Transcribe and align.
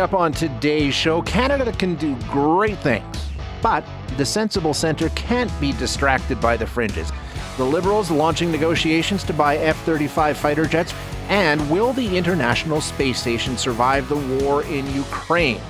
Coming 0.00 0.14
up 0.14 0.18
on 0.18 0.32
today's 0.32 0.94
show, 0.94 1.20
Canada 1.20 1.72
can 1.72 1.94
do 1.96 2.16
great 2.30 2.78
things, 2.78 3.28
but 3.60 3.84
the 4.16 4.24
sensible 4.24 4.72
centre 4.72 5.10
can't 5.10 5.52
be 5.60 5.72
distracted 5.72 6.40
by 6.40 6.56
the 6.56 6.66
fringes. 6.66 7.12
The 7.58 7.66
Liberals 7.66 8.10
launching 8.10 8.50
negotiations 8.50 9.22
to 9.24 9.34
buy 9.34 9.58
F 9.58 9.76
35 9.84 10.38
fighter 10.38 10.64
jets, 10.64 10.94
and 11.28 11.70
will 11.70 11.92
the 11.92 12.16
International 12.16 12.80
Space 12.80 13.20
Station 13.20 13.58
survive 13.58 14.08
the 14.08 14.16
war 14.42 14.62
in 14.62 14.90
Ukraine? 14.94 15.60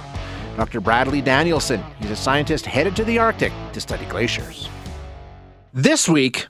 Dr. 0.56 0.80
Bradley 0.80 1.20
Danielson, 1.20 1.82
he's 1.98 2.12
a 2.12 2.16
scientist 2.16 2.64
headed 2.64 2.94
to 2.94 3.04
the 3.04 3.18
Arctic 3.18 3.52
to 3.72 3.80
study 3.80 4.04
glaciers. 4.04 4.68
This 5.72 6.08
week, 6.08 6.46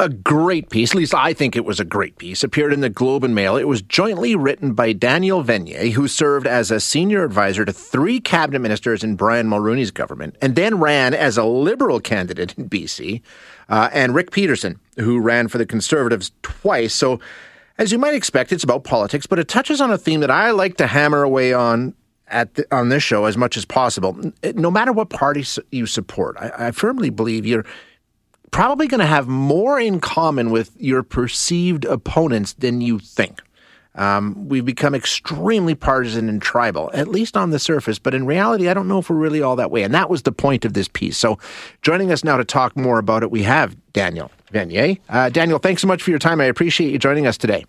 a 0.00 0.08
great 0.08 0.70
piece, 0.70 0.92
at 0.92 0.96
least 0.96 1.14
I 1.14 1.34
think 1.34 1.54
it 1.54 1.64
was 1.64 1.78
a 1.78 1.84
great 1.84 2.16
piece, 2.16 2.42
appeared 2.42 2.72
in 2.72 2.80
the 2.80 2.88
Globe 2.88 3.22
and 3.22 3.34
Mail. 3.34 3.56
It 3.56 3.68
was 3.68 3.82
jointly 3.82 4.34
written 4.34 4.72
by 4.72 4.94
Daniel 4.94 5.42
Veniez, 5.42 5.92
who 5.92 6.08
served 6.08 6.46
as 6.46 6.70
a 6.70 6.80
senior 6.80 7.22
advisor 7.22 7.66
to 7.66 7.72
three 7.72 8.18
cabinet 8.18 8.60
ministers 8.60 9.04
in 9.04 9.14
Brian 9.14 9.46
Mulroney's 9.46 9.90
government, 9.90 10.36
and 10.40 10.56
then 10.56 10.80
ran 10.80 11.12
as 11.12 11.36
a 11.36 11.44
Liberal 11.44 12.00
candidate 12.00 12.54
in 12.56 12.70
BC, 12.70 13.20
uh, 13.68 13.90
and 13.92 14.14
Rick 14.14 14.30
Peterson, 14.30 14.80
who 14.96 15.20
ran 15.20 15.48
for 15.48 15.58
the 15.58 15.66
Conservatives 15.66 16.32
twice. 16.42 16.94
So, 16.94 17.20
as 17.76 17.92
you 17.92 17.98
might 17.98 18.14
expect, 18.14 18.52
it's 18.52 18.64
about 18.64 18.84
politics, 18.84 19.26
but 19.26 19.38
it 19.38 19.48
touches 19.48 19.80
on 19.82 19.90
a 19.90 19.98
theme 19.98 20.20
that 20.20 20.30
I 20.30 20.50
like 20.50 20.78
to 20.78 20.86
hammer 20.86 21.22
away 21.22 21.52
on 21.52 21.94
at 22.28 22.54
the, 22.54 22.66
on 22.74 22.88
this 22.88 23.02
show 23.02 23.26
as 23.26 23.36
much 23.36 23.56
as 23.56 23.64
possible. 23.66 24.18
No 24.54 24.70
matter 24.70 24.92
what 24.92 25.10
party 25.10 25.44
you 25.70 25.84
support, 25.84 26.36
I, 26.38 26.68
I 26.68 26.70
firmly 26.70 27.10
believe 27.10 27.44
you're 27.44 27.66
probably 28.50 28.86
going 28.86 29.00
to 29.00 29.06
have 29.06 29.28
more 29.28 29.78
in 29.78 30.00
common 30.00 30.50
with 30.50 30.72
your 30.78 31.02
perceived 31.02 31.84
opponents 31.84 32.52
than 32.54 32.80
you 32.80 32.98
think. 32.98 33.40
Um, 33.96 34.48
we've 34.48 34.64
become 34.64 34.94
extremely 34.94 35.74
partisan 35.74 36.28
and 36.28 36.40
tribal, 36.40 36.90
at 36.94 37.08
least 37.08 37.36
on 37.36 37.50
the 37.50 37.58
surface, 37.58 37.98
but 37.98 38.14
in 38.14 38.24
reality, 38.24 38.68
I 38.68 38.74
don't 38.74 38.86
know 38.86 38.98
if 38.98 39.10
we're 39.10 39.16
really 39.16 39.42
all 39.42 39.56
that 39.56 39.70
way. 39.70 39.82
And 39.82 39.92
that 39.94 40.08
was 40.08 40.22
the 40.22 40.32
point 40.32 40.64
of 40.64 40.74
this 40.74 40.86
piece. 40.86 41.16
So, 41.16 41.38
joining 41.82 42.12
us 42.12 42.22
now 42.22 42.36
to 42.36 42.44
talk 42.44 42.76
more 42.76 42.98
about 42.98 43.22
it, 43.24 43.30
we 43.30 43.42
have 43.42 43.76
Daniel 43.92 44.30
Veniez. 44.52 44.98
Uh, 45.08 45.28
Daniel, 45.28 45.58
thanks 45.58 45.82
so 45.82 45.88
much 45.88 46.02
for 46.02 46.10
your 46.10 46.20
time. 46.20 46.40
I 46.40 46.44
appreciate 46.44 46.92
you 46.92 46.98
joining 46.98 47.26
us 47.26 47.36
today. 47.36 47.64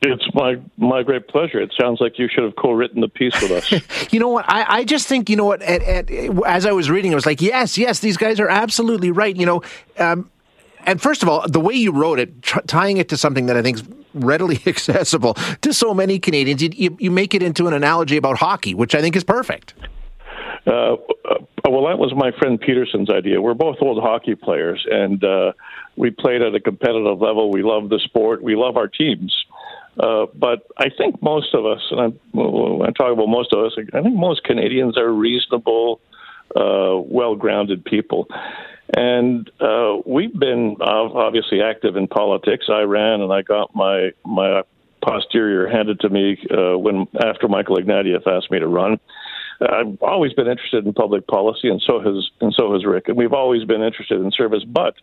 It's 0.00 0.24
my 0.32 0.56
my 0.76 1.02
great 1.02 1.26
pleasure. 1.26 1.60
It 1.60 1.74
sounds 1.78 2.00
like 2.00 2.18
you 2.18 2.28
should 2.32 2.44
have 2.44 2.54
co-written 2.54 3.00
the 3.00 3.08
piece 3.08 3.34
with 3.42 3.50
us. 3.50 4.12
you 4.12 4.20
know 4.20 4.28
what? 4.28 4.44
I, 4.48 4.78
I 4.78 4.84
just 4.84 5.08
think 5.08 5.28
you 5.28 5.34
know 5.34 5.44
what. 5.44 5.60
At, 5.60 5.82
at, 5.82 6.10
as 6.46 6.66
I 6.66 6.72
was 6.72 6.88
reading, 6.88 7.12
I 7.12 7.16
was 7.16 7.26
like, 7.26 7.42
yes, 7.42 7.76
yes, 7.76 7.98
these 7.98 8.16
guys 8.16 8.38
are 8.38 8.48
absolutely 8.48 9.10
right. 9.10 9.34
You 9.34 9.46
know, 9.46 9.62
um, 9.98 10.30
and 10.86 11.02
first 11.02 11.22
of 11.22 11.28
all, 11.28 11.46
the 11.48 11.60
way 11.60 11.74
you 11.74 11.90
wrote 11.90 12.20
it, 12.20 12.42
tr- 12.42 12.60
tying 12.60 12.98
it 12.98 13.08
to 13.08 13.16
something 13.16 13.46
that 13.46 13.56
I 13.56 13.62
think 13.62 13.78
is 13.78 13.84
readily 14.14 14.60
accessible 14.66 15.34
to 15.62 15.72
so 15.72 15.92
many 15.92 16.18
Canadians, 16.18 16.62
you, 16.62 16.70
you, 16.74 16.96
you 17.00 17.10
make 17.10 17.34
it 17.34 17.42
into 17.42 17.66
an 17.66 17.74
analogy 17.74 18.16
about 18.16 18.38
hockey, 18.38 18.74
which 18.74 18.94
I 18.94 19.00
think 19.00 19.16
is 19.16 19.24
perfect. 19.24 19.74
Uh, 20.66 20.94
uh, 20.94 21.38
well, 21.68 21.86
that 21.86 21.98
was 21.98 22.12
my 22.14 22.30
friend 22.38 22.60
Peterson's 22.60 23.10
idea. 23.10 23.40
We're 23.40 23.54
both 23.54 23.76
old 23.80 24.02
hockey 24.02 24.34
players, 24.34 24.84
and 24.90 25.22
uh, 25.22 25.52
we 25.96 26.10
played 26.10 26.42
at 26.42 26.54
a 26.54 26.60
competitive 26.60 27.20
level. 27.20 27.50
We 27.50 27.62
love 27.62 27.88
the 27.88 28.00
sport. 28.04 28.42
We 28.42 28.54
love 28.54 28.76
our 28.76 28.88
teams. 28.88 29.34
Uh, 29.98 30.26
but 30.34 30.66
I 30.76 30.90
think 30.90 31.20
most 31.22 31.54
of 31.54 31.66
us, 31.66 31.80
and 31.90 32.00
I'm, 32.00 32.20
when 32.32 32.88
I 32.88 32.92
talk 32.92 33.12
about 33.12 33.28
most 33.28 33.52
of 33.52 33.64
us, 33.64 33.72
I 33.92 34.00
think 34.00 34.14
most 34.14 34.44
Canadians 34.44 34.96
are 34.96 35.10
reasonable, 35.12 36.00
uh, 36.54 36.96
well-grounded 36.96 37.84
people. 37.84 38.28
And 38.96 39.50
uh, 39.60 39.96
we've 40.06 40.38
been 40.38 40.76
obviously 40.80 41.60
active 41.62 41.96
in 41.96 42.06
politics. 42.06 42.66
I 42.68 42.82
ran, 42.82 43.20
and 43.20 43.32
I 43.32 43.42
got 43.42 43.74
my 43.74 44.12
my 44.24 44.62
posterior 45.04 45.68
handed 45.68 46.00
to 46.00 46.08
me 46.08 46.38
uh, 46.50 46.78
when 46.78 47.06
after 47.22 47.48
Michael 47.48 47.76
Ignatieff 47.76 48.26
asked 48.26 48.50
me 48.50 48.58
to 48.58 48.66
run. 48.66 48.98
I've 49.60 50.00
always 50.02 50.32
been 50.32 50.46
interested 50.46 50.86
in 50.86 50.92
public 50.94 51.26
policy, 51.26 51.68
and 51.68 51.82
so 51.82 52.00
has 52.00 52.30
and 52.40 52.54
so 52.54 52.72
has 52.72 52.86
Rick. 52.86 53.08
And 53.08 53.16
we've 53.16 53.32
always 53.32 53.64
been 53.64 53.82
interested 53.82 54.20
in 54.20 54.30
service, 54.30 54.64
but 54.64 54.94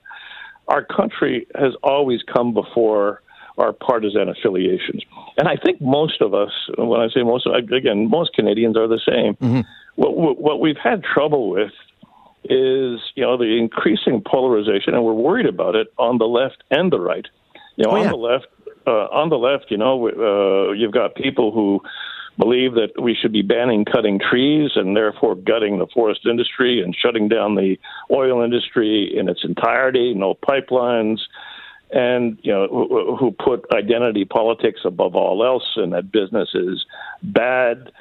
our 0.68 0.84
country 0.84 1.46
has 1.54 1.74
always 1.84 2.22
come 2.24 2.54
before 2.54 3.22
our 3.58 3.74
partisan 3.74 4.30
affiliations. 4.30 5.04
And 5.38 5.48
I 5.48 5.56
think 5.56 5.82
most 5.82 6.22
of 6.22 6.34
us, 6.34 6.52
when 6.78 7.00
I 7.00 7.08
say 7.10 7.24
most, 7.24 7.48
again, 7.48 8.10
most 8.10 8.34
Canadians 8.34 8.78
are 8.78 8.88
the 8.88 9.00
same. 9.08 9.36
Mm-hmm. 9.36 9.62
What, 9.96 10.38
what 10.38 10.60
we've 10.60 10.78
had 10.82 11.04
trouble 11.04 11.50
with 11.50 11.72
is, 12.44 13.00
you 13.16 13.24
know, 13.24 13.38
the 13.38 13.58
increasing 13.58 14.22
polarization, 14.26 14.94
and 14.94 15.04
we're 15.04 15.14
worried 15.14 15.48
about 15.48 15.76
it 15.76 15.88
on 15.98 16.18
the 16.18 16.26
left 16.26 16.64
and 16.70 16.92
the 16.92 17.00
right. 17.00 17.26
You 17.76 17.86
know, 17.86 17.92
oh, 17.92 18.02
on 18.02 18.08
the 18.08 18.16
left, 18.16 18.48
uh, 18.88 19.08
on 19.12 19.30
the 19.30 19.38
left, 19.38 19.66
you 19.70 19.78
know, 19.78 20.08
uh, 20.08 20.72
you've 20.74 20.94
got 20.94 21.16
people 21.16 21.52
who 21.52 21.82
believe 22.38 22.74
that 22.74 23.02
we 23.02 23.16
should 23.20 23.32
be 23.32 23.42
banning 23.42 23.86
cutting 23.86 24.20
trees 24.20 24.72
and 24.76 24.96
therefore 24.96 25.36
gutting 25.36 25.80
the 25.80 25.88
forest 25.94 26.22
industry 26.26 26.82
and 26.82 26.96
shutting 26.96 27.28
down 27.30 27.56
the 27.56 27.78
oil 28.12 28.44
industry 28.44 29.12
in 29.18 29.30
its 29.30 29.44
entirety, 29.44 30.14
no 30.14 30.36
pipelines, 30.36 31.20
and 31.92 32.38
you 32.42 32.52
know 32.52 32.68
who, 32.68 33.16
who 33.16 33.32
put 33.32 33.66
identity 33.74 34.26
politics 34.26 34.82
above 34.86 35.16
all 35.16 35.46
else, 35.46 35.70
and 35.76 35.94
that 35.94 36.12
business 36.12 36.50
is 36.54 36.86
bad. 37.24 37.92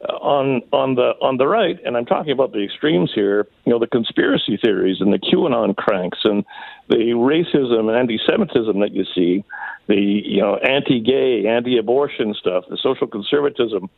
Uh, 0.00 0.12
on 0.12 0.62
on 0.72 0.94
the 0.94 1.14
on 1.20 1.38
the 1.38 1.46
right, 1.48 1.76
and 1.84 1.96
I'm 1.96 2.06
talking 2.06 2.30
about 2.30 2.52
the 2.52 2.62
extremes 2.62 3.10
here. 3.12 3.48
You 3.64 3.72
know, 3.72 3.80
the 3.80 3.88
conspiracy 3.88 4.56
theories 4.56 4.98
and 5.00 5.12
the 5.12 5.18
QAnon 5.18 5.74
cranks 5.74 6.20
and 6.22 6.44
the 6.88 7.14
racism 7.16 7.88
and 7.88 7.98
anti-Semitism 7.98 8.78
that 8.78 8.92
you 8.92 9.04
see, 9.12 9.44
the 9.88 9.96
you 9.96 10.40
know 10.40 10.54
anti-gay, 10.56 11.48
anti-abortion 11.48 12.34
stuff, 12.38 12.64
the 12.70 12.78
social 12.80 13.08
conservatism. 13.08 13.90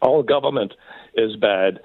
All 0.00 0.22
government 0.22 0.74
is 1.16 1.34
bad. 1.34 1.80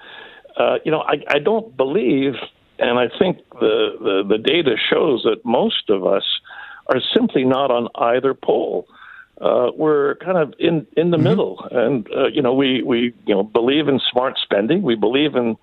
Uh, 0.56 0.78
you 0.86 0.92
know, 0.92 1.02
I, 1.02 1.24
I 1.28 1.40
don't 1.40 1.75
believe, 1.75 2.34
and 2.78 3.00
I 3.00 3.08
think 3.18 3.40
the, 3.59 3.98
the 4.00 4.38
the 4.38 4.38
data 4.38 4.75
shows 4.90 5.24
that 5.24 5.44
most 5.44 5.90
of 5.90 6.06
us 6.06 6.24
are 6.90 7.02
simply 7.14 7.44
not 7.44 7.72
on 7.72 7.88
either 7.96 8.34
pole. 8.34 8.88
Uh, 9.40 9.70
we're 9.75 10.16
kind 10.16 10.38
of 10.38 10.53
in 10.59 10.88
in 10.96 11.12
the 11.12 11.18
mm-hmm. 11.18 11.24
middle, 11.24 11.68
and 11.72 12.08
uh, 12.16 12.28
you 12.28 12.42
know 12.42 12.53
we 12.53 12.81
we 12.81 13.14
you 13.25 13.36
know 13.36 13.44
believe 13.44 13.88
in 13.88 14.00
smart 14.12 14.38
spending. 14.42 14.81
We 14.81 14.96
believe 14.96 15.36
in 15.36 15.58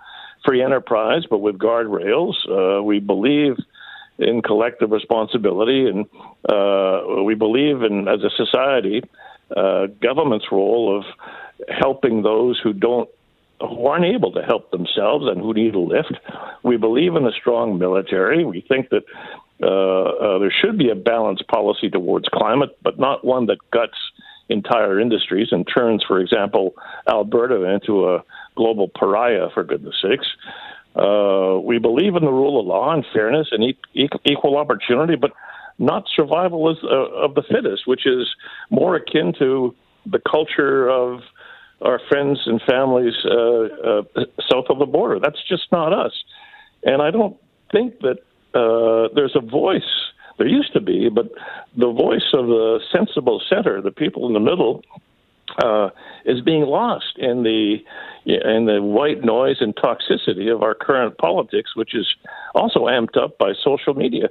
free 0.45 0.63
enterprise, 0.63 1.25
but 1.29 1.39
with 1.39 1.59
guardrails. 1.59 2.35
Uh, 2.49 2.83
we 2.83 3.01
believe 3.01 3.57
in 4.19 4.43
collective 4.43 4.93
responsibility, 4.93 5.89
and 5.89 6.07
uh, 6.49 7.23
we 7.25 7.35
believe 7.35 7.83
in 7.83 8.07
as 8.07 8.23
a 8.23 8.31
society 8.31 9.03
uh, 9.57 9.87
government's 10.01 10.47
role 10.51 10.97
of 10.99 11.05
helping 11.69 12.23
those 12.23 12.59
who 12.63 12.73
don't 12.73 13.09
who 13.61 13.87
aren't 13.87 14.05
able 14.05 14.33
to 14.33 14.43
help 14.43 14.71
themselves 14.71 15.27
and 15.27 15.41
who 15.41 15.55
need 15.55 15.75
a 15.75 15.79
lift. 15.79 16.13
We 16.63 16.77
believe 16.77 17.15
in 17.15 17.27
a 17.27 17.33
strong 17.33 17.79
military. 17.79 18.45
We 18.45 18.61
think 18.61 18.91
that 18.91 19.05
uh, 19.63 19.67
uh, 19.67 20.39
there 20.39 20.53
should 20.63 20.79
be 20.79 20.91
a 20.91 20.95
balanced 20.95 21.47
policy 21.49 21.89
towards 21.89 22.27
climate, 22.29 22.77
but 22.83 22.99
not 22.99 23.25
one 23.25 23.47
that 23.47 23.59
guts 23.71 23.97
entire 24.49 25.01
industries 25.01 25.49
and 25.53 25.67
turns, 25.73 26.05
for 26.07 26.19
example, 26.19 26.75
Alberta 27.09 27.63
into 27.65 28.09
a 28.09 28.23
global 28.57 28.89
pariah, 28.89 29.49
for 29.55 29.65
goodness 29.65 29.95
sakes. 30.03 30.27
Uh, 30.95 31.59
we 31.61 31.79
believe 31.79 32.15
in 32.15 32.25
the 32.25 32.33
rule 32.33 32.61
of 32.61 32.67
law 32.67 32.93
and 32.93 33.05
fairness 33.13 33.49
and 33.51 33.65
e- 33.65 34.09
equal 34.25 34.57
opportunity, 34.57 35.17
but 35.17 35.33
not 35.79 36.05
survival 36.15 36.71
is, 36.71 36.79
uh, 36.85 37.25
of 37.25 37.35
the 37.35 37.43
fittest, 37.43 37.87
which 37.87 38.07
is 38.07 38.29
more 38.71 38.95
akin 38.97 39.33
to 39.39 39.75
the 40.07 40.21
culture 40.21 40.89
of 40.89 41.21
our 41.81 42.01
friends 42.09 42.41
and 42.47 42.61
families 42.63 43.15
uh, 43.25 43.33
uh, 43.35 44.03
south 44.49 44.67
of 44.69 44.79
the 44.79 44.87
border. 44.87 45.19
That's 45.19 45.43
just 45.49 45.65
not 45.73 45.93
us. 45.93 46.13
And 46.85 47.03
I 47.03 47.11
don't 47.11 47.37
think 47.73 48.01
that 48.01 48.19
uh, 48.55 49.09
there's 49.15 49.37
a 49.37 49.41
voice. 49.41 49.83
There 50.39 50.47
used 50.47 50.73
to 50.73 50.81
be, 50.81 51.09
but 51.09 51.31
the 51.77 51.91
voice 51.91 52.33
of 52.33 52.47
the 52.47 52.81
sensible 52.93 53.41
center, 53.49 53.81
the 53.81 53.93
people 53.93 54.27
in 54.27 54.33
the 54.33 54.41
middle, 54.41 54.83
uh, 55.63 55.91
is 56.25 56.41
being 56.41 56.63
lost 56.63 57.19
in 57.19 57.43
the 57.43 57.79
in 58.27 58.65
the 58.65 58.83
white 58.83 59.23
noise 59.23 59.59
and 59.61 59.77
toxicity 59.77 60.53
of 60.53 60.63
our 60.63 60.75
current 60.75 61.19
politics, 61.19 61.77
which 61.77 61.95
is 61.95 62.07
also 62.55 62.87
amped 62.87 63.17
up 63.17 63.37
by 63.37 63.53
social 63.63 63.93
media 63.95 64.29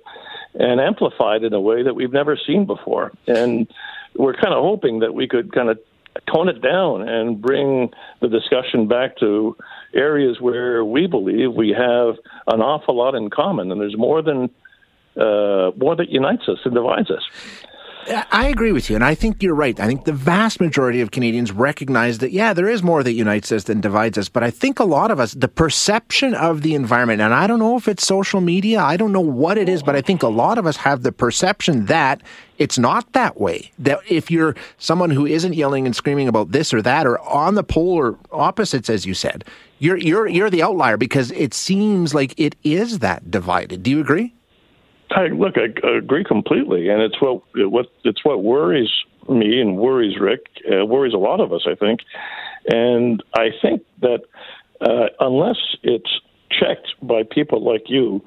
and 0.55 0.81
amplified 0.81 1.43
in 1.43 1.53
a 1.53 1.61
way 1.61 1.83
that 1.83 1.95
we've 1.95 2.11
never 2.11 2.35
seen 2.35 2.65
before. 2.65 3.11
And 3.27 3.67
we're 4.15 4.33
kind 4.33 4.53
of 4.53 4.63
hoping 4.63 4.99
that 4.99 5.13
we 5.13 5.27
could 5.27 5.51
kind 5.53 5.69
of 5.69 5.79
tone 6.31 6.49
it 6.49 6.61
down 6.61 7.07
and 7.07 7.41
bring 7.41 7.91
the 8.21 8.27
discussion 8.27 8.87
back 8.87 9.17
to 9.17 9.55
areas 9.93 10.39
where 10.39 10.83
we 10.85 11.07
believe 11.07 11.53
we 11.53 11.69
have 11.69 12.15
an 12.47 12.61
awful 12.61 12.95
lot 12.95 13.15
in 13.15 13.29
common, 13.29 13.71
and 13.71 13.79
there's 13.81 13.97
more 13.97 14.21
than 14.21 14.49
uh, 15.17 15.71
more 15.77 15.95
that 15.95 16.09
unites 16.09 16.47
us 16.47 16.59
and 16.65 16.73
divides 16.73 17.11
us. 17.11 17.23
I 18.07 18.47
agree 18.47 18.71
with 18.71 18.89
you, 18.89 18.95
and 18.95 19.03
I 19.03 19.15
think 19.15 19.41
you're 19.41 19.55
right. 19.55 19.79
I 19.79 19.87
think 19.87 20.05
the 20.05 20.13
vast 20.13 20.59
majority 20.59 21.01
of 21.01 21.11
Canadians 21.11 21.51
recognize 21.51 22.17
that, 22.19 22.31
yeah, 22.31 22.53
there 22.53 22.67
is 22.67 22.83
more 22.83 23.03
that 23.03 23.13
unites 23.13 23.51
us 23.51 23.65
than 23.65 23.81
divides 23.81 24.17
us. 24.17 24.29
But 24.29 24.43
I 24.43 24.51
think 24.51 24.79
a 24.79 24.83
lot 24.83 25.11
of 25.11 25.19
us, 25.19 25.33
the 25.33 25.47
perception 25.47 26.33
of 26.33 26.61
the 26.61 26.75
environment, 26.75 27.21
and 27.21 27.33
I 27.33 27.47
don't 27.47 27.59
know 27.59 27.77
if 27.77 27.87
it's 27.87 28.05
social 28.05 28.41
media, 28.41 28.81
I 28.81 28.97
don't 28.97 29.11
know 29.11 29.21
what 29.21 29.57
it 29.57 29.69
is, 29.69 29.83
but 29.83 29.95
I 29.95 30.01
think 30.01 30.23
a 30.23 30.27
lot 30.27 30.57
of 30.57 30.65
us 30.65 30.77
have 30.77 31.03
the 31.03 31.11
perception 31.11 31.85
that 31.85 32.21
it's 32.57 32.77
not 32.77 33.11
that 33.13 33.39
way. 33.39 33.71
That 33.79 33.99
if 34.09 34.29
you're 34.29 34.55
someone 34.77 35.09
who 35.09 35.25
isn't 35.25 35.53
yelling 35.53 35.85
and 35.85 35.95
screaming 35.95 36.27
about 36.27 36.51
this 36.51 36.73
or 36.73 36.81
that, 36.81 37.07
or 37.07 37.19
on 37.19 37.55
the 37.55 37.63
polar 37.63 38.17
opposites, 38.31 38.89
as 38.89 39.05
you 39.05 39.13
said, 39.13 39.45
you're 39.79 39.97
you're 39.97 40.27
you're 40.27 40.49
the 40.49 40.63
outlier 40.63 40.97
because 40.97 41.31
it 41.31 41.53
seems 41.53 42.13
like 42.13 42.33
it 42.37 42.55
is 42.63 42.99
that 42.99 43.31
divided. 43.31 43.83
Do 43.83 43.91
you 43.91 43.99
agree? 43.99 44.33
I 45.15 45.27
look, 45.27 45.55
I 45.57 45.97
agree 45.97 46.23
completely, 46.23 46.89
and 46.89 47.01
it's 47.01 47.21
what 47.21 47.41
what 47.55 47.87
it's 48.03 48.23
what 48.23 48.43
worries 48.43 48.89
me 49.29 49.59
and 49.61 49.77
worries 49.77 50.19
Rick, 50.19 50.47
uh, 50.71 50.85
worries 50.85 51.13
a 51.13 51.17
lot 51.17 51.39
of 51.39 51.53
us, 51.53 51.61
I 51.67 51.75
think, 51.75 52.01
and 52.67 53.23
I 53.35 53.49
think 53.61 53.83
that 54.01 54.21
uh, 54.81 55.07
unless 55.19 55.57
it's 55.83 56.19
checked 56.51 56.93
by 57.01 57.23
people 57.23 57.63
like 57.63 57.89
you, 57.89 58.23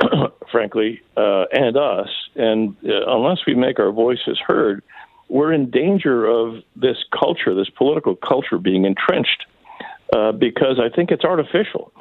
frankly, 0.50 1.00
uh, 1.16 1.44
and 1.52 1.76
us, 1.76 2.08
and 2.34 2.76
uh, 2.84 3.06
unless 3.06 3.38
we 3.46 3.54
make 3.54 3.78
our 3.78 3.92
voices 3.92 4.38
heard, 4.46 4.82
we're 5.28 5.52
in 5.52 5.70
danger 5.70 6.26
of 6.26 6.62
this 6.76 6.98
culture, 7.18 7.54
this 7.54 7.70
political 7.70 8.16
culture, 8.16 8.58
being 8.58 8.84
entrenched 8.84 9.46
uh, 10.14 10.32
because 10.32 10.78
I 10.78 10.94
think 10.94 11.10
it's 11.10 11.24
artificial 11.24 11.92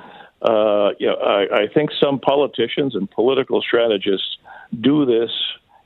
uh, 0.42 0.92
you 1.00 1.08
know, 1.08 1.16
I, 1.16 1.64
I 1.64 1.68
think 1.74 1.92
some 2.02 2.20
politicians 2.20 2.96
and 2.96 3.10
political 3.10 3.62
strategists 3.62 4.38
do 4.80 5.06
this, 5.06 5.30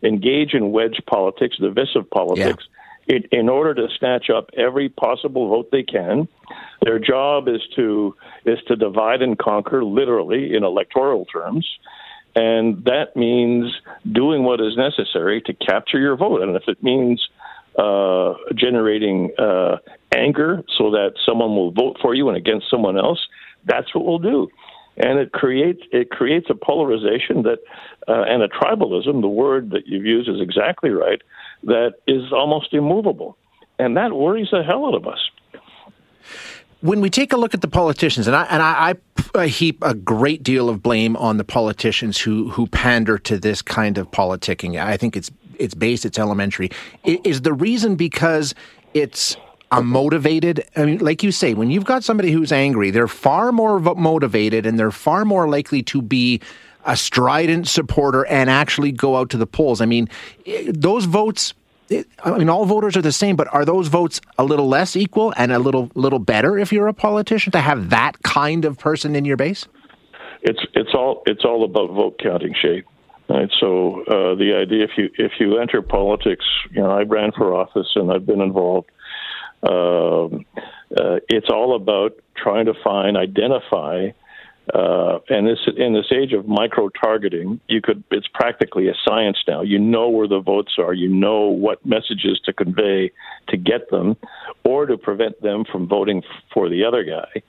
engage 0.03 0.53
in 0.53 0.71
wedge 0.71 1.01
politics, 1.07 1.57
divisive 1.57 2.09
politics, 2.09 2.63
yeah. 3.07 3.15
in, 3.17 3.23
in 3.31 3.49
order 3.49 3.73
to 3.73 3.87
snatch 3.99 4.29
up 4.29 4.49
every 4.55 4.89
possible 4.89 5.49
vote 5.49 5.69
they 5.71 5.83
can. 5.83 6.27
Their 6.83 6.99
job 6.99 7.47
is 7.47 7.61
to 7.75 8.15
is 8.45 8.59
to 8.67 8.75
divide 8.75 9.21
and 9.21 9.37
conquer, 9.37 9.83
literally 9.83 10.55
in 10.55 10.63
electoral 10.63 11.25
terms. 11.25 11.67
And 12.35 12.83
that 12.83 13.15
means 13.15 13.73
doing 14.09 14.43
what 14.43 14.59
is 14.59 14.75
necessary 14.75 15.41
to 15.41 15.53
capture 15.53 15.99
your 15.99 16.17
vote. 16.17 16.41
And 16.41 16.55
if 16.55 16.63
it 16.67 16.83
means 16.83 17.25
uh, 17.77 18.33
generating 18.53 19.31
uh, 19.39 19.77
anger 20.13 20.63
so 20.77 20.91
that 20.91 21.13
someone 21.25 21.55
will 21.55 21.71
vote 21.71 21.97
for 22.01 22.13
you 22.13 22.27
and 22.27 22.37
against 22.37 22.69
someone 22.69 22.97
else, 22.97 23.25
that's 23.65 23.93
what 23.93 24.05
we'll 24.05 24.19
do. 24.19 24.49
And 24.97 25.19
it 25.19 25.33
creates 25.33 25.81
it 25.91 26.09
creates 26.09 26.47
a 26.49 26.55
polarization 26.55 27.43
that 27.43 27.59
uh, 28.07 28.23
and 28.23 28.41
a 28.41 28.47
tribalism. 28.47 29.21
The 29.21 29.27
word 29.27 29.71
that 29.71 29.87
you've 29.87 30.05
used 30.05 30.29
is 30.29 30.39
exactly 30.39 30.91
right. 30.91 31.21
That 31.63 31.95
is 32.07 32.31
almost 32.31 32.73
immovable, 32.73 33.37
and 33.77 33.97
that 33.97 34.13
worries 34.13 34.49
the 34.51 34.63
hell 34.63 34.85
out 34.85 34.95
of 34.95 35.05
us 35.07 35.19
when 36.85 37.01
we 37.01 37.09
take 37.09 37.33
a 37.33 37.37
look 37.37 37.55
at 37.55 37.61
the 37.61 37.67
politicians, 37.67 38.27
and 38.27 38.35
I 38.35 38.43
and 38.43 38.61
I, 38.61 38.95
I, 39.33 39.47
heap 39.47 39.83
a 39.83 39.95
great 39.95 40.43
deal 40.43 40.69
of 40.69 40.83
blame 40.83 41.15
on 41.17 41.37
the 41.37 41.43
politicians 41.43 42.19
who 42.19 42.49
who 42.51 42.67
pander 42.67 43.17
to 43.19 43.39
this 43.39 43.61
kind 43.61 43.97
of 43.97 44.11
politicking. 44.11 44.79
I 44.81 44.95
think 44.95 45.17
it's 45.17 45.31
it's 45.57 45.73
base, 45.73 46.05
it's 46.05 46.19
elementary. 46.19 46.69
Is 47.03 47.41
the 47.41 47.53
reason 47.53 47.95
because 47.95 48.53
it's 48.93 49.35
a 49.71 49.81
motivated 49.81 50.63
i 50.75 50.85
mean 50.85 50.99
like 50.99 51.23
you 51.23 51.31
say 51.31 51.53
when 51.53 51.71
you've 51.71 51.85
got 51.85 52.03
somebody 52.03 52.31
who's 52.31 52.51
angry 52.51 52.91
they're 52.91 53.07
far 53.07 53.51
more 53.51 53.79
motivated 53.79 54.65
and 54.65 54.79
they're 54.79 54.91
far 54.91 55.25
more 55.25 55.47
likely 55.47 55.81
to 55.81 56.01
be 56.01 56.39
a 56.85 56.95
strident 56.95 57.67
supporter 57.67 58.25
and 58.27 58.49
actually 58.49 58.91
go 58.91 59.17
out 59.17 59.29
to 59.29 59.37
the 59.37 59.47
polls 59.47 59.81
i 59.81 59.85
mean 59.85 60.07
those 60.67 61.05
votes 61.05 61.53
I 62.23 62.37
mean, 62.39 62.49
all 62.49 62.65
voters 62.65 62.97
are 62.97 63.01
the 63.01 63.11
same, 63.11 63.35
but 63.35 63.47
are 63.53 63.63
those 63.63 63.89
votes 63.89 64.19
a 64.39 64.43
little 64.43 64.67
less 64.67 64.95
equal 64.95 65.33
and 65.37 65.51
a 65.51 65.59
little 65.59 65.91
little 65.93 66.17
better 66.17 66.57
if 66.57 66.73
you're 66.73 66.87
a 66.87 66.93
politician 66.93 67.51
to 67.51 67.61
have 67.61 67.91
that 67.91 68.23
kind 68.23 68.65
of 68.65 68.79
person 68.79 69.15
in 69.15 69.23
your 69.23 69.37
base? 69.37 69.67
It's 70.41 70.59
it's 70.73 70.95
all 70.95 71.21
it's 71.27 71.45
all 71.45 71.63
about 71.63 71.91
vote 71.91 72.19
counting, 72.21 72.55
Shay. 72.59 72.83
Right. 73.29 73.49
So 73.59 74.03
uh, 74.03 74.35
the 74.35 74.53
idea, 74.55 74.83
if 74.83 74.91
you 74.97 75.09
if 75.17 75.33
you 75.39 75.57
enter 75.57 75.81
politics, 75.81 76.45
you 76.71 76.81
know, 76.81 76.91
I 76.91 77.03
ran 77.03 77.31
for 77.31 77.53
office 77.53 77.91
and 77.95 78.11
I've 78.11 78.25
been 78.25 78.41
involved 78.41 78.89
um, 79.67 80.45
uh, 80.97 81.19
it's 81.29 81.49
all 81.49 81.75
about 81.75 82.13
trying 82.35 82.65
to 82.65 82.73
find, 82.83 83.17
identify, 83.17 84.09
uh, 84.73 85.19
and 85.29 85.47
this 85.47 85.59
in 85.77 85.93
this 85.93 86.11
age 86.11 86.33
of 86.33 86.47
micro 86.47 86.89
targeting, 86.89 87.59
you 87.67 87.81
could 87.81 88.03
it's 88.09 88.27
practically 88.33 88.87
a 88.87 88.93
science 89.07 89.37
now. 89.47 89.61
You 89.61 89.77
know 89.77 90.09
where 90.09 90.27
the 90.27 90.39
votes 90.39 90.73
are, 90.79 90.93
you 90.93 91.07
know 91.07 91.41
what 91.41 91.85
messages 91.85 92.39
to 92.45 92.53
convey 92.53 93.11
to 93.49 93.57
get 93.57 93.89
them, 93.91 94.17
or 94.63 94.87
to 94.87 94.97
prevent 94.97 95.39
them 95.41 95.65
from 95.71 95.87
voting 95.87 96.23
for 96.51 96.67
the 96.67 96.83
other 96.83 97.03
guy, 97.03 97.43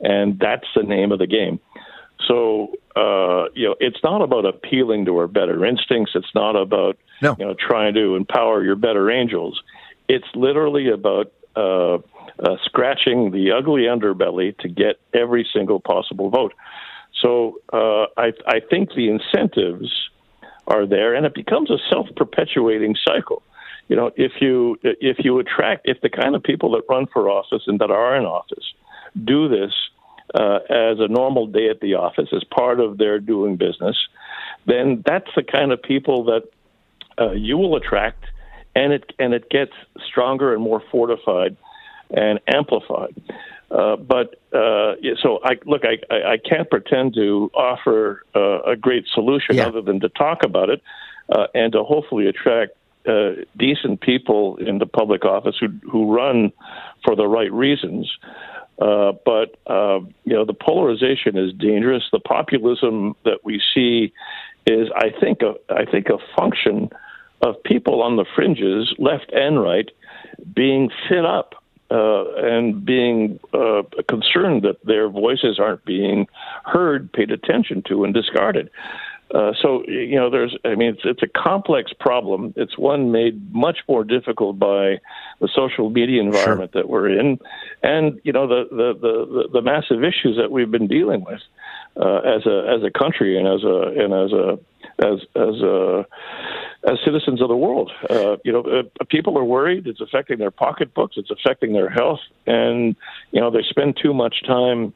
and 0.00 0.40
that's 0.40 0.66
the 0.74 0.82
name 0.82 1.12
of 1.12 1.20
the 1.20 1.28
game. 1.28 1.60
So 2.26 2.72
uh, 2.96 3.48
you 3.54 3.68
know, 3.68 3.76
it's 3.78 4.02
not 4.02 4.22
about 4.22 4.44
appealing 4.44 5.04
to 5.04 5.16
our 5.18 5.28
better 5.28 5.64
instincts. 5.64 6.12
It's 6.16 6.34
not 6.34 6.56
about 6.56 6.98
no. 7.22 7.36
you 7.38 7.44
know 7.44 7.54
trying 7.54 7.94
to 7.94 8.16
empower 8.16 8.64
your 8.64 8.76
better 8.76 9.08
angels. 9.08 9.60
It's 10.08 10.26
literally 10.34 10.88
about 10.88 11.32
uh, 11.56 11.98
uh, 12.38 12.56
scratching 12.64 13.30
the 13.30 13.50
ugly 13.50 13.82
underbelly 13.82 14.56
to 14.58 14.68
get 14.68 15.00
every 15.14 15.48
single 15.52 15.80
possible 15.80 16.28
vote. 16.28 16.52
So 17.22 17.60
uh, 17.72 18.06
I, 18.16 18.32
I 18.46 18.60
think 18.68 18.90
the 18.94 19.08
incentives 19.08 19.90
are 20.66 20.86
there, 20.86 21.14
and 21.14 21.24
it 21.24 21.34
becomes 21.34 21.70
a 21.70 21.78
self-perpetuating 21.88 22.96
cycle. 23.04 23.42
You 23.88 23.96
know, 23.96 24.10
if 24.16 24.32
you 24.40 24.76
if 24.82 25.18
you 25.24 25.38
attract 25.38 25.88
if 25.88 26.00
the 26.00 26.10
kind 26.10 26.34
of 26.34 26.42
people 26.42 26.72
that 26.72 26.82
run 26.90 27.06
for 27.06 27.30
office 27.30 27.62
and 27.66 27.78
that 27.78 27.90
are 27.90 28.16
in 28.16 28.24
office 28.24 28.64
do 29.24 29.48
this 29.48 29.72
uh, 30.34 30.58
as 30.68 30.98
a 30.98 31.08
normal 31.08 31.46
day 31.46 31.68
at 31.70 31.80
the 31.80 31.94
office 31.94 32.28
as 32.34 32.42
part 32.44 32.80
of 32.80 32.98
their 32.98 33.20
doing 33.20 33.56
business, 33.56 33.96
then 34.66 35.02
that's 35.06 35.30
the 35.36 35.42
kind 35.42 35.70
of 35.72 35.80
people 35.80 36.24
that 36.24 36.42
uh, 37.18 37.30
you 37.30 37.56
will 37.56 37.76
attract 37.76 38.24
and 38.76 38.92
it 38.92 39.12
and 39.18 39.34
it 39.34 39.48
gets 39.48 39.72
stronger 40.06 40.52
and 40.52 40.62
more 40.62 40.82
fortified 40.92 41.56
and 42.10 42.38
amplified. 42.46 43.16
Uh, 43.70 43.96
but 43.96 44.38
uh, 44.52 44.94
so 45.20 45.40
I 45.42 45.56
look, 45.64 45.82
I, 45.84 45.98
I 46.14 46.36
can't 46.36 46.70
pretend 46.70 47.14
to 47.14 47.50
offer 47.54 48.22
uh, 48.36 48.62
a 48.62 48.76
great 48.76 49.06
solution 49.12 49.56
yeah. 49.56 49.66
other 49.66 49.80
than 49.80 49.98
to 50.00 50.08
talk 50.10 50.44
about 50.44 50.68
it 50.70 50.82
uh, 51.34 51.46
and 51.54 51.72
to 51.72 51.82
hopefully 51.82 52.26
attract 52.28 52.72
uh, 53.08 53.30
decent 53.56 54.00
people 54.02 54.56
in 54.58 54.78
the 54.78 54.86
public 54.86 55.24
office 55.24 55.56
who 55.58 55.68
who 55.90 56.14
run 56.14 56.52
for 57.04 57.16
the 57.16 57.26
right 57.26 57.52
reasons. 57.52 58.12
Uh, 58.78 59.12
but 59.24 59.56
you 60.24 60.34
know, 60.34 60.44
the 60.44 60.54
polarization 60.54 61.38
is 61.38 61.52
dangerous. 61.54 62.04
The 62.12 62.20
populism 62.20 63.16
that 63.24 63.38
we 63.42 63.60
see 63.74 64.12
is, 64.66 64.88
I 64.94 65.10
think, 65.18 65.40
a, 65.40 65.54
I 65.72 65.86
think 65.86 66.08
a 66.08 66.18
function 66.36 66.90
of 67.42 67.62
people 67.64 68.02
on 68.02 68.16
the 68.16 68.24
fringes, 68.34 68.94
left 68.98 69.30
and 69.32 69.60
right, 69.60 69.90
being 70.54 70.90
fit 71.08 71.24
up 71.24 71.54
uh, 71.90 72.24
and 72.36 72.84
being 72.84 73.38
uh, 73.54 73.82
concerned 74.08 74.62
that 74.62 74.84
their 74.84 75.08
voices 75.08 75.58
aren't 75.58 75.84
being 75.84 76.26
heard, 76.64 77.12
paid 77.12 77.30
attention 77.30 77.82
to, 77.88 78.04
and 78.04 78.12
discarded. 78.12 78.70
Uh, 79.34 79.52
so 79.60 79.82
you 79.88 80.14
know, 80.14 80.30
there's. 80.30 80.56
I 80.64 80.76
mean, 80.76 80.90
it's, 80.90 81.02
it's 81.04 81.22
a 81.22 81.26
complex 81.26 81.92
problem. 81.98 82.54
It's 82.56 82.78
one 82.78 83.10
made 83.10 83.52
much 83.52 83.78
more 83.88 84.04
difficult 84.04 84.56
by 84.56 85.00
the 85.40 85.48
social 85.52 85.90
media 85.90 86.22
environment 86.22 86.70
sure. 86.72 86.82
that 86.82 86.88
we're 86.88 87.08
in, 87.08 87.40
and 87.82 88.20
you 88.22 88.32
know, 88.32 88.46
the, 88.46 88.64
the 88.70 88.94
the 89.00 89.48
the 89.54 89.62
massive 89.62 90.04
issues 90.04 90.36
that 90.36 90.52
we've 90.52 90.70
been 90.70 90.86
dealing 90.86 91.24
with 91.24 91.40
uh, 91.96 92.18
as 92.18 92.46
a 92.46 92.76
as 92.76 92.84
a 92.84 92.90
country 92.96 93.36
and 93.36 93.48
as 93.48 93.64
a 93.64 94.04
and 94.04 94.14
as 94.14 94.32
a 94.32 94.58
as 95.04 95.20
as 95.34 95.60
a 95.60 96.06
as 96.86 96.98
citizens 97.04 97.42
of 97.42 97.48
the 97.48 97.56
world. 97.56 97.90
Uh, 98.08 98.36
you 98.44 98.52
know, 98.52 98.62
uh, 98.62 99.04
people 99.10 99.36
are 99.36 99.44
worried. 99.44 99.86
It's 99.86 100.00
affecting 100.00 100.38
their 100.38 100.50
pocketbooks. 100.50 101.16
It's 101.16 101.30
affecting 101.30 101.72
their 101.72 101.90
health, 101.90 102.20
and 102.46 102.96
you 103.32 103.40
know 103.40 103.50
they 103.50 103.62
spend 103.68 103.98
too 104.00 104.14
much 104.14 104.42
time 104.46 104.94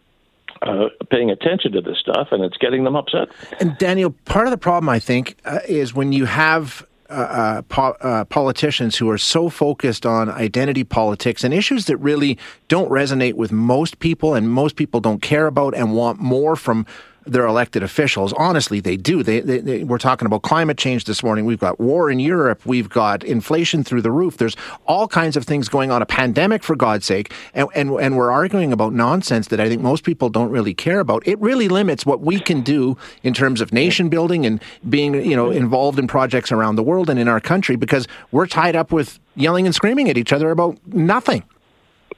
uh, 0.62 0.88
paying 1.11 1.30
attention 1.30 1.73
to 1.73 1.80
this 1.80 1.99
stuff, 1.99 2.28
and 2.30 2.44
it's 2.44 2.56
getting 2.59 2.85
them 2.85 2.97
upset. 2.97 3.28
And 3.59 3.76
Daniel, 3.78 4.11
part 4.25 4.47
of 4.47 4.52
the 4.52 4.59
problem, 4.59 4.88
I 4.88 4.99
think, 4.99 5.37
uh, 5.44 5.61
is 5.68 5.92
when 5.92 6.12
you 6.12 6.26
have 6.26 6.87
uh, 7.09 7.12
uh, 7.12 7.62
po- 7.62 7.97
uh, 8.02 8.25
politicians 8.26 8.97
who 8.97 9.11
are 9.11 9.18
so 9.18 9.49
focused 9.49 10.06
on 10.06 10.28
identity 10.28 10.85
politics 10.85 11.42
and 11.42 11.52
issues 11.52 11.87
that 11.87 11.97
really 11.97 12.38
don't 12.68 12.88
resonate 12.88 13.35
with 13.35 13.50
most 13.50 13.99
people 13.99 14.35
and 14.35 14.49
most 14.49 14.76
people 14.76 15.00
don't 15.00 15.20
care 15.20 15.49
about 15.49 15.75
and 15.75 15.92
want 15.92 16.20
more 16.20 16.54
from 16.54 16.87
their 17.27 17.47
elected 17.47 17.83
officials. 17.83 18.33
Honestly, 18.35 18.81
they 18.81 18.97
do. 18.97 19.23
They, 19.23 19.41
they, 19.41 19.59
they, 19.59 19.85
we're 19.85 19.99
talking 19.99 20.27
about 20.27 20.43
climate 20.43 20.79
change 20.79 21.05
this 21.05 21.23
morning. 21.23 21.45
We've 21.45 21.59
got 21.59 21.79
war 21.79 22.11
in 22.11 22.19
Europe. 22.21 22.65
We've 22.65 22.89
got 22.89 23.25
inflation 23.25 23.85
through 23.85 24.03
the 24.03 24.11
roof. 24.11 24.37
There's 24.37 24.57
all 24.87 25.09
kinds 25.09 25.37
of 25.37 25.45
things 25.45 25.69
going 25.69 25.91
on. 25.91 26.03
A 26.03 26.07
pandemic, 26.07 26.62
for 26.62 26.77
God's 26.77 27.07
sake, 27.07 27.33
and, 27.55 27.69
and 27.75 27.91
and 27.91 28.17
we're 28.17 28.31
arguing 28.31 28.73
about 28.73 28.93
nonsense 28.93 29.49
that 29.49 29.61
I 29.61 29.69
think 29.69 29.83
most 29.83 30.05
people 30.05 30.29
don't 30.29 30.50
really 30.50 30.75
care 30.75 31.00
about. 31.00 31.27
It 31.27 31.39
really 31.41 31.69
limits 31.69 32.07
what 32.07 32.21
we 32.21 32.41
can 32.41 32.62
do 32.62 32.97
in 33.23 33.35
terms 33.35 33.61
of 33.61 33.73
nation 33.73 34.09
building 34.09 34.47
and 34.47 34.62
being, 34.89 35.15
you 35.15 35.37
know, 35.37 35.50
involved 35.50 35.99
in 35.99 36.07
projects 36.07 36.53
around 36.53 36.77
the 36.77 36.83
world 36.83 37.11
and 37.11 37.19
in 37.19 37.29
our 37.29 37.41
country 37.41 37.77
because 37.77 38.07
we're 38.31 38.47
tied 38.47 38.77
up 38.77 38.93
with 38.93 39.19
yelling 39.37 39.67
and 39.67 39.75
screaming 39.75 40.09
at 40.09 40.17
each 40.17 40.33
other 40.33 40.50
about 40.50 40.79
nothing. 40.87 41.45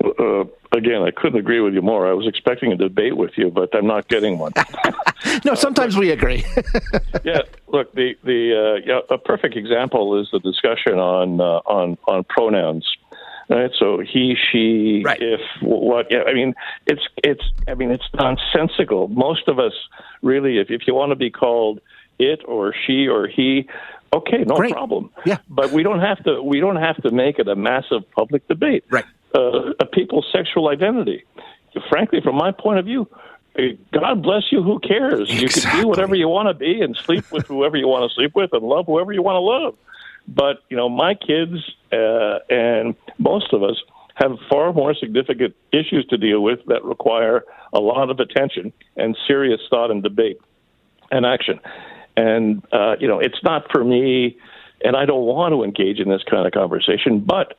Uh, 0.03 0.45
again, 0.73 1.03
I 1.03 1.11
couldn't 1.11 1.39
agree 1.39 1.61
with 1.61 1.75
you 1.75 1.83
more. 1.83 2.09
I 2.09 2.13
was 2.13 2.27
expecting 2.27 2.73
a 2.73 2.77
debate 2.77 3.17
with 3.17 3.33
you, 3.37 3.51
but 3.51 3.75
I'm 3.75 3.87
not 3.87 4.09
getting 4.09 4.39
one. 4.39 4.53
no, 5.45 5.55
sometimes 5.55 5.97
we 5.97 6.11
agree. 6.11 6.45
yeah, 7.25 7.43
look, 7.69 7.93
the 7.95 8.17
the 8.25 8.81
uh, 8.81 8.87
yeah, 8.87 9.01
a 9.11 9.19
perfect 9.19 9.57
example 9.57 10.21
is 10.21 10.29
the 10.33 10.41
discussion 10.41 10.99
on 10.99 11.41
uh, 11.41 11.61
on 11.67 11.99
on 12.09 12.25
pronouns. 12.25 12.87
Right, 13.49 13.71
so 13.79 13.99
he, 13.99 14.35
she, 14.51 15.03
right. 15.05 15.21
if, 15.21 15.41
what? 15.61 16.07
Yeah, 16.11 16.23
I 16.27 16.33
mean, 16.33 16.55
it's 16.87 17.03
it's. 17.23 17.43
I 17.69 17.75
mean, 17.75 17.91
it's 17.91 18.09
nonsensical. 18.15 19.09
Most 19.09 19.47
of 19.47 19.59
us, 19.59 19.75
really, 20.23 20.59
if 20.59 20.71
if 20.71 20.87
you 20.87 20.95
want 20.95 21.11
to 21.11 21.17
be 21.17 21.31
called 21.31 21.81
it 22.19 22.41
or 22.47 22.73
she 22.87 23.09
or 23.09 23.27
he, 23.27 23.69
okay, 24.13 24.45
no 24.47 24.57
Great. 24.57 24.73
problem. 24.73 25.11
Yeah, 25.27 25.39
but 25.51 25.71
we 25.71 25.83
don't 25.83 26.01
have 26.01 26.23
to. 26.25 26.43
We 26.43 26.61
don't 26.61 26.77
have 26.77 26.97
to 27.03 27.11
make 27.11 27.39
it 27.39 27.49
a 27.49 27.57
massive 27.57 28.11
public 28.13 28.49
debate. 28.49 28.85
Right 28.89 29.05
uh, 29.35 29.73
a 29.81 29.87
people's 29.87 30.27
sexual 30.33 30.69
identity. 30.69 31.25
Frankly, 31.89 32.21
from 32.21 32.37
my 32.37 32.53
point 32.53 32.79
of 32.79 32.85
view, 32.85 33.09
eh, 33.57 33.73
God 33.93 34.23
bless 34.23 34.53
you. 34.53 34.63
Who 34.63 34.79
cares? 34.81 35.31
Exactly. 35.31 35.41
You 35.41 35.49
can 35.49 35.83
be 35.83 35.89
whatever 35.89 36.15
you 36.15 36.29
want 36.29 36.49
to 36.49 36.55
be 36.55 36.81
and 36.83 36.97
sleep 36.97 37.31
with 37.33 37.47
whoever 37.47 37.77
you 37.77 37.89
want 37.89 38.11
to 38.11 38.15
sleep 38.15 38.35
with 38.35 38.53
and 38.53 38.63
love 38.63 38.87
whoever 38.87 39.13
you 39.13 39.23
want 39.23 39.37
to 39.37 39.41
love. 39.41 39.77
But 40.29 40.63
you 40.69 40.77
know, 40.77 40.89
my 40.89 41.15
kids 41.15 41.59
uh, 41.93 42.39
and 42.51 42.95
most 43.19 43.53
of 43.53 43.63
us 43.63 43.77
have 44.15 44.37
far 44.51 44.73
more 44.73 44.95
significant 44.95 45.55
issues 45.73 46.07
to 46.07 46.19
deal 46.19 46.41
with 46.43 46.61
that 46.67 46.85
require 46.85 47.45
a 47.73 47.81
lot 47.81 48.11
of 48.11 48.21
attention 48.21 48.73
and 48.97 49.17
serious 49.27 49.61
thought 49.71 49.91
and 49.91 50.03
debate 50.03 50.39
and 51.11 51.25
action. 51.25 51.59
And 52.17 52.63
uh, 52.73 52.97
you 53.01 53.09
know, 53.09 53.19
it's 53.19 53.43
not 53.43 53.71
for 53.73 53.83
me, 53.83 54.37
and 54.85 54.97
I 54.97 55.07
don't 55.07 55.25
want 55.25 55.53
to 55.53 55.65
engage 55.65 55.99
in 55.99 56.09
this 56.09 56.23
kind 56.25 56.47
of 56.47 56.53
conversation. 56.53 57.21
But 57.21 57.55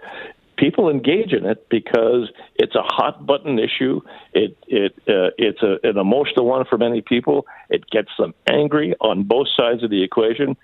people 0.64 0.90
engage 0.90 1.34
in 1.34 1.46
it 1.46 1.68
because 1.70 2.32
it's 2.56 2.76
a 2.76 2.82
hot 2.82 3.26
button 3.26 3.60
issue. 3.60 4.00
It 4.34 4.58
it 4.68 4.94
uh, 5.10 5.32
it's 5.38 5.62
a, 5.62 5.76
an 5.84 5.98
emotional 5.98 6.46
one 6.46 6.66
for 6.70 6.78
many 6.78 7.02
people. 7.02 7.46
It 7.70 7.90
gets 7.90 8.10
them 8.18 8.34
angry 8.50 8.96
on 9.02 9.24
both 9.24 9.48
sides 9.58 9.84
of 9.84 9.90
the 9.90 10.04
equation, 10.04 10.56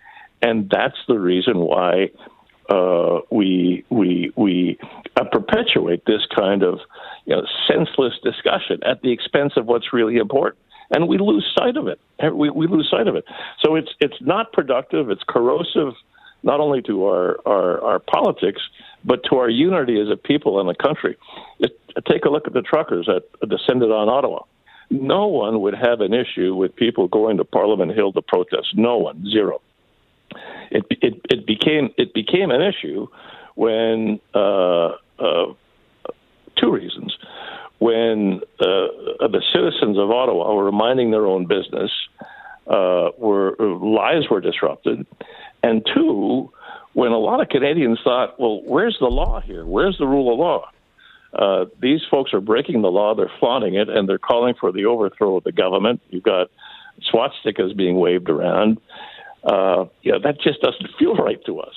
and 0.42 0.70
that's 0.70 0.98
the 1.10 1.20
reason 1.20 1.58
why 1.60 2.12
uh, 2.70 3.20
we 3.30 3.84
we 3.90 4.32
we 4.38 4.80
uh, 5.18 5.26
perpetuate 5.26 6.06
this 6.06 6.22
kind 6.34 6.64
of 6.64 6.80
you 7.26 7.36
know 7.36 7.44
senseless 7.68 8.14
discussion 8.24 8.80
at 8.86 9.02
the 9.02 9.12
expense 9.12 9.54
of 9.58 9.66
what's 9.66 9.92
really 9.92 10.16
important. 10.16 10.64
And 10.92 11.08
we 11.08 11.20
lose 11.20 11.46
sight 11.56 11.78
of 11.78 11.88
it. 11.88 12.00
We, 12.34 12.50
we 12.50 12.66
lose 12.66 12.90
sight 12.90 13.08
of 13.08 13.16
it. 13.16 13.26
So 13.64 13.76
it's 13.76 13.92
it's 14.00 14.20
not 14.22 14.54
productive. 14.54 15.12
It's 15.12 15.22
corrosive, 15.28 15.94
not 16.44 16.60
only 16.60 16.82
to 16.84 17.06
our, 17.06 17.40
our, 17.46 17.82
our 17.82 18.00
politics, 18.00 18.62
but 19.04 19.22
to 19.30 19.38
our 19.38 19.50
unity 19.50 20.00
as 20.00 20.08
a 20.10 20.18
people 20.18 20.60
and 20.60 20.70
a 20.70 20.76
country. 20.76 21.18
It, 21.60 21.80
take 22.10 22.26
a 22.26 22.30
look 22.30 22.48
at 22.48 22.54
the 22.54 22.62
truckers 22.62 23.08
that 23.08 23.24
descended 23.50 23.92
on 23.92 24.10
Ottawa. 24.10 24.44
No 24.90 25.28
one 25.28 25.62
would 25.62 25.76
have 25.76 26.02
an 26.02 26.14
issue 26.14 26.56
with 26.56 26.76
people 26.76 27.08
going 27.08 27.38
to 27.38 27.46
Parliament 27.46 27.94
Hill 27.94 28.12
to 28.14 28.22
protest. 28.22 28.70
No 28.76 28.98
one, 28.98 29.24
zero. 29.30 29.62
It 30.72 30.86
it, 30.90 31.22
it 31.30 31.46
became 31.46 31.92
it 31.98 32.14
became 32.14 32.52
an 32.52 32.62
issue 32.62 33.08
when 33.56 34.20
uh, 34.34 34.90
uh, 35.20 35.54
two 36.58 36.72
reasons. 36.72 37.16
When 37.80 38.42
uh, 38.60 38.66
the 39.30 39.42
citizens 39.54 39.98
of 39.98 40.12
Ottawa 40.12 40.54
were 40.54 40.72
minding 40.72 41.12
their 41.12 41.26
own 41.26 41.46
business, 41.46 41.92
uh, 42.68 43.10
were 43.18 43.56
lives 43.60 44.30
were 44.30 44.42
disrupted, 44.42 45.06
and 45.64 45.86
two, 45.94 46.52
when 46.94 47.12
a 47.12 47.18
lot 47.18 47.42
of 47.42 47.50
Canadians 47.50 48.00
thought, 48.04 48.40
well, 48.40 48.62
where's 48.64 48.98
the 49.00 49.08
law 49.08 49.40
here? 49.42 49.66
Where's 49.66 49.98
the 49.98 50.08
rule 50.08 50.34
of 50.34 50.40
law? 50.40 50.70
Uh, 51.34 51.66
these 51.80 52.02
folks 52.10 52.34
are 52.34 52.42
breaking 52.42 52.82
the 52.82 52.90
law, 52.90 53.14
they're 53.14 53.32
flaunting 53.40 53.76
it, 53.76 53.88
and 53.88 54.10
they're 54.10 54.18
calling 54.18 54.56
for 54.60 54.72
the 54.72 54.86
overthrow 54.86 55.38
of 55.38 55.44
the 55.44 55.52
government. 55.52 56.02
You've 56.10 56.24
got 56.24 56.50
swastikas 57.14 57.76
being 57.78 58.00
waved 58.00 58.30
around. 58.30 58.80
Uh, 59.44 59.86
yeah, 60.02 60.16
that 60.24 60.42
just 60.42 60.62
doesn't 60.62 60.90
feel 60.98 61.16
right 61.16 61.44
to 61.46 61.60
us. 61.60 61.74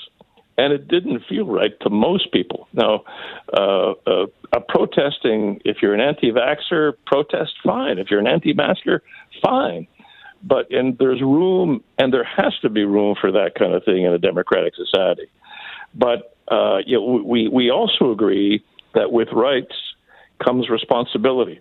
And 0.59 0.73
it 0.73 0.89
didn't 0.89 1.23
feel 1.29 1.47
right 1.47 1.73
to 1.81 1.91
most 1.91 2.33
people. 2.33 2.69
Now, 2.73 3.05
uh, 3.57 3.93
uh, 4.07 4.27
protesting, 4.69 5.61
if 5.65 5.79
you're 5.81 5.95
an 5.95 6.01
anti 6.01 6.31
vaxxer, 6.31 6.93
protest, 7.07 7.53
fine. 7.65 7.99
If 7.99 8.11
you're 8.11 8.21
an 8.21 8.27
anti 8.27 8.53
masker, 8.53 9.03
fine 9.43 9.87
but 10.43 10.71
and 10.71 10.99
there's 10.99 11.21
room 11.21 11.83
and 11.99 12.13
there 12.13 12.25
has 12.25 12.53
to 12.63 12.69
be 12.69 12.85
room 12.85 13.15
for 13.21 13.33
that 13.33 13.53
kind 13.59 13.75
of 13.75 13.85
thing 13.85 14.05
in 14.05 14.13
a 14.13 14.19
democratic 14.19 14.75
society. 14.75 15.29
But 15.95 16.37
uh, 16.51 16.79
you 16.85 16.99
know, 16.99 17.23
we 17.25 17.49
we 17.49 17.71
also 17.71 18.11
agree 18.11 18.65
that 18.95 19.13
with 19.13 19.29
rights 19.33 19.75
comes 20.45 20.69
responsibility, 20.69 21.61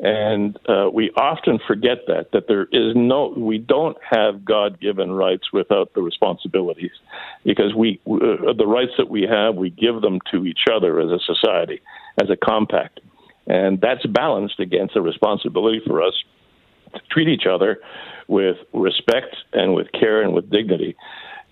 and 0.00 0.58
uh, 0.68 0.90
we 0.92 1.10
often 1.10 1.60
forget 1.66 1.98
that 2.08 2.32
that 2.32 2.48
there 2.48 2.64
is 2.72 2.94
no 2.96 3.32
we 3.36 3.58
don't 3.58 3.96
have 4.02 4.44
God 4.44 4.80
given 4.80 5.12
rights 5.12 5.52
without 5.52 5.94
the 5.94 6.02
responsibilities, 6.02 6.90
because 7.44 7.74
we 7.74 8.00
uh, 8.06 8.52
the 8.56 8.66
rights 8.66 8.92
that 8.98 9.08
we 9.08 9.22
have 9.22 9.54
we 9.54 9.70
give 9.70 10.00
them 10.00 10.18
to 10.32 10.46
each 10.46 10.64
other 10.72 11.00
as 11.00 11.10
a 11.10 11.20
society 11.20 11.80
as 12.20 12.28
a 12.28 12.36
compact, 12.36 13.00
and 13.46 13.80
that's 13.80 14.04
balanced 14.06 14.58
against 14.58 14.94
the 14.94 15.00
responsibility 15.00 15.80
for 15.86 16.02
us 16.02 16.14
treat 17.10 17.28
each 17.28 17.46
other 17.46 17.80
with 18.28 18.56
respect 18.72 19.36
and 19.52 19.74
with 19.74 19.90
care 19.92 20.22
and 20.22 20.32
with 20.32 20.50
dignity. 20.50 20.96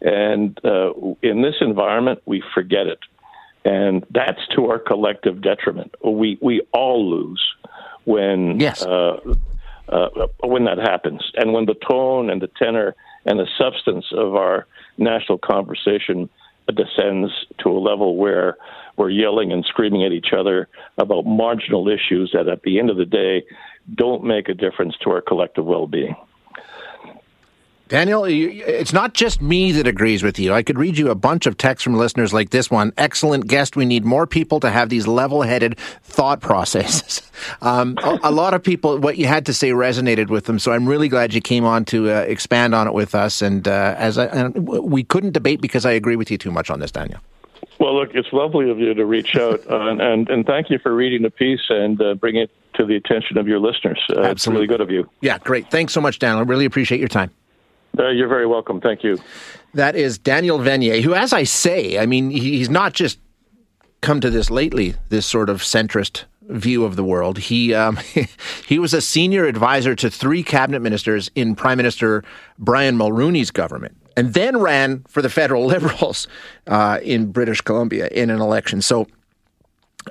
And 0.00 0.58
uh, 0.64 0.92
in 1.22 1.42
this 1.42 1.56
environment, 1.60 2.22
we 2.24 2.42
forget 2.54 2.86
it. 2.86 3.00
And 3.64 4.06
that's 4.10 4.40
to 4.54 4.66
our 4.66 4.78
collective 4.78 5.42
detriment. 5.42 5.94
We, 6.04 6.38
we 6.40 6.62
all 6.72 7.10
lose 7.10 7.42
when, 8.04 8.60
yes. 8.60 8.82
uh, 8.82 9.18
uh, 9.88 10.08
when 10.44 10.64
that 10.64 10.78
happens. 10.78 11.20
And 11.34 11.52
when 11.52 11.66
the 11.66 11.74
tone 11.74 12.30
and 12.30 12.40
the 12.40 12.50
tenor 12.58 12.94
and 13.26 13.38
the 13.38 13.48
substance 13.58 14.06
of 14.12 14.36
our 14.36 14.66
national 14.96 15.38
conversation 15.38 16.30
descends 16.74 17.32
to 17.58 17.70
a 17.70 17.78
level 17.78 18.16
where 18.16 18.56
we're 18.96 19.10
yelling 19.10 19.52
and 19.52 19.64
screaming 19.64 20.04
at 20.04 20.12
each 20.12 20.32
other 20.36 20.68
about 20.98 21.24
marginal 21.24 21.88
issues 21.88 22.30
that 22.34 22.48
at 22.48 22.62
the 22.62 22.78
end 22.78 22.90
of 22.90 22.96
the 22.96 23.06
day 23.06 23.44
don't 23.94 24.24
make 24.24 24.48
a 24.48 24.54
difference 24.54 24.96
to 25.02 25.10
our 25.10 25.20
collective 25.20 25.64
well 25.64 25.86
being. 25.86 26.16
Daniel, 27.88 28.24
it's 28.24 28.92
not 28.92 29.14
just 29.14 29.40
me 29.40 29.72
that 29.72 29.86
agrees 29.86 30.22
with 30.22 30.38
you. 30.38 30.52
I 30.52 30.62
could 30.62 30.78
read 30.78 30.98
you 30.98 31.10
a 31.10 31.14
bunch 31.14 31.46
of 31.46 31.56
texts 31.56 31.82
from 31.82 31.94
listeners 31.94 32.34
like 32.34 32.50
this 32.50 32.70
one. 32.70 32.92
Excellent 32.98 33.46
guest. 33.46 33.76
We 33.76 33.86
need 33.86 34.04
more 34.04 34.26
people 34.26 34.60
to 34.60 34.68
have 34.68 34.90
these 34.90 35.06
level 35.06 35.40
headed 35.40 35.78
thought 36.02 36.40
processes. 36.40 37.22
Um, 37.62 37.96
a, 38.02 38.18
a, 38.24 38.30
lot 38.32 38.52
of 38.52 38.64
people, 38.64 38.98
what 38.98 39.16
you 39.16 39.26
had 39.26 39.46
to 39.46 39.54
say 39.54 39.70
resonated 39.70 40.28
with 40.28 40.46
them. 40.46 40.58
So 40.58 40.72
I'm 40.72 40.88
really 40.88 41.08
glad 41.08 41.32
you 41.32 41.40
came 41.40 41.64
on 41.64 41.84
to 41.84 42.10
uh, 42.10 42.20
expand 42.22 42.74
on 42.74 42.88
it 42.88 42.94
with 42.94 43.14
us. 43.14 43.42
And 43.42 43.68
uh, 43.68 43.94
as 43.96 44.18
I, 44.18 44.24
and 44.26 44.66
we 44.66 45.04
couldn't 45.04 45.34
debate 45.34 45.60
because 45.60 45.86
I 45.86 45.92
agree 45.92 46.16
with 46.16 46.32
you 46.32 46.36
too 46.36 46.50
much 46.50 46.68
on 46.68 46.80
this, 46.80 46.90
Daniel. 46.90 47.20
Well, 47.78 47.94
look, 47.94 48.10
it's 48.14 48.32
lovely 48.32 48.70
of 48.70 48.78
you 48.78 48.92
to 48.94 49.06
reach 49.06 49.36
out, 49.36 49.60
uh, 49.70 49.88
and, 49.90 50.28
and, 50.28 50.44
thank 50.44 50.68
you 50.68 50.78
for 50.80 50.92
reading 50.92 51.22
the 51.22 51.30
piece 51.30 51.60
and 51.68 52.00
uh, 52.02 52.14
bringing 52.14 52.42
it 52.42 52.50
to 52.74 52.84
the 52.84 52.96
attention 52.96 53.38
of 53.38 53.46
your 53.46 53.60
listeners. 53.60 54.00
Uh, 54.10 54.20
Absolutely. 54.20 54.30
It's 54.32 54.46
really 54.48 54.66
good 54.66 54.80
of 54.80 54.90
you. 54.90 55.08
Yeah, 55.20 55.38
great. 55.38 55.70
Thanks 55.70 55.92
so 55.92 56.00
much, 56.00 56.18
Daniel. 56.18 56.40
I 56.40 56.42
really 56.42 56.64
appreciate 56.64 56.98
your 56.98 57.08
time. 57.08 57.30
Uh, 57.96 58.08
you're 58.08 58.28
very 58.28 58.46
welcome. 58.46 58.80
Thank 58.80 59.04
you. 59.04 59.18
That 59.74 59.96
is 59.96 60.18
Daniel 60.18 60.58
Veniez, 60.58 61.04
who, 61.04 61.14
as 61.14 61.32
I 61.32 61.44
say, 61.44 61.98
I 61.98 62.06
mean, 62.06 62.30
he's 62.30 62.70
not 62.70 62.94
just 62.94 63.18
come 64.00 64.20
to 64.20 64.30
this 64.30 64.50
lately, 64.50 64.94
this 65.08 65.26
sort 65.26 65.48
of 65.48 65.62
centrist 65.62 66.24
view 66.48 66.84
of 66.84 66.96
the 66.96 67.04
world. 67.04 67.38
He 67.38 67.74
um, 67.74 67.98
he 68.66 68.78
was 68.78 68.94
a 68.94 69.00
senior 69.00 69.44
advisor 69.44 69.94
to 69.96 70.10
three 70.10 70.42
cabinet 70.42 70.80
ministers 70.80 71.30
in 71.34 71.54
Prime 71.54 71.76
Minister 71.76 72.24
Brian 72.58 72.96
Mulroney's 72.96 73.50
government, 73.50 73.96
and 74.18 74.34
then 74.34 74.56
ran 74.58 75.04
for 75.06 75.22
the 75.22 75.30
federal 75.30 75.64
Liberals 75.74 76.26
uh, 76.66 76.98
in 77.02 77.30
British 77.30 77.60
Columbia 77.60 78.08
in 78.08 78.30
an 78.30 78.40
election. 78.40 78.82
So. 78.82 79.06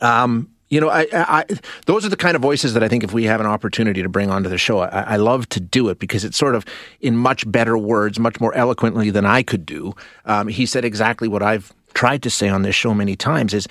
Um, 0.02 0.50
You 0.70 0.82
know, 0.82 0.90
I, 0.90 1.08
I, 1.14 1.46
those 1.86 2.06
are 2.06 2.10
the 2.10 2.18
kind 2.18 2.36
of 2.36 2.42
voices 2.42 2.74
that 2.74 2.84
I 2.84 2.90
think 2.90 3.06
if 3.06 3.14
we 3.14 3.24
have 3.24 3.40
an 3.40 3.48
opportunity 3.48 4.04
to 4.04 4.10
bring 4.10 4.30
onto 4.30 4.50
the 4.50 4.58
show, 4.58 4.80
I, 4.80 5.14
I, 5.14 5.16
love 5.16 5.48
to 5.56 5.62
do 5.62 5.88
it 5.88 5.98
because 5.98 6.26
it's 6.26 6.38
sort 6.38 6.56
of 6.56 6.66
in 7.00 7.16
much 7.16 7.50
better 7.50 7.78
words, 7.78 8.20
much 8.20 8.42
more 8.42 8.54
eloquently 8.54 9.10
than 9.10 9.26
I 9.26 9.44
could 9.44 9.66
do. 9.66 9.96
Um, 10.26 10.50
he 10.50 10.66
said 10.66 10.84
exactly 10.84 11.30
what 11.30 11.42
I've 11.42 11.72
tried 11.94 12.22
to 12.24 12.30
say 12.30 12.50
on 12.50 12.64
this 12.64 12.76
show 12.76 12.94
many 12.94 13.16
times: 13.16 13.54
is 13.54 13.66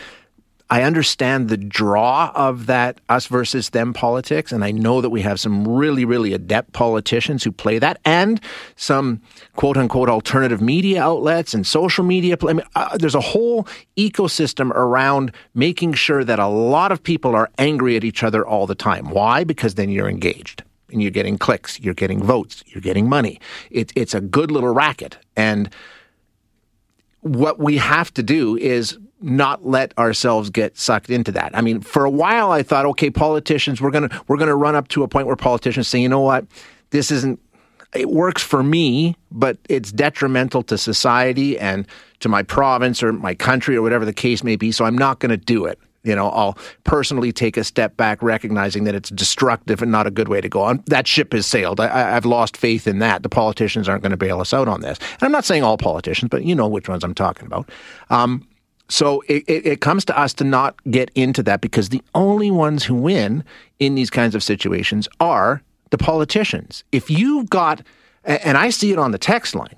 I 0.69 0.83
understand 0.83 1.49
the 1.49 1.57
draw 1.57 2.33
of 2.35 2.67
that 2.67 3.01
us 3.09 3.29
versus 3.29 3.71
them 3.71 3.93
politics, 3.93 4.51
and 4.51 4.65
I 4.65 4.73
know 4.73 5.01
that 5.01 5.11
we 5.11 5.23
have 5.23 5.39
some 5.39 5.67
really, 5.67 6.05
really 6.05 6.33
adept 6.33 6.73
politicians 6.73 7.45
who 7.45 7.53
play 7.53 7.79
that, 7.79 8.01
and 8.05 8.41
some 8.75 9.23
quote 9.55 9.77
unquote 9.77 10.09
alternative 10.09 10.61
media 10.61 11.03
outlets 11.03 11.55
and 11.55 11.65
social 11.65 12.03
media. 12.05 12.37
I 12.43 12.53
mean, 12.53 12.67
uh, 12.75 12.99
there's 12.99 13.15
a 13.15 13.21
whole 13.21 13.69
ecosystem 13.97 14.71
around 14.71 15.31
making 15.55 15.95
sure 15.95 16.25
that 16.25 16.41
a 16.41 16.49
lot 16.49 16.91
of 16.91 17.01
people 17.01 17.37
are 17.37 17.49
angry 17.59 17.97
at 17.97 18.03
each 18.03 18.25
other 18.25 18.45
all 18.45 18.67
the 18.67 18.75
time. 18.75 19.11
Why? 19.11 19.45
Because 19.45 19.77
then 19.77 19.89
you're 19.89 20.09
engaged 20.09 20.65
and 20.91 21.01
you're 21.01 21.13
getting 21.13 21.39
clicks, 21.39 21.79
you're 21.79 21.95
getting 21.95 22.23
votes, 22.23 22.65
you're 22.67 22.83
getting 22.83 23.09
money. 23.09 23.41
It, 23.71 23.93
it's 23.95 24.15
a 24.15 24.21
good 24.21 24.51
little 24.51 24.75
racket, 24.75 25.17
and 25.37 25.71
what 27.21 27.61
we 27.61 27.77
have 27.77 28.13
to 28.15 28.23
do 28.23 28.57
is 28.57 28.99
not 29.21 29.67
let 29.67 29.97
ourselves 29.99 30.51
get 30.51 30.77
sucked 30.77 31.11
into 31.11 31.33
that. 31.33 31.57
I 31.57 31.61
mean, 31.61 31.81
for 31.81 32.05
a 32.05 32.11
while 32.11 32.51
I 32.51 32.63
thought, 32.63 32.87
okay, 32.87 33.11
politicians, 33.11 33.81
we're 33.81 33.91
gonna 33.91 34.23
we're 34.29 34.37
gonna 34.37 34.57
run 34.57 34.75
up 34.75 34.89
to 34.89 35.03
a 35.03 35.09
point 35.09 35.27
where 35.27 35.37
politicians 35.37 35.89
say, 35.89 36.01
you 36.01 36.09
know 36.09 36.21
what, 36.21 36.47
this 36.91 37.11
isn't 37.11 37.41
it 37.95 38.11
works 38.11 38.43
for 38.43 38.63
me, 38.63 39.17
but 39.31 39.59
it's 39.69 39.91
detrimental 39.91 40.63
to 40.65 40.79
society 40.79 41.59
and 41.59 41.87
to 42.21 42.29
my 42.29 42.43
province 42.43 43.03
or 43.03 43.13
my 43.13 43.35
country 43.35 43.77
or 43.77 43.83
whatever 43.83 44.05
the 44.05 44.13
case 44.13 44.45
may 44.45 44.57
be. 44.57 44.73
So 44.73 44.85
I'm 44.85 44.99
not 44.99 45.19
going 45.19 45.31
to 45.31 45.37
do 45.37 45.65
it. 45.65 45.79
You 46.03 46.15
know, 46.15 46.29
I'll 46.31 46.57
personally 46.85 47.33
take 47.33 47.57
a 47.57 47.65
step 47.65 47.97
back, 47.97 48.23
recognizing 48.23 48.85
that 48.85 48.95
it's 48.95 49.11
destructive 49.11 49.83
and 49.83 49.91
not 49.91 50.07
a 50.07 50.11
good 50.11 50.29
way 50.29 50.41
to 50.41 50.49
go 50.49 50.63
on. 50.63 50.85
That 50.87 51.09
ship 51.09 51.33
has 51.33 51.47
sailed. 51.47 51.81
I, 51.81 51.89
have 51.89 52.25
lost 52.25 52.57
faith 52.57 52.87
in 52.87 53.01
that. 53.01 53.25
The 53.25 53.29
politicians 53.29 53.89
aren't 53.89 54.03
going 54.03 54.13
to 54.13 54.17
bail 54.17 54.41
us 54.41 54.55
out 54.55 54.69
on 54.69 54.83
this. 54.83 54.99
And 54.99 55.23
I'm 55.23 55.33
not 55.33 55.45
saying 55.45 55.65
all 55.65 55.77
politicians, 55.77 56.29
but 56.29 56.45
you 56.45 56.55
know 56.55 56.69
which 56.69 56.89
ones 56.89 57.03
I'm 57.03 57.15
talking 57.15 57.47
about. 57.47 57.69
Um, 58.11 58.47
so 58.89 59.23
it, 59.29 59.45
it, 59.49 59.67
it, 59.67 59.81
comes 59.81 60.05
to 60.05 60.19
us 60.19 60.33
to 60.35 60.45
not 60.45 60.77
get 60.91 61.11
into 61.15 61.43
that 61.43 61.61
because 61.61 61.89
the 61.89 62.03
only 62.15 62.51
ones 62.51 62.85
who 62.85 62.95
win 62.95 63.45
in 63.79 63.95
these 63.95 64.11
kinds 64.11 64.35
of 64.35 64.43
situations 64.43 65.09
are 65.19 65.63
the 65.91 65.99
politicians. 65.99 66.85
If 66.93 67.11
you've 67.11 67.51
got, 67.51 67.83
and 68.25 68.57
I 68.57 68.71
see 68.71 68.93
it 68.93 68.99
on 68.99 69.11
the 69.11 69.19
text 69.19 69.55
line 69.55 69.77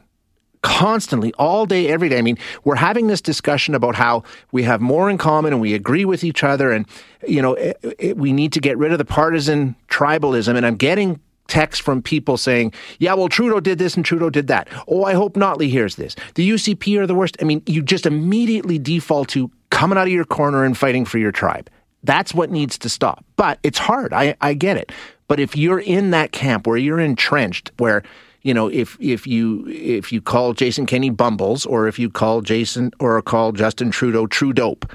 constantly, 0.62 1.32
all 1.38 1.66
day, 1.66 1.88
every 1.88 2.08
day. 2.08 2.18
I 2.18 2.22
mean, 2.22 2.38
we're 2.64 2.76
having 2.76 3.06
this 3.06 3.20
discussion 3.20 3.74
about 3.74 3.94
how 3.94 4.24
we 4.52 4.64
have 4.64 4.80
more 4.80 5.08
in 5.08 5.18
common 5.18 5.52
and 5.52 5.62
we 5.62 5.74
agree 5.74 6.04
with 6.04 6.24
each 6.24 6.42
other, 6.42 6.72
and 6.72 6.86
you 7.26 7.40
know, 7.40 7.54
it, 7.54 8.16
we 8.16 8.32
need 8.32 8.52
to 8.52 8.60
get 8.60 8.76
rid 8.76 8.92
of 8.92 8.98
the 8.98 9.04
partisan 9.04 9.76
tribalism. 9.88 10.56
And 10.56 10.66
I'm 10.66 10.76
getting 10.76 11.20
texts 11.48 11.82
from 11.82 12.00
people 12.00 12.36
saying, 12.36 12.72
yeah, 12.98 13.14
well, 13.14 13.28
Trudeau 13.28 13.60
did 13.60 13.78
this 13.78 13.96
and 13.96 14.04
Trudeau 14.04 14.30
did 14.30 14.46
that. 14.46 14.68
Oh, 14.86 15.04
I 15.04 15.14
hope 15.14 15.34
Notley 15.34 15.68
hears 15.68 15.96
this. 15.96 16.14
The 16.34 16.48
UCP 16.48 16.98
are 16.98 17.06
the 17.06 17.14
worst. 17.14 17.36
I 17.40 17.44
mean, 17.44 17.62
you 17.66 17.82
just 17.82 18.06
immediately 18.06 18.78
default 18.78 19.28
to 19.30 19.50
coming 19.70 19.98
out 19.98 20.06
of 20.06 20.12
your 20.12 20.24
corner 20.24 20.64
and 20.64 20.76
fighting 20.76 21.04
for 21.04 21.18
your 21.18 21.32
tribe. 21.32 21.68
That's 22.04 22.32
what 22.32 22.50
needs 22.50 22.78
to 22.78 22.88
stop. 22.88 23.24
But 23.36 23.58
it's 23.62 23.78
hard. 23.78 24.12
I, 24.12 24.36
I 24.40 24.54
get 24.54 24.76
it. 24.76 24.92
But 25.26 25.40
if 25.40 25.56
you're 25.56 25.80
in 25.80 26.10
that 26.12 26.32
camp 26.32 26.66
where 26.66 26.76
you're 26.76 27.00
entrenched, 27.00 27.72
where 27.78 28.02
you 28.42 28.54
know, 28.54 28.68
if 28.68 28.96
if 29.00 29.26
you 29.26 29.66
if 29.68 30.12
you 30.12 30.22
call 30.22 30.54
Jason 30.54 30.86
Kenney 30.86 31.10
Bumbles, 31.10 31.66
or 31.66 31.88
if 31.88 31.98
you 31.98 32.08
call 32.08 32.40
Jason 32.40 32.92
or 33.00 33.20
call 33.20 33.52
Justin 33.52 33.90
Trudeau 33.90 34.26
True 34.26 34.52
Dope, 34.52 34.90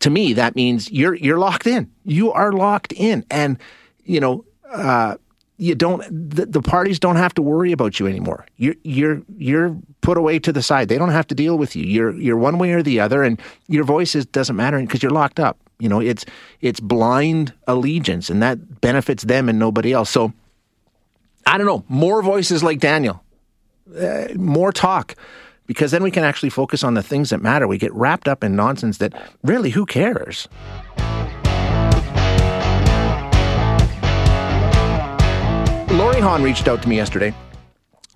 to 0.00 0.10
me 0.10 0.32
that 0.34 0.54
means 0.56 0.90
you're 0.90 1.14
you're 1.14 1.38
locked 1.38 1.66
in. 1.66 1.90
You 2.04 2.32
are 2.32 2.52
locked 2.52 2.92
in, 2.92 3.24
and 3.30 3.58
you 4.04 4.20
know, 4.20 4.44
uh, 4.70 5.16
you 5.56 5.74
don't 5.74 6.02
the, 6.10 6.46
the, 6.46 6.62
parties 6.62 6.98
don't 6.98 7.16
have 7.16 7.34
to 7.34 7.42
worry 7.42 7.72
about 7.72 8.00
you 8.00 8.06
anymore. 8.06 8.46
You're 8.56 8.74
you're 8.82 9.22
you're 9.36 9.76
put 10.00 10.18
away 10.18 10.38
to 10.40 10.52
the 10.52 10.62
side. 10.62 10.88
They 10.88 10.98
don't 10.98 11.10
have 11.10 11.26
to 11.28 11.34
deal 11.34 11.56
with 11.58 11.76
you. 11.76 11.84
You're 11.84 12.14
you're 12.18 12.36
one 12.36 12.58
way 12.58 12.72
or 12.72 12.82
the 12.82 13.00
other, 13.00 13.22
and 13.22 13.40
your 13.68 13.84
voice 13.84 14.14
is, 14.14 14.26
doesn't 14.26 14.56
matter 14.56 14.78
because 14.80 15.02
you're 15.02 15.12
locked 15.12 15.38
up. 15.38 15.58
You 15.78 15.88
know, 15.88 16.00
it's 16.00 16.24
it's 16.60 16.80
blind 16.80 17.52
allegiance, 17.68 18.30
and 18.30 18.42
that 18.42 18.80
benefits 18.80 19.24
them 19.24 19.48
and 19.48 19.58
nobody 19.58 19.92
else. 19.92 20.10
So 20.10 20.32
I 21.46 21.56
don't 21.56 21.66
know. 21.66 21.84
More 21.88 22.22
voices 22.22 22.64
like 22.64 22.80
Daniel, 22.80 23.22
uh, 23.96 24.28
more 24.34 24.72
talk. 24.72 25.14
Because 25.66 25.92
then 25.92 26.02
we 26.02 26.10
can 26.10 26.24
actually 26.24 26.50
focus 26.50 26.84
on 26.84 26.92
the 26.92 27.02
things 27.02 27.30
that 27.30 27.40
matter. 27.40 27.66
We 27.66 27.78
get 27.78 27.90
wrapped 27.94 28.28
up 28.28 28.44
in 28.44 28.54
nonsense 28.54 28.98
that 28.98 29.14
really, 29.42 29.70
who 29.70 29.86
cares? 29.86 30.46
Laurie 35.94 36.20
Hawn 36.20 36.42
reached 36.42 36.66
out 36.66 36.82
to 36.82 36.88
me 36.88 36.96
yesterday. 36.96 37.32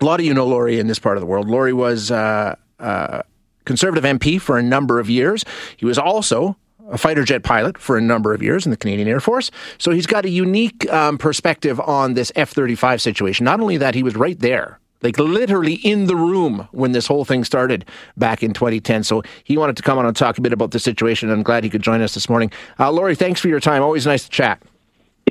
A 0.01 0.05
lot 0.05 0.19
of 0.19 0.27
you 0.27 0.35
know 0.35 0.45
Laurie 0.45 0.81
in 0.81 0.89
this 0.89 0.99
part 0.99 1.17
of 1.17 1.21
the 1.21 1.27
world. 1.27 1.49
Laurie 1.49 1.73
was 1.73 2.11
uh, 2.11 2.57
uh, 2.81 3.23
conservative 3.67 4.03
MP 4.03 4.41
for 4.41 4.59
a 4.59 4.63
number 4.65 4.99
of 4.99 5.09
years. 5.09 5.45
He 5.77 5.87
was 5.87 5.97
also 5.97 6.57
a 6.91 6.99
fighter 6.99 7.23
jet 7.23 7.45
pilot 7.45 7.79
for 7.79 7.97
a 7.97 8.01
number 8.01 8.35
of 8.35 8.43
years 8.43 8.67
in 8.67 8.71
the 8.71 8.77
Canadian 8.77 9.07
Air 9.07 9.21
Force. 9.21 9.53
So 9.79 9.93
he's 9.93 10.09
got 10.09 10.25
a 10.25 10.29
unique 10.29 10.91
um, 10.93 11.19
perspective 11.19 11.79
on 11.79 12.15
this 12.15 12.33
F 12.35 12.51
35 12.51 13.01
situation. 13.01 13.45
Not 13.45 13.61
only 13.61 13.77
that, 13.77 13.95
he 13.95 14.03
was 14.03 14.17
right 14.17 14.39
there. 14.41 14.81
Like 15.01 15.17
literally 15.17 15.75
in 15.75 16.07
the 16.07 16.17
room 16.17 16.67
when 16.73 16.91
this 16.91 17.07
whole 17.07 17.25
thing 17.25 17.45
started 17.45 17.85
back 18.17 18.43
in 18.43 18.55
2010. 18.55 19.05
So 19.05 19.23
he 19.45 19.57
wanted 19.57 19.77
to 19.77 19.85
come 19.85 19.99
on 19.99 20.05
and 20.05 20.17
talk 20.17 20.37
a 20.37 20.41
bit 20.41 20.53
about 20.53 20.73
the 20.73 20.81
situation. 20.81 21.31
I'm 21.31 21.45
glad 21.45 21.63
he 21.63 21.71
could 21.71 21.83
join 21.83 22.03
us 22.03 22.15
this 22.15 22.29
morning. 22.29 22.51
Uh, 22.81 22.91
Laurie, 22.91 23.15
thanks 23.15 23.41
for 23.41 23.47
your 23.47 23.61
time. 23.61 23.83
Always 23.83 24.05
nice 24.05 24.25
to 24.25 24.31
chat. 24.31 24.61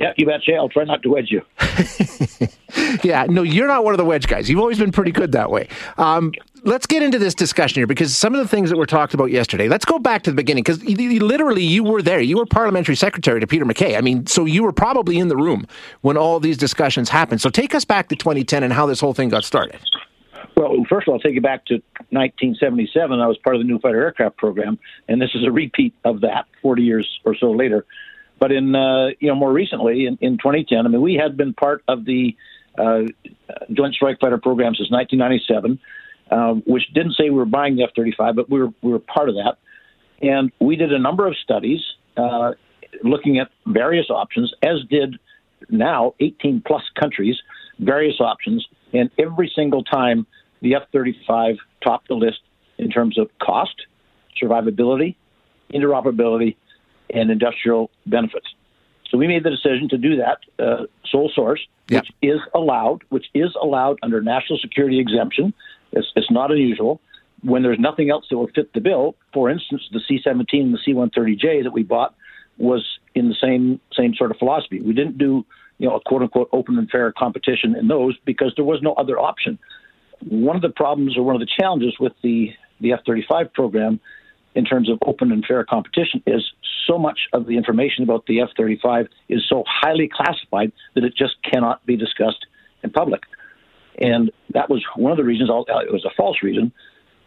Yeah, 0.00 0.12
you 0.16 0.26
betcha. 0.26 0.54
I'll 0.54 0.68
try 0.68 0.84
not 0.84 1.02
to 1.02 1.08
wedge 1.08 1.30
you. 1.30 1.42
yeah, 3.02 3.26
no, 3.28 3.42
you're 3.42 3.66
not 3.66 3.84
one 3.84 3.94
of 3.94 3.98
the 3.98 4.04
wedge 4.04 4.28
guys. 4.28 4.48
You've 4.48 4.60
always 4.60 4.78
been 4.78 4.92
pretty 4.92 5.10
good 5.10 5.32
that 5.32 5.50
way. 5.50 5.68
Um, 5.96 6.32
let's 6.62 6.86
get 6.86 7.02
into 7.02 7.18
this 7.18 7.34
discussion 7.34 7.76
here 7.80 7.86
because 7.86 8.16
some 8.16 8.34
of 8.34 8.40
the 8.40 8.46
things 8.46 8.70
that 8.70 8.76
were 8.76 8.86
talked 8.86 9.14
about 9.14 9.30
yesterday. 9.30 9.68
Let's 9.68 9.84
go 9.84 9.98
back 9.98 10.22
to 10.24 10.30
the 10.30 10.36
beginning 10.36 10.62
because 10.62 10.84
literally 10.84 11.64
you 11.64 11.82
were 11.82 12.02
there. 12.02 12.20
You 12.20 12.36
were 12.36 12.46
parliamentary 12.46 12.94
secretary 12.94 13.40
to 13.40 13.46
Peter 13.46 13.64
MacKay. 13.64 13.96
I 13.96 14.00
mean, 14.00 14.26
so 14.26 14.44
you 14.44 14.62
were 14.62 14.72
probably 14.72 15.18
in 15.18 15.28
the 15.28 15.36
room 15.36 15.66
when 16.02 16.16
all 16.16 16.38
these 16.38 16.56
discussions 16.56 17.08
happened. 17.08 17.40
So 17.40 17.50
take 17.50 17.74
us 17.74 17.84
back 17.84 18.08
to 18.08 18.16
2010 18.16 18.62
and 18.62 18.72
how 18.72 18.86
this 18.86 19.00
whole 19.00 19.14
thing 19.14 19.30
got 19.30 19.44
started. 19.44 19.80
Well, 20.56 20.84
first 20.88 21.06
of 21.06 21.12
all, 21.12 21.14
I'll 21.14 21.20
take 21.20 21.34
you 21.34 21.40
back 21.40 21.66
to 21.66 21.74
1977. 22.10 23.20
I 23.20 23.26
was 23.26 23.38
part 23.38 23.54
of 23.54 23.62
the 23.62 23.66
New 23.66 23.78
Fighter 23.78 24.02
Aircraft 24.02 24.36
Program, 24.36 24.78
and 25.08 25.22
this 25.22 25.30
is 25.34 25.46
a 25.46 25.52
repeat 25.52 25.94
of 26.04 26.20
that 26.22 26.46
40 26.62 26.82
years 26.82 27.20
or 27.24 27.36
so 27.36 27.52
later. 27.52 27.86
But 28.38 28.52
in 28.52 28.74
uh, 28.74 29.08
you 29.20 29.28
know 29.28 29.34
more 29.34 29.52
recently 29.52 30.06
in, 30.06 30.18
in 30.20 30.38
2010, 30.38 30.86
I 30.86 30.88
mean 30.88 31.00
we 31.00 31.14
had 31.14 31.36
been 31.36 31.54
part 31.54 31.82
of 31.88 32.04
the 32.04 32.36
uh, 32.78 33.02
Joint 33.72 33.94
Strike 33.94 34.20
Fighter 34.20 34.38
program 34.38 34.74
since 34.74 34.90
1997, 34.90 35.78
uh, 36.30 36.54
which 36.66 36.84
didn't 36.94 37.14
say 37.14 37.24
we 37.24 37.30
were 37.30 37.44
buying 37.44 37.76
the 37.76 37.84
F-35, 37.84 38.36
but 38.36 38.50
we 38.50 38.60
were 38.60 38.72
we 38.82 38.92
were 38.92 39.00
part 39.00 39.28
of 39.28 39.34
that, 39.36 39.58
and 40.22 40.52
we 40.60 40.76
did 40.76 40.92
a 40.92 40.98
number 40.98 41.26
of 41.26 41.36
studies 41.36 41.80
uh, 42.16 42.52
looking 43.02 43.38
at 43.38 43.50
various 43.66 44.06
options, 44.10 44.52
as 44.62 44.78
did 44.90 45.18
now 45.68 46.14
18 46.20 46.62
plus 46.66 46.82
countries, 46.98 47.36
various 47.78 48.20
options, 48.20 48.66
and 48.92 49.10
every 49.18 49.50
single 49.54 49.82
time 49.84 50.26
the 50.62 50.74
F-35 50.74 51.56
topped 51.82 52.08
the 52.08 52.14
list 52.14 52.40
in 52.78 52.90
terms 52.90 53.18
of 53.18 53.28
cost, 53.40 53.74
survivability, 54.40 55.16
interoperability, 55.72 56.56
and 57.12 57.30
industrial 57.30 57.90
benefits. 58.06 58.46
So 59.10 59.16
we 59.16 59.26
made 59.26 59.42
the 59.42 59.50
decision 59.50 59.88
to 59.90 59.98
do 59.98 60.16
that 60.16 60.38
uh, 60.58 60.86
sole 61.10 61.30
source, 61.34 61.66
yep. 61.88 62.02
which 62.02 62.30
is 62.30 62.40
allowed, 62.54 63.02
which 63.08 63.26
is 63.34 63.54
allowed 63.60 63.98
under 64.02 64.20
national 64.20 64.58
security 64.58 65.00
exemption. 65.00 65.54
It's, 65.92 66.08
it's 66.14 66.30
not 66.30 66.50
unusual 66.50 67.00
when 67.42 67.62
there's 67.62 67.78
nothing 67.78 68.10
else 68.10 68.26
that 68.30 68.36
will 68.36 68.50
fit 68.54 68.72
the 68.74 68.80
bill. 68.80 69.14
For 69.32 69.48
instance, 69.48 69.82
the 69.92 70.00
C-17 70.06 70.46
and 70.52 70.74
the 70.74 70.78
C-130J 70.84 71.64
that 71.64 71.72
we 71.72 71.82
bought 71.82 72.14
was 72.58 72.84
in 73.14 73.28
the 73.28 73.36
same 73.40 73.80
same 73.96 74.14
sort 74.14 74.30
of 74.30 74.36
philosophy. 74.36 74.80
We 74.80 74.92
didn't 74.92 75.16
do 75.16 75.46
you 75.78 75.88
know 75.88 75.96
a 75.96 76.00
quote 76.00 76.22
unquote 76.22 76.48
open 76.52 76.76
and 76.76 76.90
fair 76.90 77.12
competition 77.12 77.76
in 77.76 77.88
those 77.88 78.16
because 78.24 78.52
there 78.56 78.64
was 78.64 78.82
no 78.82 78.94
other 78.94 79.18
option. 79.18 79.58
One 80.28 80.56
of 80.56 80.62
the 80.62 80.70
problems 80.70 81.16
or 81.16 81.22
one 81.22 81.36
of 81.36 81.40
the 81.40 81.48
challenges 81.58 81.94
with 82.00 82.12
the 82.22 82.52
the 82.80 82.92
F-35 82.92 83.52
program 83.52 84.00
in 84.58 84.64
terms 84.64 84.90
of 84.90 84.98
open 85.06 85.30
and 85.30 85.44
fair 85.46 85.64
competition 85.64 86.20
is 86.26 86.42
so 86.84 86.98
much 86.98 87.20
of 87.32 87.46
the 87.46 87.56
information 87.56 88.02
about 88.02 88.26
the 88.26 88.40
F 88.40 88.48
35 88.56 89.06
is 89.28 89.46
so 89.48 89.62
highly 89.68 90.10
classified 90.12 90.72
that 90.96 91.04
it 91.04 91.14
just 91.16 91.36
cannot 91.44 91.86
be 91.86 91.96
discussed 91.96 92.44
in 92.82 92.90
public. 92.90 93.22
And 94.00 94.32
that 94.54 94.68
was 94.68 94.84
one 94.96 95.12
of 95.12 95.16
the 95.16 95.22
reasons, 95.22 95.48
it 95.48 95.92
was 95.92 96.04
a 96.04 96.10
false 96.16 96.42
reason, 96.42 96.72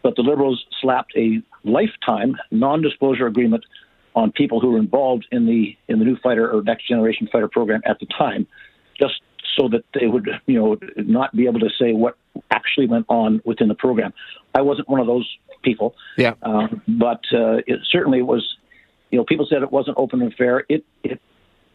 but 0.02 0.14
the 0.14 0.22
Liberals 0.22 0.62
slapped 0.78 1.14
a 1.16 1.42
lifetime 1.64 2.36
non 2.50 2.82
disclosure 2.82 3.26
agreement 3.26 3.64
on 4.14 4.30
people 4.30 4.60
who 4.60 4.72
were 4.72 4.78
involved 4.78 5.26
in 5.32 5.46
the 5.46 5.74
in 5.88 6.00
the 6.00 6.04
new 6.04 6.18
fighter 6.22 6.50
or 6.50 6.62
next 6.62 6.86
generation 6.86 7.30
fighter 7.32 7.48
program 7.48 7.80
at 7.86 7.98
the 7.98 8.06
time, 8.06 8.46
just 9.00 9.22
so 9.56 9.68
that 9.68 9.84
they 9.98 10.06
would, 10.06 10.28
you 10.44 10.58
know, 10.58 10.76
not 10.98 11.34
be 11.34 11.46
able 11.46 11.60
to 11.60 11.70
say 11.78 11.92
what 11.92 12.18
actually 12.50 12.86
went 12.86 13.06
on 13.08 13.40
within 13.44 13.68
the 13.68 13.74
program. 13.74 14.12
I 14.54 14.62
wasn't 14.62 14.88
one 14.88 15.00
of 15.00 15.06
those 15.06 15.28
people. 15.62 15.94
Yeah. 16.16 16.34
Um, 16.42 16.82
but 16.88 17.20
uh, 17.32 17.58
it 17.66 17.80
certainly 17.90 18.22
was 18.22 18.56
you 19.12 19.18
know, 19.18 19.24
people 19.24 19.46
said 19.48 19.62
it 19.62 19.70
wasn't 19.70 19.98
open 19.98 20.22
and 20.22 20.34
fair. 20.34 20.64
It 20.68 20.84
it 21.04 21.20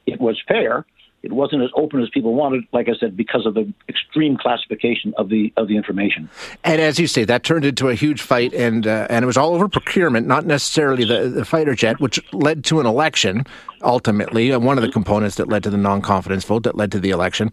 it 0.05 0.19
was 0.19 0.41
fair. 0.47 0.85
It 1.23 1.33
wasn't 1.33 1.63
as 1.63 1.69
open 1.75 2.01
as 2.01 2.09
people 2.09 2.35
wanted, 2.35 2.63
like 2.71 2.87
I 2.87 2.95
said, 2.99 3.17
because 3.17 3.45
of 3.45 3.55
the 3.55 3.71
extreme 3.89 4.37
classification 4.37 5.13
of 5.17 5.29
the 5.29 5.51
of 5.57 5.67
the 5.67 5.75
information. 5.75 6.29
And 6.63 6.79
as 6.79 6.99
you 6.99 7.07
say, 7.07 7.23
that 7.25 7.43
turned 7.43 7.65
into 7.65 7.89
a 7.89 7.95
huge 7.95 8.21
fight, 8.21 8.53
and 8.53 8.85
uh, 8.85 9.07
and 9.09 9.23
it 9.23 9.25
was 9.25 9.35
all 9.35 9.55
over 9.55 9.67
procurement, 9.67 10.27
not 10.27 10.45
necessarily 10.45 11.05
the, 11.05 11.27
the 11.27 11.43
fighter 11.43 11.73
jet, 11.73 11.99
which 11.99 12.21
led 12.33 12.63
to 12.65 12.79
an 12.79 12.85
election 12.85 13.45
ultimately. 13.81 14.53
Uh, 14.53 14.59
one 14.59 14.77
of 14.77 14.83
the 14.83 14.91
components 14.91 15.35
that 15.37 15.47
led 15.47 15.63
to 15.63 15.71
the 15.71 15.77
non 15.77 16.01
confidence 16.01 16.43
vote 16.45 16.63
that 16.63 16.75
led 16.75 16.91
to 16.91 16.99
the 16.99 17.09
election, 17.09 17.51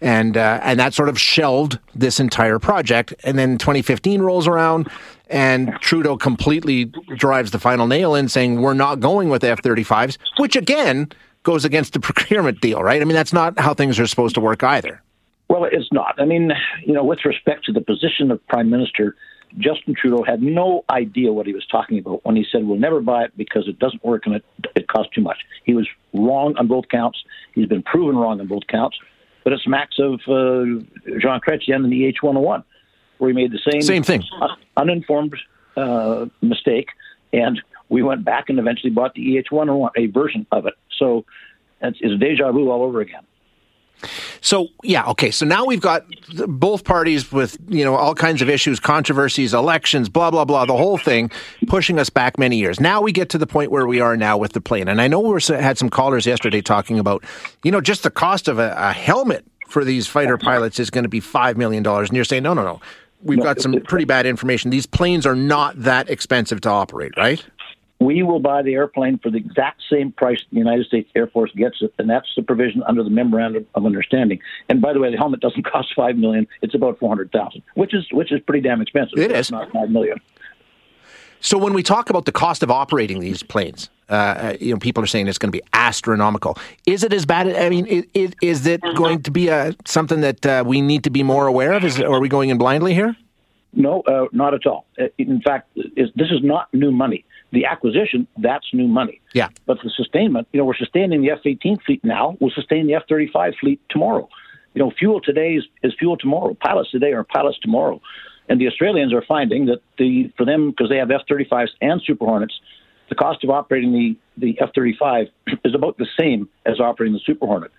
and 0.00 0.36
uh, 0.36 0.58
and 0.62 0.80
that 0.80 0.92
sort 0.92 1.08
of 1.08 1.18
shelved 1.18 1.78
this 1.94 2.18
entire 2.18 2.58
project. 2.58 3.14
And 3.22 3.38
then 3.38 3.58
2015 3.58 4.22
rolls 4.22 4.48
around, 4.48 4.90
and 5.30 5.72
Trudeau 5.80 6.16
completely 6.16 6.86
drives 7.16 7.52
the 7.52 7.60
final 7.60 7.86
nail 7.86 8.16
in, 8.16 8.28
saying 8.28 8.60
we're 8.60 8.74
not 8.74 8.98
going 8.98 9.28
with 9.28 9.44
F-35s, 9.44 10.18
which 10.38 10.56
again 10.56 11.10
goes 11.44 11.64
against 11.64 11.92
the 11.92 12.00
procurement 12.08 12.60
deal, 12.60 12.82
right? 12.82 13.00
I 13.00 13.04
mean, 13.04 13.14
that's 13.14 13.32
not 13.32 13.58
how 13.58 13.74
things 13.74 14.00
are 14.00 14.06
supposed 14.06 14.34
to 14.34 14.40
work 14.40 14.62
either. 14.62 15.00
Well, 15.48 15.64
it's 15.64 15.92
not. 15.92 16.14
I 16.18 16.24
mean, 16.24 16.52
you 16.84 16.92
know, 16.92 17.04
with 17.04 17.24
respect 17.24 17.64
to 17.66 17.72
the 17.72 17.80
position 17.80 18.30
of 18.30 18.44
prime 18.48 18.70
minister, 18.70 19.14
Justin 19.58 19.94
Trudeau 19.94 20.24
had 20.24 20.42
no 20.42 20.84
idea 20.90 21.32
what 21.32 21.46
he 21.46 21.52
was 21.52 21.66
talking 21.66 21.98
about 21.98 22.24
when 22.24 22.34
he 22.34 22.44
said 22.50 22.64
we'll 22.64 22.78
never 22.78 23.00
buy 23.00 23.24
it 23.24 23.36
because 23.36 23.68
it 23.68 23.78
doesn't 23.78 24.04
work 24.04 24.26
and 24.26 24.36
it, 24.36 24.44
it 24.74 24.88
costs 24.88 25.12
too 25.14 25.20
much. 25.20 25.38
He 25.64 25.74
was 25.74 25.86
wrong 26.12 26.56
on 26.56 26.66
both 26.66 26.88
counts. 26.88 27.22
He's 27.54 27.66
been 27.66 27.82
proven 27.82 28.16
wrong 28.16 28.40
on 28.40 28.48
both 28.48 28.66
counts. 28.68 28.98
But 29.44 29.52
it's 29.52 29.66
max 29.66 29.96
of 29.98 30.14
uh, 30.26 30.64
Jean 31.20 31.40
Chrétien 31.46 31.76
and 31.76 31.92
the 31.92 32.12
H101, 32.12 32.64
where 33.18 33.30
he 33.30 33.34
made 33.34 33.52
the 33.52 33.60
same 33.70 33.82
same 33.82 34.02
thing, 34.02 34.24
un- 34.40 34.56
uninformed 34.76 35.36
uh, 35.76 36.26
mistake, 36.40 36.88
and 37.32 37.60
we 37.90 38.02
went 38.02 38.24
back 38.24 38.48
and 38.48 38.58
eventually 38.58 38.90
bought 38.90 39.14
the 39.14 39.20
EH101, 39.36 39.90
a 39.96 40.06
version 40.06 40.46
of 40.50 40.66
it. 40.66 40.74
So 40.98 41.24
it's, 41.80 41.98
it's 42.00 42.20
deja 42.20 42.52
vu 42.52 42.70
all 42.70 42.82
over 42.82 43.00
again. 43.00 43.22
So 44.40 44.68
yeah, 44.82 45.06
okay. 45.10 45.30
So 45.30 45.46
now 45.46 45.64
we've 45.64 45.80
got 45.80 46.04
both 46.46 46.84
parties 46.84 47.32
with 47.32 47.56
you 47.68 47.84
know 47.84 47.94
all 47.94 48.14
kinds 48.14 48.42
of 48.42 48.50
issues, 48.50 48.80
controversies, 48.80 49.54
elections, 49.54 50.08
blah 50.08 50.30
blah 50.30 50.44
blah, 50.44 50.66
the 50.66 50.76
whole 50.76 50.98
thing 50.98 51.30
pushing 51.66 51.98
us 51.98 52.10
back 52.10 52.38
many 52.38 52.56
years. 52.56 52.80
Now 52.80 53.00
we 53.00 53.12
get 53.12 53.28
to 53.30 53.38
the 53.38 53.46
point 53.46 53.70
where 53.70 53.86
we 53.86 54.00
are 54.00 54.16
now 54.16 54.36
with 54.36 54.52
the 54.52 54.60
plane, 54.60 54.88
and 54.88 55.00
I 55.00 55.08
know 55.08 55.20
we 55.20 55.40
had 55.48 55.78
some 55.78 55.88
callers 55.88 56.26
yesterday 56.26 56.60
talking 56.60 56.98
about 56.98 57.24
you 57.62 57.70
know 57.70 57.80
just 57.80 58.02
the 58.02 58.10
cost 58.10 58.48
of 58.48 58.58
a, 58.58 58.74
a 58.76 58.92
helmet 58.92 59.44
for 59.68 59.84
these 59.84 60.06
fighter 60.06 60.36
pilots 60.36 60.78
is 60.78 60.90
going 60.90 61.04
to 61.04 61.08
be 61.08 61.20
five 61.20 61.56
million 61.56 61.82
dollars, 61.82 62.10
and 62.10 62.16
you're 62.16 62.24
saying 62.24 62.42
no, 62.42 62.54
no, 62.54 62.62
no. 62.62 62.80
We've 63.22 63.42
got 63.42 63.58
some 63.58 63.80
pretty 63.80 64.04
bad 64.04 64.26
information. 64.26 64.70
These 64.70 64.84
planes 64.84 65.24
are 65.24 65.34
not 65.34 65.80
that 65.82 66.10
expensive 66.10 66.60
to 66.62 66.68
operate, 66.68 67.16
right? 67.16 67.42
We 68.00 68.22
will 68.22 68.40
buy 68.40 68.62
the 68.62 68.74
airplane 68.74 69.18
for 69.18 69.30
the 69.30 69.38
exact 69.38 69.82
same 69.90 70.12
price 70.12 70.38
the 70.50 70.58
United 70.58 70.86
States 70.86 71.10
Air 71.14 71.26
Force 71.26 71.50
gets 71.52 71.76
it, 71.80 71.94
and 71.98 72.08
that's 72.08 72.28
the 72.36 72.42
provision 72.42 72.82
under 72.86 73.02
the 73.02 73.10
memorandum 73.10 73.66
of 73.74 73.86
understanding. 73.86 74.40
And 74.68 74.80
by 74.80 74.92
the 74.92 75.00
way, 75.00 75.10
the 75.10 75.16
helmet 75.16 75.40
doesn't 75.40 75.62
cost 75.72 75.94
five 75.94 76.16
million; 76.16 76.46
it's 76.62 76.74
about 76.74 76.98
four 76.98 77.08
hundred 77.08 77.32
thousand, 77.32 77.62
which 77.74 77.94
is 77.94 78.06
which 78.12 78.32
is 78.32 78.40
pretty 78.40 78.66
damn 78.66 78.80
expensive. 78.80 79.18
It 79.18 79.30
is 79.30 79.50
not 79.50 79.70
five 79.72 79.90
million. 79.90 80.20
So 81.40 81.58
when 81.58 81.74
we 81.74 81.82
talk 81.82 82.08
about 82.08 82.24
the 82.24 82.32
cost 82.32 82.62
of 82.62 82.70
operating 82.70 83.20
these 83.20 83.42
planes, 83.42 83.90
uh, 84.08 84.54
you 84.60 84.72
know, 84.72 84.78
people 84.78 85.04
are 85.04 85.06
saying 85.06 85.28
it's 85.28 85.36
going 85.36 85.52
to 85.52 85.58
be 85.58 85.62
astronomical. 85.74 86.56
Is 86.86 87.04
it 87.04 87.12
as 87.12 87.26
bad? 87.26 87.54
I 87.54 87.68
mean, 87.68 87.86
is, 88.14 88.32
is 88.40 88.66
it 88.66 88.80
going 88.94 89.22
to 89.24 89.30
be 89.30 89.48
a, 89.48 89.74
something 89.84 90.22
that 90.22 90.46
uh, 90.46 90.64
we 90.66 90.80
need 90.80 91.04
to 91.04 91.10
be 91.10 91.22
more 91.22 91.46
aware 91.46 91.72
of? 91.74 91.84
Is, 91.84 92.00
or 92.00 92.16
are 92.16 92.20
we 92.20 92.30
going 92.30 92.48
in 92.48 92.56
blindly 92.56 92.94
here? 92.94 93.14
No, 93.74 94.00
uh, 94.02 94.26
not 94.32 94.54
at 94.54 94.66
all. 94.66 94.86
Uh, 94.98 95.08
in 95.18 95.42
fact, 95.42 95.68
is, 95.76 96.08
this 96.14 96.28
is 96.30 96.42
not 96.42 96.72
new 96.72 96.92
money. 96.92 97.26
The 97.54 97.64
acquisition, 97.66 98.26
that's 98.38 98.66
new 98.72 98.88
money. 98.88 99.20
Yeah. 99.32 99.48
But 99.66 99.78
the 99.82 99.90
sustainment, 99.90 100.48
you 100.52 100.58
know, 100.58 100.64
we're 100.64 100.76
sustaining 100.76 101.22
the 101.22 101.30
F 101.30 101.40
18 101.44 101.78
fleet 101.86 102.04
now. 102.04 102.36
We'll 102.40 102.50
sustain 102.50 102.86
the 102.86 102.94
F 102.94 103.04
35 103.08 103.54
fleet 103.60 103.80
tomorrow. 103.88 104.28
You 104.74 104.82
know, 104.82 104.92
fuel 104.98 105.20
today 105.20 105.54
is, 105.54 105.64
is 105.82 105.94
fuel 105.98 106.16
tomorrow. 106.16 106.54
Pilots 106.54 106.90
today 106.90 107.12
are 107.12 107.24
pilots 107.24 107.58
tomorrow. 107.60 108.00
And 108.48 108.60
the 108.60 108.66
Australians 108.66 109.14
are 109.14 109.22
finding 109.26 109.66
that 109.66 109.78
the 109.98 110.32
for 110.36 110.44
them, 110.44 110.70
because 110.70 110.90
they 110.90 110.98
have 110.98 111.10
F 111.10 111.22
35s 111.30 111.68
and 111.80 112.02
Super 112.04 112.26
Hornets, 112.26 112.60
the 113.08 113.14
cost 113.14 113.44
of 113.44 113.50
operating 113.50 113.92
the, 113.92 114.16
the 114.36 114.60
F 114.60 114.70
35 114.74 115.28
is 115.64 115.74
about 115.74 115.96
the 115.96 116.06
same 116.18 116.48
as 116.66 116.80
operating 116.80 117.14
the 117.14 117.20
Super 117.24 117.46
Hornet. 117.46 117.70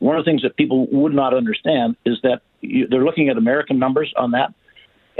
One 0.00 0.16
of 0.16 0.24
the 0.24 0.30
things 0.30 0.42
that 0.42 0.56
people 0.56 0.86
would 0.88 1.14
not 1.14 1.34
understand 1.34 1.96
is 2.04 2.18
that 2.22 2.42
you, 2.60 2.88
they're 2.88 3.04
looking 3.04 3.28
at 3.28 3.36
American 3.36 3.78
numbers 3.78 4.12
on 4.16 4.32
that 4.32 4.52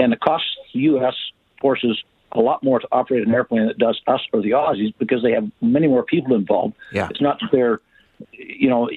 and 0.01 0.13
it 0.13 0.19
costs 0.19 0.47
the 0.73 0.79
U.S. 0.81 1.13
forces 1.61 2.01
a 2.33 2.39
lot 2.39 2.63
more 2.63 2.79
to 2.79 2.87
operate 2.91 3.27
an 3.27 3.33
airplane 3.33 3.61
than 3.61 3.69
it 3.69 3.77
does 3.77 3.99
us 4.07 4.21
or 4.31 4.41
the 4.41 4.51
Aussies 4.51 4.93
because 4.97 5.21
they 5.23 5.31
have 5.31 5.49
many 5.61 5.87
more 5.87 6.03
people 6.03 6.35
involved. 6.35 6.75
Yeah. 6.91 7.07
It's 7.09 7.21
not 7.21 7.39
that 7.41 7.49
they're, 7.51 7.81
you 8.31 8.69
know, 8.69 8.89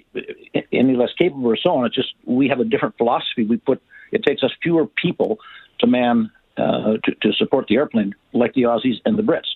any 0.72 0.96
less 0.96 1.10
capable 1.18 1.46
or 1.46 1.56
so 1.56 1.70
on. 1.70 1.86
It's 1.86 1.94
just 1.94 2.14
we 2.24 2.48
have 2.48 2.60
a 2.60 2.64
different 2.64 2.96
philosophy. 2.96 3.44
We 3.44 3.56
put 3.56 3.82
it 4.12 4.22
takes 4.22 4.42
us 4.42 4.52
fewer 4.62 4.86
people 4.86 5.38
to 5.80 5.86
man 5.86 6.30
uh, 6.56 6.98
to, 7.04 7.14
to 7.22 7.32
support 7.32 7.66
the 7.68 7.76
airplane, 7.76 8.14
like 8.32 8.54
the 8.54 8.62
Aussies 8.62 8.96
and 9.04 9.18
the 9.18 9.22
Brits. 9.22 9.48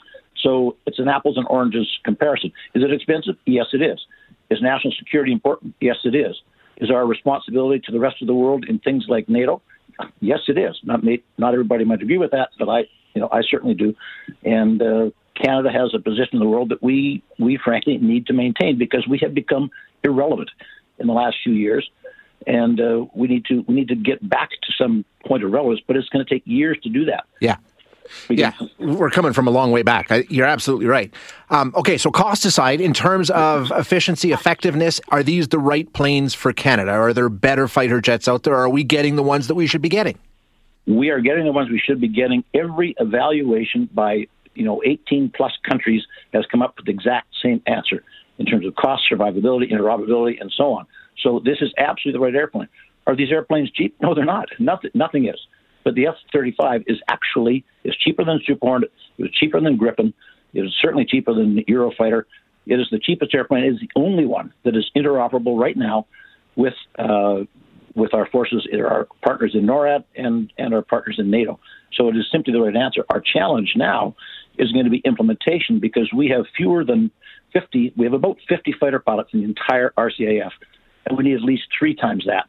So 0.42 0.76
it's 0.86 0.98
an 0.98 1.08
apples 1.08 1.36
and 1.36 1.46
oranges 1.48 1.98
comparison. 2.04 2.52
Is 2.74 2.82
it 2.82 2.92
expensive? 2.92 3.36
Yes, 3.46 3.66
it 3.72 3.82
is. 3.82 4.00
Is 4.50 4.62
national 4.62 4.94
security 4.98 5.32
important? 5.32 5.74
Yes, 5.80 5.96
it 6.04 6.14
is. 6.14 6.36
Is 6.78 6.90
our 6.90 7.06
responsibility 7.06 7.80
to 7.86 7.92
the 7.92 7.98
rest 7.98 8.22
of 8.22 8.28
the 8.28 8.34
world 8.34 8.64
in 8.68 8.78
things 8.78 9.06
like 9.08 9.28
NATO? 9.28 9.60
Yes, 10.20 10.40
it 10.48 10.56
is. 10.56 10.76
Not 10.84 11.02
not 11.38 11.54
everybody 11.54 11.84
might 11.84 12.02
agree 12.02 12.18
with 12.18 12.30
that, 12.30 12.50
but 12.58 12.68
I, 12.68 12.88
you 13.14 13.20
know, 13.20 13.28
I 13.32 13.42
certainly 13.42 13.74
do. 13.74 13.94
And 14.44 14.80
uh, 14.82 15.10
Canada 15.34 15.70
has 15.70 15.94
a 15.94 15.98
position 15.98 16.34
in 16.34 16.38
the 16.40 16.48
world 16.48 16.70
that 16.70 16.82
we 16.82 17.22
we 17.38 17.58
frankly 17.62 17.98
need 17.98 18.26
to 18.26 18.32
maintain 18.32 18.78
because 18.78 19.06
we 19.08 19.18
have 19.22 19.34
become 19.34 19.70
irrelevant 20.02 20.50
in 20.98 21.06
the 21.06 21.12
last 21.12 21.36
few 21.42 21.52
years, 21.52 21.88
and 22.46 22.80
uh, 22.80 23.06
we 23.14 23.28
need 23.28 23.44
to 23.46 23.64
we 23.68 23.74
need 23.74 23.88
to 23.88 23.96
get 23.96 24.26
back 24.28 24.50
to 24.50 24.72
some 24.76 25.04
point 25.26 25.44
of 25.44 25.50
relevance. 25.52 25.80
But 25.86 25.96
it's 25.96 26.08
going 26.08 26.24
to 26.24 26.34
take 26.34 26.42
years 26.46 26.78
to 26.82 26.88
do 26.88 27.04
that. 27.06 27.24
Yeah. 27.40 27.56
Yeah, 28.30 28.54
we're 28.78 29.10
coming 29.10 29.34
from 29.34 29.48
a 29.48 29.50
long 29.50 29.70
way 29.70 29.82
back. 29.82 30.10
You're 30.30 30.46
absolutely 30.46 30.86
right. 30.86 31.12
Um, 31.50 31.74
okay, 31.76 31.98
so 31.98 32.10
cost 32.10 32.46
aside, 32.46 32.80
in 32.80 32.94
terms 32.94 33.28
of 33.28 33.70
efficiency, 33.70 34.32
effectiveness, 34.32 34.98
are 35.08 35.22
these 35.22 35.48
the 35.48 35.58
right 35.58 35.92
planes 35.92 36.32
for 36.32 36.54
Canada? 36.54 36.92
Are 36.92 37.12
there 37.12 37.28
better 37.28 37.68
fighter 37.68 38.00
jets 38.00 38.26
out 38.26 38.44
there? 38.44 38.54
Or 38.54 38.60
are 38.60 38.68
we 38.70 38.82
getting 38.82 39.16
the 39.16 39.22
ones 39.22 39.46
that 39.48 39.56
we 39.56 39.66
should 39.66 39.82
be 39.82 39.90
getting? 39.90 40.18
We 40.88 41.10
are 41.10 41.20
getting 41.20 41.44
the 41.44 41.52
ones 41.52 41.68
we 41.70 41.78
should 41.78 42.00
be 42.00 42.08
getting. 42.08 42.42
Every 42.54 42.94
evaluation 42.98 43.90
by 43.92 44.26
you 44.54 44.64
know 44.64 44.82
18 44.84 45.32
plus 45.36 45.52
countries 45.68 46.02
has 46.32 46.46
come 46.50 46.62
up 46.62 46.76
with 46.76 46.86
the 46.86 46.92
exact 46.92 47.28
same 47.42 47.62
answer 47.66 48.02
in 48.38 48.46
terms 48.46 48.66
of 48.66 48.74
cost, 48.74 49.02
survivability, 49.10 49.70
interoperability, 49.70 50.40
and 50.40 50.50
so 50.56 50.72
on. 50.72 50.86
So 51.22 51.40
this 51.44 51.58
is 51.60 51.72
absolutely 51.76 52.18
the 52.18 52.24
right 52.24 52.34
airplane. 52.34 52.68
Are 53.06 53.14
these 53.14 53.30
airplanes 53.30 53.70
cheap? 53.70 53.96
No, 54.00 54.14
they're 54.14 54.24
not. 54.24 54.48
Nothing. 54.58 54.90
Nothing 54.94 55.26
is. 55.26 55.38
But 55.84 55.94
the 55.94 56.06
F-35 56.06 56.84
is 56.86 56.98
actually 57.08 57.64
is 57.84 57.94
cheaper 57.96 58.24
than 58.24 58.40
Super 58.46 58.66
Hornet. 58.66 58.92
It 59.18 59.22
was 59.22 59.30
cheaper 59.32 59.60
than 59.60 59.78
Gripen. 59.78 60.12
It 60.54 60.60
is 60.60 60.74
certainly 60.80 61.04
cheaper 61.04 61.34
than 61.34 61.54
the 61.54 61.64
Eurofighter. 61.64 62.24
It 62.66 62.80
is 62.80 62.88
the 62.90 62.98
cheapest 62.98 63.34
airplane. 63.34 63.64
It 63.64 63.74
is 63.74 63.80
the 63.80 63.90
only 63.96 64.26
one 64.26 64.52
that 64.64 64.76
is 64.76 64.90
interoperable 64.96 65.58
right 65.58 65.76
now 65.76 66.06
with 66.56 66.74
uh, 66.98 67.44
with 67.98 68.14
our 68.14 68.26
forces, 68.26 68.66
our 68.72 69.06
partners 69.22 69.52
in 69.54 69.66
NORAD 69.66 70.04
and 70.16 70.52
and 70.56 70.74
our 70.74 70.82
partners 70.82 71.16
in 71.18 71.30
NATO. 71.30 71.58
So 71.92 72.08
it 72.08 72.16
is 72.16 72.26
simply 72.30 72.52
the 72.52 72.60
right 72.60 72.76
answer. 72.76 73.04
Our 73.10 73.20
challenge 73.20 73.72
now 73.76 74.14
is 74.56 74.72
going 74.72 74.84
to 74.84 74.90
be 74.90 74.98
implementation 75.04 75.80
because 75.80 76.10
we 76.14 76.28
have 76.28 76.44
fewer 76.56 76.84
than 76.84 77.10
50. 77.52 77.94
We 77.96 78.04
have 78.04 78.14
about 78.14 78.38
50 78.48 78.74
fighter 78.80 78.98
pilots 78.98 79.30
in 79.32 79.40
the 79.40 79.46
entire 79.46 79.92
RCAF, 79.96 80.50
and 81.06 81.18
we 81.18 81.24
need 81.24 81.34
at 81.34 81.42
least 81.42 81.64
three 81.78 81.94
times 81.94 82.24
that 82.26 82.48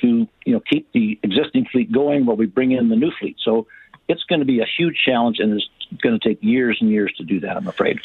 to 0.00 0.26
you 0.44 0.52
know 0.52 0.60
keep 0.60 0.90
the 0.92 1.18
existing 1.22 1.66
fleet 1.70 1.92
going 1.92 2.26
while 2.26 2.36
we 2.36 2.46
bring 2.46 2.72
in 2.72 2.88
the 2.88 2.96
new 2.96 3.10
fleet. 3.18 3.36
So 3.42 3.66
it's 4.08 4.24
going 4.24 4.40
to 4.40 4.46
be 4.46 4.60
a 4.60 4.66
huge 4.76 4.96
challenge, 5.04 5.38
and 5.38 5.52
it's 5.54 5.68
going 6.02 6.18
to 6.18 6.28
take 6.28 6.42
years 6.42 6.78
and 6.80 6.90
years 6.90 7.12
to 7.18 7.24
do 7.24 7.40
that. 7.40 7.56
I'm 7.56 7.68
afraid. 7.68 8.00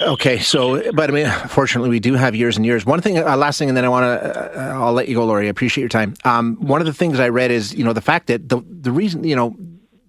Okay, 0.00 0.38
so 0.38 0.92
but 0.92 1.08
I 1.08 1.12
mean, 1.12 1.30
fortunately, 1.48 1.88
we 1.88 2.00
do 2.00 2.14
have 2.14 2.34
years 2.34 2.56
and 2.56 2.66
years. 2.66 2.84
One 2.84 3.00
thing, 3.00 3.18
uh, 3.18 3.36
last 3.36 3.58
thing, 3.58 3.68
and 3.68 3.76
then 3.76 3.84
I 3.84 3.88
want 3.88 4.04
to, 4.04 4.60
uh, 4.60 4.74
I'll 4.74 4.92
let 4.92 5.08
you 5.08 5.14
go, 5.14 5.24
Laurie. 5.24 5.46
I 5.46 5.50
appreciate 5.50 5.82
your 5.82 5.88
time. 5.88 6.14
Um, 6.24 6.56
one 6.56 6.82
of 6.82 6.86
the 6.86 6.92
things 6.92 7.18
I 7.18 7.30
read 7.30 7.50
is, 7.50 7.74
you 7.74 7.82
know, 7.82 7.94
the 7.94 8.02
fact 8.02 8.26
that 8.26 8.48
the 8.48 8.62
the 8.68 8.92
reason, 8.92 9.24
you 9.24 9.34
know, 9.34 9.56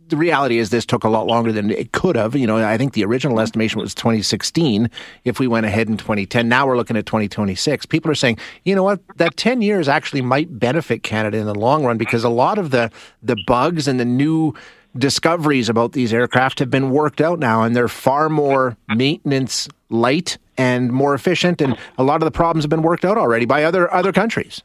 the 0.10 0.17
reality 0.17 0.58
is 0.58 0.71
this 0.71 0.86
took 0.86 1.06
a 1.06 1.10
lot 1.10 1.26
longer 1.26 1.54
than 1.54 1.71
it 1.71 1.93
could 1.93 2.17
have. 2.17 2.36
You 2.36 2.47
know, 2.47 2.58
I 2.58 2.78
think 2.78 2.93
the 2.93 3.06
original 3.06 3.39
estimation 3.39 3.80
was 3.80 3.95
2016 3.95 4.89
if 5.23 5.39
we 5.39 5.47
went 5.47 5.65
ahead 5.65 5.88
in 5.88 5.95
2010. 5.95 6.50
Now 6.50 6.67
we're 6.67 6.78
looking 6.78 6.97
at 6.97 7.06
2026. 7.06 7.86
People 7.86 8.12
are 8.12 8.15
saying, 8.15 8.38
you 8.65 8.76
know 8.76 8.84
what, 8.84 9.00
that 9.17 9.38
10 9.38 9.62
years 9.62 9.88
actually 9.88 10.21
might 10.21 10.60
benefit 10.60 11.04
Canada 11.04 11.38
in 11.38 11.45
the 11.45 11.56
long 11.56 11.86
run 11.86 11.97
because 11.97 12.26
a 12.26 12.30
lot 12.30 12.58
of 12.58 12.71
the 12.71 12.91
the 13.23 13.38
bugs 13.47 13.88
and 13.88 14.02
the 14.02 14.06
new 14.06 14.54
discoveries 14.97 15.69
about 15.69 15.91
these 15.93 16.13
aircraft 16.13 16.60
have 16.60 16.71
been 16.71 16.89
worked 16.89 17.21
out 17.21 17.39
now 17.39 17.63
and 17.63 17.76
they're 17.76 17.88
far 17.88 18.30
more 18.30 18.76
maintenance 18.89 19.69
light 19.89 20.38
and 20.58 20.91
more 20.91 21.13
efficient 21.13 21.62
and 21.62 21.78
a 21.97 22.04
lot 22.04 22.21
of 22.21 22.26
the 22.26 22.32
problems 22.32 22.63
have 22.63 22.69
been 22.69 22.82
worked 22.82 23.06
out 23.06 23.17
already 23.17 23.45
by 23.45 23.63
other 23.63 23.93
other 23.93 24.12
countries. 24.12 24.62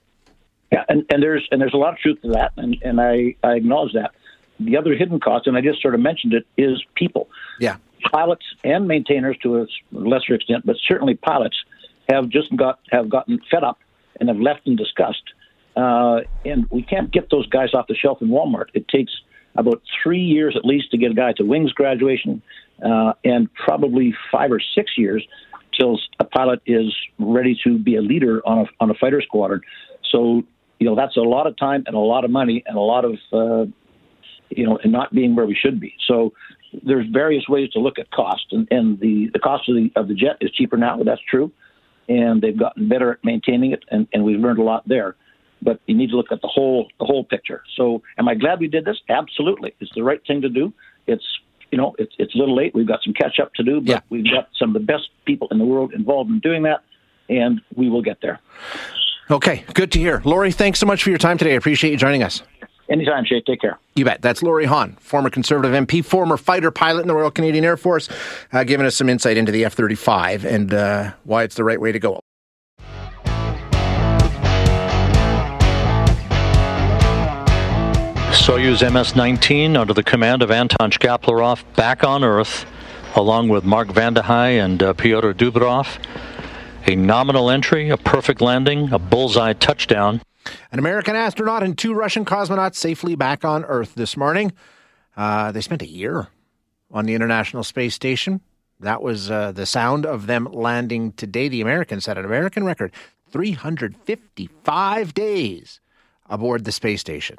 Yeah, 0.71 0.85
and, 0.89 1.05
and 1.11 1.23
there's 1.23 1.47
and 1.51 1.61
there's 1.61 1.75
a 1.75 1.79
lot 1.79 1.93
of 1.93 1.99
truth 1.99 2.23
to 2.23 2.29
that 2.29 2.53
and, 2.57 2.77
and 2.83 3.01
I, 3.01 3.37
I 3.43 3.53
acknowledge 3.55 3.93
that 3.93 4.13
the 4.65 4.77
other 4.77 4.95
hidden 4.95 5.21
cost, 5.21 5.47
and 5.47 5.57
I 5.57 5.61
just 5.61 5.81
sort 5.81 5.95
of 5.95 6.01
mentioned 6.01 6.35
it, 6.35 6.47
is 6.57 6.83
people. 6.95 7.29
Yeah. 7.59 7.77
pilots 8.11 8.45
and 8.65 8.87
maintainers 8.87 9.37
to 9.43 9.63
a 9.63 9.67
lesser 9.93 10.35
extent, 10.35 10.67
but 10.67 10.77
certainly 10.87 11.15
pilots 11.15 11.57
have 12.09 12.29
just 12.29 12.55
got 12.57 12.81
have 12.91 13.09
gotten 13.09 13.41
fed 13.51 13.65
up 13.65 13.79
and 14.19 14.29
have 14.29 14.39
left 14.39 14.67
in 14.67 14.77
disgust. 14.77 15.23
Uh, 15.77 16.21
and 16.45 16.67
we 16.71 16.83
can't 16.83 17.11
get 17.11 17.31
those 17.31 17.47
guys 17.47 17.73
off 17.73 17.87
the 17.87 17.95
shelf 17.95 18.21
in 18.21 18.29
Walmart. 18.29 18.67
It 18.75 18.89
takes 18.89 19.13
about 19.55 19.83
three 20.03 20.21
years 20.21 20.55
at 20.57 20.65
least 20.65 20.91
to 20.91 20.99
get 20.99 21.11
a 21.11 21.15
guy 21.15 21.33
to 21.35 21.45
wings 21.45 21.73
graduation, 21.73 22.43
uh, 22.85 23.13
and 23.25 23.53
probably 23.55 24.15
five 24.31 24.51
or 24.53 24.61
six 24.75 24.93
years 24.97 25.27
till 25.79 25.99
a 26.21 26.25
pilot 26.25 26.61
is 26.67 26.95
ready 27.19 27.59
to 27.65 27.79
be 27.79 27.97
a 27.97 28.03
leader 28.03 28.43
on 28.47 28.59
a 28.59 28.65
on 28.81 28.91
a 28.91 28.95
fighter 28.95 29.23
squadron. 29.23 29.61
So 30.11 30.43
you 30.79 30.87
know 30.87 30.95
that's 30.95 31.17
a 31.17 31.21
lot 31.21 31.47
of 31.47 31.57
time 31.57 31.85
and 31.87 31.95
a 31.95 32.01
lot 32.01 32.25
of 32.25 32.31
money 32.31 32.63
and 32.67 32.77
a 32.77 32.81
lot 32.81 33.05
of 33.05 33.15
uh, 33.33 33.71
you 34.51 34.67
know 34.67 34.79
and 34.83 34.93
not 34.93 35.13
being 35.13 35.35
where 35.35 35.47
we 35.47 35.55
should 35.55 35.81
be. 35.81 35.95
So 36.07 36.33
there's 36.85 37.07
various 37.09 37.49
ways 37.49 37.71
to 37.71 37.79
look 37.79 37.99
at 37.99 38.11
cost, 38.11 38.47
and, 38.53 38.67
and 38.71 38.99
the 39.01 39.31
the 39.33 39.39
cost 39.39 39.69
of 39.69 39.77
the 39.77 39.91
of 39.97 40.09
the 40.09 40.15
jet 40.15 40.37
is 40.41 40.51
cheaper 40.53 40.77
now. 40.77 41.03
That's 41.03 41.21
true, 41.31 41.53
and 42.09 42.43
they've 42.43 42.59
gotten 42.59 42.89
better 42.89 43.13
at 43.13 43.25
maintaining 43.25 43.73
it, 43.73 43.85
and, 43.91 44.07
and 44.13 44.25
we've 44.25 44.41
learned 44.41 44.59
a 44.59 44.65
lot 44.65 44.87
there 44.87 45.17
but 45.65 45.81
you 45.87 45.95
need 45.95 46.11
to 46.11 46.17
look 46.17 46.33
at 46.33 46.41
the 46.43 46.49
whole 46.49 46.89
the 46.99 47.05
whole 47.05 47.25
picture. 47.25 47.63
So, 47.77 48.03
am 48.19 48.29
I 48.29 48.35
glad 48.35 48.61
we 48.61 48.69
did 48.69 48.85
this? 48.85 48.99
Absolutely, 49.09 49.75
it's 49.81 49.93
the 49.95 50.03
right 50.03 50.21
thing 50.27 50.43
to 50.43 50.49
do. 50.49 50.73
It's 51.07 51.25
you 51.73 51.79
know 51.79 51.95
it's 51.99 52.15
it's 52.19 52.35
a 52.35 52.39
little 52.39 52.55
late. 52.55 52.75
We've 52.75 52.87
got 52.87 53.03
some 53.03 53.15
catch 53.15 53.41
up 53.41 53.53
to 53.55 53.65
do, 53.65 53.81
but 53.81 53.89
yeah. 53.89 54.01
we've 54.11 54.25
got 54.25 54.51
some 54.57 54.69
of 54.69 54.75
the 54.75 54.87
best 54.87 55.09
people 55.25 55.49
in 55.51 55.59
the 55.59 55.65
world 55.65 55.93
involved 55.93 56.31
in 56.31 56.39
doing 56.39 56.63
that, 56.63 56.85
and 57.29 57.61
we 57.75 57.89
will 57.89 58.03
get 58.03 58.19
there. 58.21 58.39
Okay, 59.31 59.65
good 59.73 59.91
to 59.93 59.99
hear, 59.99 60.21
Laurie. 60.25 60.53
Thanks 60.53 60.79
so 60.79 60.87
much 60.87 61.03
for 61.03 61.09
your 61.09 61.19
time 61.19 61.39
today. 61.39 61.53
I 61.53 61.57
appreciate 61.57 61.91
you 61.91 61.97
joining 61.97 62.23
us. 62.23 62.43
Anytime, 62.91 63.25
Shay. 63.25 63.41
Take 63.41 63.61
care. 63.61 63.79
You 63.95 64.05
bet. 64.05 64.21
That's 64.21 64.43
Laurie 64.43 64.67
Hawn, 64.67 64.97
former 65.01 65.31
Conservative 65.31 65.73
MP, 65.73 66.05
former 66.05 66.37
fighter 66.37 66.71
pilot 66.71 67.03
in 67.03 67.09
the 67.09 67.15
Royal 67.15 67.31
Canadian 67.31 67.65
Air 67.65 67.79
Force, 67.79 68.09
uh, 68.53 68.65
giving 68.65 68.85
us 68.85 68.97
some 68.97 69.09
insight 69.09 69.39
into 69.39 69.51
the 69.51 69.65
F 69.65 69.73
35 69.73 70.45
and 70.45 70.75
uh, 70.75 71.13
why 71.25 71.45
it's 71.45 71.55
the 71.55 71.65
right 71.65 71.81
way 71.81 71.93
to 71.93 71.99
go. 71.99 72.21
Soyuz 78.43 78.83
MS-19 78.83 79.79
under 79.79 79.95
the 79.95 80.03
command 80.03 80.43
of 80.43 80.51
Anton 80.51 80.91
Shkaplerov 80.91 81.63
back 81.77 82.03
on 82.03 82.25
Earth, 82.25 82.67
along 83.15 83.51
with 83.51 83.63
Mark 83.63 83.87
Vande 83.87 84.21
Hei 84.21 84.49
and 84.49 84.83
uh, 84.83 84.95
Pyotr 84.95 85.33
Dubrov. 85.33 85.97
A 86.89 86.97
nominal 86.97 87.51
entry, 87.51 87.89
a 87.89 87.97
perfect 87.97 88.41
landing, 88.41 88.93
a 88.93 88.99
bullseye 88.99 89.53
touchdown. 89.53 90.21
An 90.73 90.81
American 90.81 91.15
astronaut 91.15 91.63
and 91.63 91.79
two 91.79 91.95
Russian 91.95 92.25
cosmonauts 92.25 92.75
safely 92.75 93.15
back 93.15 93.45
on 93.45 93.65
Earth 93.65 93.95
this 93.95 94.17
morning. 94.17 94.51
Uh, 95.17 95.53
they 95.53 95.61
spent 95.61 95.83
a 95.83 95.89
year 95.89 96.27
on 96.91 97.07
the 97.07 97.15
International 97.15 97.63
Space 97.63 97.95
Station. 97.95 98.41
That 98.81 99.03
was 99.03 99.31
uh, 99.31 99.53
the 99.53 99.67
sound 99.67 100.05
of 100.05 100.27
them 100.27 100.49
landing 100.51 101.13
today. 101.13 101.47
The 101.47 101.61
Americans 101.61 102.07
set 102.07 102.19
an 102.19 102.25
American 102.25 102.65
record 102.65 102.91
355 103.31 105.15
days 105.15 105.79
aboard 106.29 106.65
the 106.65 106.73
space 106.73 107.01
station 107.01 107.39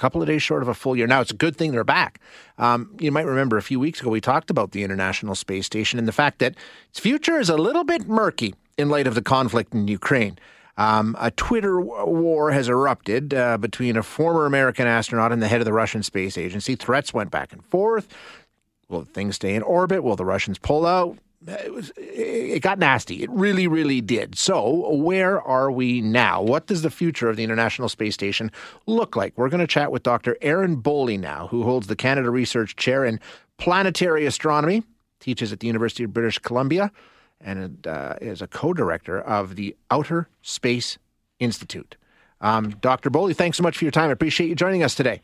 couple 0.00 0.22
of 0.22 0.28
days 0.28 0.42
short 0.42 0.62
of 0.62 0.68
a 0.68 0.74
full 0.74 0.96
year. 0.96 1.06
Now, 1.06 1.20
it's 1.20 1.30
a 1.30 1.36
good 1.36 1.56
thing 1.56 1.72
they're 1.72 1.84
back. 1.84 2.20
Um, 2.58 2.96
you 2.98 3.12
might 3.12 3.26
remember 3.26 3.56
a 3.56 3.62
few 3.62 3.78
weeks 3.78 4.00
ago 4.00 4.10
we 4.10 4.20
talked 4.20 4.50
about 4.50 4.72
the 4.72 4.82
International 4.82 5.34
Space 5.34 5.66
Station 5.66 5.98
and 5.98 6.08
the 6.08 6.12
fact 6.12 6.38
that 6.38 6.54
its 6.88 6.98
future 6.98 7.38
is 7.38 7.48
a 7.48 7.56
little 7.56 7.84
bit 7.84 8.08
murky 8.08 8.54
in 8.78 8.88
light 8.88 9.06
of 9.06 9.14
the 9.14 9.22
conflict 9.22 9.74
in 9.74 9.86
Ukraine. 9.88 10.38
Um, 10.76 11.14
a 11.20 11.30
Twitter 11.30 11.78
war 11.80 12.52
has 12.52 12.68
erupted 12.68 13.34
uh, 13.34 13.58
between 13.58 13.98
a 13.98 14.02
former 14.02 14.46
American 14.46 14.86
astronaut 14.86 15.30
and 15.30 15.42
the 15.42 15.48
head 15.48 15.60
of 15.60 15.66
the 15.66 15.74
Russian 15.74 16.02
Space 16.02 16.38
Agency. 16.38 16.74
Threats 16.74 17.12
went 17.12 17.30
back 17.30 17.52
and 17.52 17.62
forth. 17.66 18.08
Will 18.88 19.04
things 19.04 19.36
stay 19.36 19.54
in 19.54 19.62
orbit? 19.62 20.02
Will 20.02 20.16
the 20.16 20.24
Russians 20.24 20.58
pull 20.58 20.86
out? 20.86 21.18
It, 21.46 21.72
was, 21.72 21.92
it 21.96 22.60
got 22.62 22.78
nasty. 22.78 23.22
It 23.22 23.30
really, 23.30 23.66
really 23.66 24.00
did. 24.00 24.36
So, 24.36 24.92
where 24.94 25.40
are 25.40 25.70
we 25.70 26.00
now? 26.00 26.42
What 26.42 26.66
does 26.66 26.82
the 26.82 26.90
future 26.90 27.28
of 27.28 27.36
the 27.36 27.44
International 27.44 27.88
Space 27.88 28.14
Station 28.14 28.50
look 28.86 29.16
like? 29.16 29.32
We're 29.36 29.48
going 29.48 29.60
to 29.60 29.66
chat 29.66 29.90
with 29.90 30.02
Dr. 30.02 30.36
Aaron 30.42 30.82
Boley 30.82 31.18
now, 31.18 31.48
who 31.48 31.62
holds 31.62 31.86
the 31.86 31.96
Canada 31.96 32.30
Research 32.30 32.76
Chair 32.76 33.04
in 33.04 33.20
Planetary 33.56 34.26
Astronomy, 34.26 34.82
teaches 35.18 35.52
at 35.52 35.60
the 35.60 35.66
University 35.66 36.04
of 36.04 36.12
British 36.12 36.38
Columbia, 36.38 36.92
and 37.40 37.86
uh, 37.86 38.16
is 38.20 38.42
a 38.42 38.46
co 38.46 38.72
director 38.74 39.20
of 39.20 39.56
the 39.56 39.76
Outer 39.90 40.28
Space 40.42 40.98
Institute. 41.38 41.96
Um, 42.42 42.70
Dr. 42.80 43.10
Boley, 43.10 43.34
thanks 43.34 43.56
so 43.56 43.62
much 43.62 43.78
for 43.78 43.84
your 43.84 43.92
time. 43.92 44.08
I 44.08 44.12
appreciate 44.12 44.48
you 44.48 44.54
joining 44.54 44.82
us 44.82 44.94
today. 44.94 45.20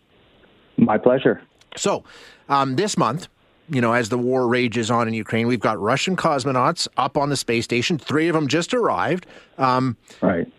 My 0.76 0.98
pleasure. 0.98 1.42
So, 1.76 2.05
um, 2.48 2.76
this 2.76 2.96
month, 2.96 3.29
you 3.68 3.81
know, 3.81 3.92
as 3.92 4.09
the 4.09 4.18
war 4.18 4.46
rages 4.46 4.90
on 4.90 5.09
in 5.09 5.14
Ukraine, 5.14 5.46
we've 5.46 5.61
got 5.61 5.79
Russian 5.81 6.16
cosmonauts 6.16 6.88
up 6.96 7.16
on 7.16 7.31
the 7.31 7.37
space 7.37 7.64
station. 7.64 7.98
Three 7.98 8.29
of 8.29 8.35
them 8.35 8.48
just 8.48 8.74
arrived. 8.74 9.26
Um, 9.59 9.96
right. 10.20 10.50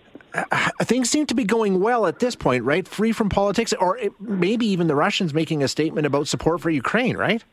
Things 0.82 1.10
seem 1.10 1.26
to 1.28 1.34
be 1.34 1.46
going 1.46 1.80
well 1.80 2.06
at 2.06 2.20
this 2.20 2.36
point, 2.36 2.64
right? 2.64 2.88
Free 2.88 3.12
from 3.12 3.30
politics, 3.30 3.74
or 3.74 3.98
it, 3.98 4.12
maybe 4.20 4.68
even 4.68 4.88
the 4.88 4.96
Russians 4.96 5.34
making 5.34 5.64
a 5.64 5.68
statement 5.68 6.06
about 6.06 6.28
support 6.28 6.62
for 6.62 6.70
Ukraine, 6.70 7.18
right? 7.18 7.44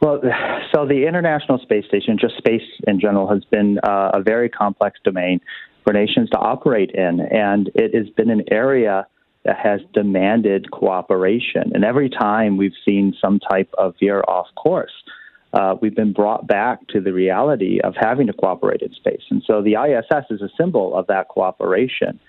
Well, 0.00 0.20
so 0.74 0.86
the 0.86 1.06
International 1.06 1.58
Space 1.58 1.84
Station, 1.86 2.18
just 2.18 2.36
space 2.38 2.62
in 2.86 3.00
general, 3.00 3.28
has 3.28 3.44
been 3.44 3.78
uh, 3.82 4.12
a 4.14 4.22
very 4.22 4.48
complex 4.48 4.98
domain 5.04 5.40
for 5.84 5.92
nations 5.92 6.30
to 6.30 6.38
operate 6.38 6.90
in, 6.92 7.20
and 7.20 7.70
it 7.74 7.94
has 7.94 8.08
been 8.10 8.30
an 8.30 8.44
area 8.50 9.06
that 9.44 9.56
has 9.56 9.80
demanded 9.94 10.70
cooperation. 10.70 11.72
And 11.74 11.84
every 11.84 12.10
time 12.10 12.56
we've 12.56 12.72
seen 12.84 13.14
some 13.20 13.38
type 13.38 13.70
of 13.78 13.94
veer 14.00 14.22
off 14.26 14.46
course, 14.56 14.92
uh, 15.52 15.76
we've 15.80 15.94
been 15.94 16.12
brought 16.12 16.46
back 16.46 16.86
to 16.88 17.00
the 17.00 17.12
reality 17.12 17.80
of 17.82 17.94
having 17.98 18.26
to 18.26 18.32
cooperate 18.32 18.82
in 18.82 18.92
space. 18.92 19.22
And 19.30 19.42
so 19.46 19.62
the 19.62 19.74
ISS 19.74 20.26
is 20.30 20.42
a 20.42 20.50
symbol 20.60 20.96
of 20.96 21.06
that 21.06 21.28
cooperation. 21.28 22.20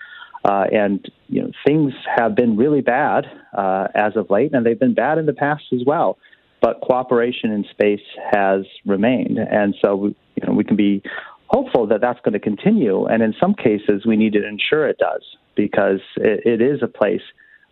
Uh, 0.44 0.64
and 0.72 1.10
you 1.28 1.42
know, 1.42 1.50
things 1.66 1.92
have 2.16 2.34
been 2.34 2.56
really 2.56 2.80
bad 2.80 3.26
uh, 3.56 3.88
as 3.94 4.16
of 4.16 4.30
late, 4.30 4.54
and 4.54 4.64
they've 4.64 4.78
been 4.78 4.94
bad 4.94 5.18
in 5.18 5.26
the 5.26 5.34
past 5.34 5.64
as 5.72 5.82
well. 5.86 6.16
But 6.62 6.80
cooperation 6.80 7.50
in 7.50 7.64
space 7.70 8.00
has 8.32 8.64
remained, 8.86 9.38
and 9.38 9.74
so 9.82 9.96
we, 9.96 10.08
you 10.36 10.46
know, 10.46 10.52
we 10.52 10.64
can 10.64 10.76
be 10.76 11.02
hopeful 11.50 11.88
that 11.88 12.00
that's 12.00 12.20
going 12.20 12.32
to 12.32 12.40
continue. 12.40 13.06
And 13.06 13.22
in 13.22 13.34
some 13.40 13.54
cases, 13.54 14.06
we 14.06 14.16
need 14.16 14.32
to 14.34 14.46
ensure 14.46 14.88
it 14.88 14.98
does 14.98 15.22
because 15.56 16.00
it, 16.16 16.46
it 16.46 16.62
is 16.62 16.80
a 16.82 16.86
place 16.86 17.22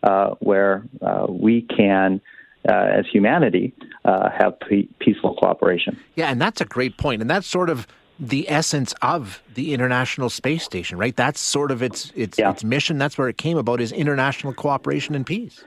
uh, 0.02 0.30
where 0.40 0.82
uh, 1.00 1.26
we 1.28 1.62
can, 1.62 2.20
uh, 2.68 2.72
as 2.72 3.06
humanity, 3.06 3.72
uh, 4.04 4.30
have 4.36 4.54
peaceful 4.98 5.34
cooperation. 5.36 5.98
Yeah, 6.16 6.28
and 6.30 6.40
that's 6.40 6.60
a 6.60 6.64
great 6.64 6.96
point, 6.96 7.22
and 7.22 7.30
that's 7.30 7.46
sort 7.46 7.70
of 7.70 7.86
the 8.18 8.50
essence 8.50 8.94
of 9.00 9.40
the 9.54 9.72
International 9.72 10.28
Space 10.28 10.64
Station, 10.64 10.98
right? 10.98 11.14
That's 11.14 11.38
sort 11.38 11.70
of 11.70 11.80
its 11.82 12.12
its 12.16 12.36
yeah. 12.36 12.50
its 12.50 12.64
mission. 12.64 12.98
That's 12.98 13.16
where 13.16 13.28
it 13.28 13.38
came 13.38 13.56
about 13.56 13.80
is 13.80 13.92
international 13.92 14.54
cooperation 14.54 15.14
and 15.14 15.24
peace. 15.24 15.64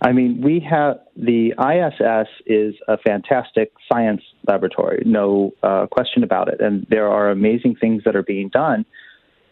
I 0.00 0.12
mean, 0.12 0.40
we 0.42 0.60
have 0.60 1.00
the 1.16 1.54
ISS 1.58 2.28
is 2.46 2.74
a 2.86 2.96
fantastic 2.98 3.72
science 3.90 4.22
laboratory, 4.46 5.02
no 5.04 5.52
uh, 5.62 5.86
question 5.90 6.22
about 6.22 6.48
it, 6.48 6.60
and 6.60 6.86
there 6.88 7.08
are 7.08 7.30
amazing 7.30 7.74
things 7.80 8.04
that 8.04 8.14
are 8.14 8.22
being 8.22 8.48
done 8.48 8.84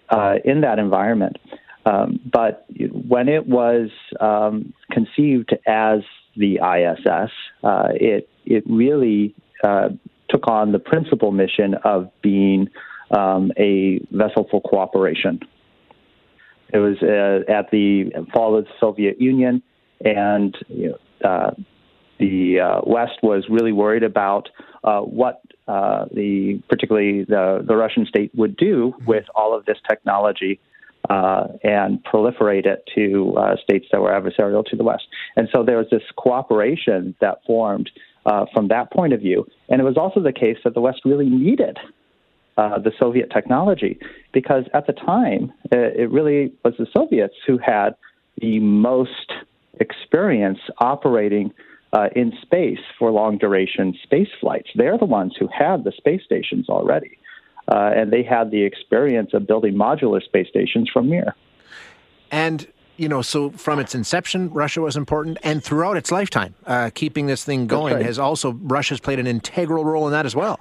uh, 0.08 0.34
in 0.44 0.60
that 0.60 0.78
environment. 0.78 1.38
Um, 1.84 2.20
but 2.32 2.66
when 3.08 3.28
it 3.28 3.46
was 3.46 3.90
um, 4.20 4.72
conceived 4.90 5.56
as 5.66 6.00
the 6.36 6.60
ISS, 6.60 7.30
uh, 7.64 7.88
it 7.92 8.28
it 8.44 8.62
really 8.66 9.34
uh, 9.64 9.88
took 10.28 10.48
on 10.48 10.72
the 10.72 10.78
principal 10.78 11.32
mission 11.32 11.74
of 11.84 12.10
being 12.22 12.68
um, 13.10 13.52
a 13.56 14.00
vessel 14.12 14.46
for 14.50 14.60
cooperation. 14.60 15.40
It 16.72 16.78
was 16.78 16.96
uh, 17.02 17.50
at 17.50 17.70
the 17.70 18.10
fall 18.34 18.58
of 18.58 18.64
the 18.64 18.70
Soviet 18.80 19.20
Union, 19.20 19.62
and 20.06 20.56
you 20.68 20.94
know, 21.22 21.28
uh, 21.28 21.50
the 22.18 22.60
uh, 22.60 22.80
West 22.86 23.18
was 23.22 23.44
really 23.50 23.72
worried 23.72 24.02
about 24.02 24.48
uh, 24.84 25.00
what 25.00 25.42
the 25.66 26.62
particularly 26.68 27.24
the, 27.24 27.64
the 27.66 27.76
Russian 27.76 28.06
state 28.06 28.30
would 28.34 28.56
do 28.56 28.94
with 29.06 29.24
all 29.34 29.54
of 29.54 29.64
this 29.66 29.78
technology 29.88 30.60
uh, 31.10 31.48
and 31.62 32.02
proliferate 32.04 32.66
it 32.66 32.88
to 32.94 33.34
uh, 33.36 33.56
states 33.62 33.86
that 33.92 34.00
were 34.00 34.10
adversarial 34.10 34.64
to 34.64 34.76
the 34.76 34.84
West. 34.84 35.04
And 35.36 35.48
so 35.54 35.62
there 35.62 35.76
was 35.76 35.86
this 35.90 36.02
cooperation 36.16 37.14
that 37.20 37.38
formed 37.46 37.90
uh, 38.24 38.46
from 38.52 38.68
that 38.68 38.92
point 38.92 39.12
of 39.12 39.20
view. 39.20 39.46
And 39.68 39.80
it 39.80 39.84
was 39.84 39.96
also 39.96 40.20
the 40.20 40.32
case 40.32 40.58
that 40.64 40.74
the 40.74 40.80
West 40.80 41.02
really 41.04 41.28
needed 41.28 41.78
uh, 42.56 42.78
the 42.78 42.92
Soviet 42.98 43.30
technology 43.30 43.98
because 44.32 44.64
at 44.74 44.86
the 44.86 44.92
time, 44.92 45.52
it 45.70 46.10
really 46.10 46.52
was 46.64 46.74
the 46.78 46.86
Soviets 46.96 47.34
who 47.46 47.58
had 47.58 47.90
the 48.40 48.58
most 48.60 49.32
experience 49.80 50.58
operating 50.78 51.52
uh, 51.92 52.08
in 52.14 52.32
space 52.42 52.80
for 52.98 53.10
long 53.10 53.38
duration 53.38 53.94
space 54.02 54.28
flights. 54.40 54.70
They're 54.74 54.98
the 54.98 55.04
ones 55.04 55.34
who 55.38 55.48
had 55.48 55.84
the 55.84 55.92
space 55.92 56.22
stations 56.24 56.68
already 56.68 57.18
uh, 57.68 57.90
and 57.94 58.12
they 58.12 58.22
had 58.22 58.50
the 58.50 58.62
experience 58.62 59.30
of 59.34 59.46
building 59.46 59.74
modular 59.74 60.22
space 60.22 60.48
stations 60.48 60.88
from 60.92 61.08
Mir. 61.08 61.34
And 62.30 62.66
you 62.96 63.08
know, 63.10 63.20
so 63.20 63.50
from 63.50 63.78
its 63.78 63.94
inception, 63.94 64.50
Russia 64.50 64.80
was 64.80 64.96
important, 64.96 65.36
and 65.42 65.62
throughout 65.62 65.98
its 65.98 66.10
lifetime, 66.10 66.54
uh, 66.66 66.90
keeping 66.94 67.26
this 67.26 67.44
thing 67.44 67.66
going 67.66 67.96
right. 67.96 68.06
has 68.06 68.18
also 68.18 68.52
Russia's 68.52 69.00
played 69.00 69.18
an 69.18 69.26
integral 69.26 69.84
role 69.84 70.06
in 70.06 70.12
that 70.12 70.24
as 70.24 70.34
well. 70.34 70.60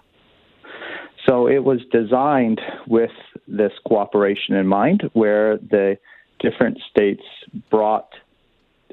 So 1.26 1.48
it 1.48 1.64
was 1.64 1.80
designed 1.94 2.60
with 2.88 3.12
this 3.48 3.72
cooperation 3.88 4.56
in 4.56 4.68
mind, 4.68 5.10
where 5.14 5.58
the 5.58 5.98
different 6.40 6.78
states 6.90 7.24
brought 7.72 8.10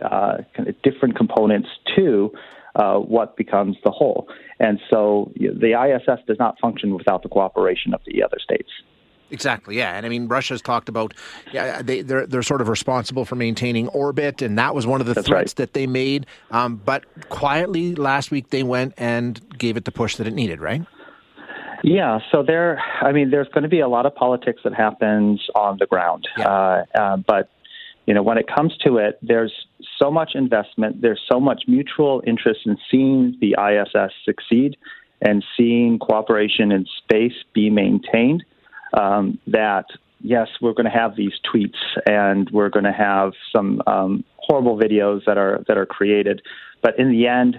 uh, 0.02 0.38
kind 0.54 0.68
of 0.68 0.80
different 0.82 1.16
components 1.16 1.68
to 1.96 2.32
uh, 2.74 2.96
what 2.96 3.36
becomes 3.36 3.76
the 3.84 3.90
whole. 3.90 4.28
And 4.58 4.80
so 4.90 5.32
the 5.36 5.72
ISS 5.72 6.20
does 6.26 6.38
not 6.38 6.58
function 6.60 6.94
without 6.94 7.22
the 7.22 7.28
cooperation 7.28 7.94
of 7.94 8.00
the 8.06 8.22
other 8.22 8.38
states. 8.42 8.70
Exactly, 9.30 9.78
yeah, 9.78 9.96
and 9.96 10.04
I 10.04 10.10
mean 10.10 10.28
Russia's 10.28 10.60
talked 10.60 10.90
about, 10.90 11.14
yeah, 11.52 11.80
they 11.80 12.02
they're 12.02 12.26
they're 12.26 12.42
sort 12.42 12.60
of 12.60 12.68
responsible 12.68 13.24
for 13.24 13.34
maintaining 13.34 13.88
orbit, 13.88 14.42
and 14.42 14.58
that 14.58 14.74
was 14.74 14.86
one 14.86 15.00
of 15.00 15.06
the 15.06 15.14
That's 15.14 15.26
threats 15.26 15.52
right. 15.52 15.56
that 15.56 15.72
they 15.72 15.86
made. 15.86 16.26
Um, 16.50 16.76
but 16.76 17.04
quietly 17.30 17.94
last 17.94 18.30
week 18.30 18.50
they 18.50 18.62
went 18.62 18.92
and 18.98 19.40
gave 19.58 19.78
it 19.78 19.86
the 19.86 19.90
push 19.90 20.16
that 20.16 20.26
it 20.26 20.34
needed, 20.34 20.60
right? 20.60 20.82
Yeah, 21.82 22.20
so 22.30 22.42
there, 22.42 22.80
I 23.00 23.12
mean, 23.12 23.30
there's 23.30 23.48
going 23.48 23.64
to 23.64 23.68
be 23.68 23.80
a 23.80 23.88
lot 23.88 24.06
of 24.06 24.14
politics 24.14 24.60
that 24.64 24.72
happens 24.72 25.40
on 25.54 25.78
the 25.80 25.86
ground. 25.86 26.28
Yeah. 26.38 26.48
Uh, 26.48 26.84
uh, 26.94 27.16
but, 27.16 27.50
you 28.06 28.14
know, 28.14 28.22
when 28.22 28.38
it 28.38 28.46
comes 28.52 28.76
to 28.84 28.96
it, 28.96 29.18
there's 29.22 29.52
so 30.00 30.10
much 30.10 30.32
investment, 30.34 31.00
there's 31.00 31.20
so 31.30 31.38
much 31.38 31.62
mutual 31.68 32.22
interest 32.26 32.60
in 32.66 32.76
seeing 32.90 33.36
the 33.40 33.56
ISS 33.58 34.12
succeed 34.24 34.76
and 35.20 35.44
seeing 35.56 35.98
cooperation 35.98 36.72
in 36.72 36.86
space 36.98 37.34
be 37.54 37.70
maintained 37.70 38.44
um, 38.92 39.38
that, 39.46 39.86
yes, 40.20 40.48
we're 40.60 40.72
going 40.72 40.90
to 40.90 40.90
have 40.90 41.14
these 41.16 41.32
tweets 41.52 41.78
and 42.06 42.50
we're 42.50 42.70
going 42.70 42.84
to 42.84 42.92
have 42.92 43.32
some 43.54 43.80
um, 43.86 44.24
horrible 44.36 44.76
videos 44.76 45.24
that 45.26 45.38
are, 45.38 45.62
that 45.68 45.78
are 45.78 45.86
created. 45.86 46.42
But 46.82 46.98
in 46.98 47.12
the 47.12 47.28
end, 47.28 47.58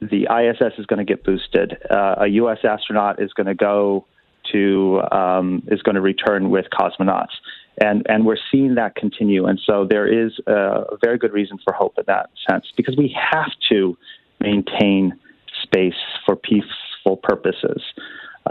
the 0.00 0.28
ISS 0.30 0.78
is 0.78 0.86
going 0.86 0.98
to 0.98 1.04
get 1.04 1.24
boosted. 1.24 1.76
Uh, 1.90 2.16
a 2.20 2.26
U.S. 2.28 2.58
astronaut 2.64 3.20
is 3.20 3.32
going 3.32 3.46
to 3.46 3.54
go 3.54 4.06
to 4.52 5.02
um, 5.10 5.62
is 5.68 5.82
going 5.82 5.96
to 5.96 6.00
return 6.00 6.50
with 6.50 6.66
cosmonauts, 6.72 7.34
and 7.80 8.06
and 8.08 8.24
we're 8.24 8.38
seeing 8.50 8.74
that 8.76 8.94
continue. 8.94 9.46
And 9.46 9.60
so 9.64 9.86
there 9.88 10.06
is 10.06 10.32
a 10.46 10.96
very 11.02 11.18
good 11.18 11.32
reason 11.32 11.58
for 11.62 11.72
hope 11.72 11.94
in 11.98 12.04
that 12.06 12.30
sense 12.48 12.66
because 12.76 12.96
we 12.96 13.14
have 13.32 13.50
to 13.70 13.96
maintain 14.40 15.18
space 15.62 15.94
for 16.24 16.36
peaceful 16.36 17.16
purposes. 17.22 17.82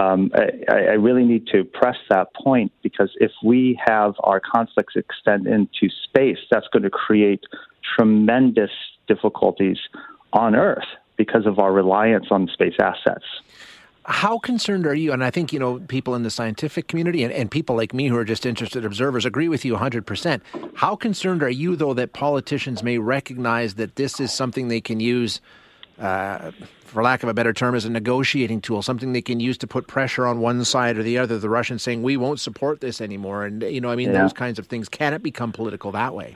Um, 0.01 0.31
I, 0.35 0.73
I 0.73 0.95
really 0.95 1.23
need 1.23 1.47
to 1.47 1.63
press 1.63 1.95
that 2.09 2.33
point 2.33 2.71
because 2.83 3.11
if 3.19 3.31
we 3.43 3.79
have 3.85 4.15
our 4.19 4.41
conflicts 4.41 4.95
extend 4.95 5.47
into 5.47 5.89
space, 6.03 6.39
that's 6.51 6.67
going 6.73 6.83
to 6.83 6.89
create 6.89 7.43
tremendous 7.95 8.71
difficulties 9.07 9.77
on 10.33 10.55
Earth 10.55 10.83
because 11.15 11.45
of 11.45 11.59
our 11.59 11.71
reliance 11.71 12.27
on 12.29 12.49
space 12.49 12.75
assets. 12.81 13.23
How 14.08 14.38
concerned 14.38 14.86
are 14.86 14.94
you? 14.94 15.12
And 15.13 15.24
I 15.24 15.32
think, 15.32 15.52
you 15.52 15.58
know, 15.58 15.80
people 15.80 16.13
in 16.13 16.22
the 16.22 16.30
scientific 16.30 16.88
community 16.88 17.24
and, 17.24 17.34
and 17.34 17.50
people 17.50 17.76
like 17.76 17.91
me 17.91 18.08
who 18.08 18.15
are 18.15 18.24
just 18.24 18.46
interested 18.46 18.86
observers 18.86 19.26
agree 19.26 19.48
with 19.48 19.65
you 19.65 19.76
100%. 19.76 20.41
How 20.76 20.96
concerned 20.96 21.41
are 21.41 21.50
you, 21.50 21.76
though, 21.76 21.96
that 21.96 22.13
politicians 22.13 22.84
may 22.84 23.00
recognize 23.00 23.76
that 23.76 23.96
this 23.96 24.20
is 24.20 24.32
something 24.32 24.68
they 24.68 24.80
can 24.82 25.00
use, 25.00 25.41
uh, 26.00 26.52
for 26.82 27.02
lack 27.02 27.24
of 27.24 27.30
a 27.30 27.34
better 27.34 27.52
term, 27.52 27.74
as 27.74 27.84
a 27.86 27.89
negotiating 27.89 28.62
tool, 28.62 28.84
something 28.84 29.12
they 29.12 29.24
can 29.24 29.39
use 29.39 29.58
to 29.58 29.65
put 29.65 29.88
pressure 29.88 30.28
on 30.28 30.39
one 30.39 30.63
side 30.65 30.98
or 30.98 31.04
the 31.04 31.18
other? 31.18 31.39
The 31.39 31.50
Russians 31.50 31.82
saying, 31.82 32.04
we 32.04 32.15
won't 32.15 32.39
support 32.39 32.82
this 32.82 33.02
anymore. 33.02 33.44
And, 33.44 33.63
you 33.63 33.82
know, 33.82 33.89
I 33.89 33.96
mean, 33.96 34.12
Yeah. 34.12 34.22
those 34.22 34.34
kinds 34.34 34.60
of 34.60 34.68
things. 34.68 34.88
Can 34.88 35.15
it 35.15 35.24
become 35.24 35.52
political 35.52 35.91
that 35.94 36.13
way? 36.13 36.36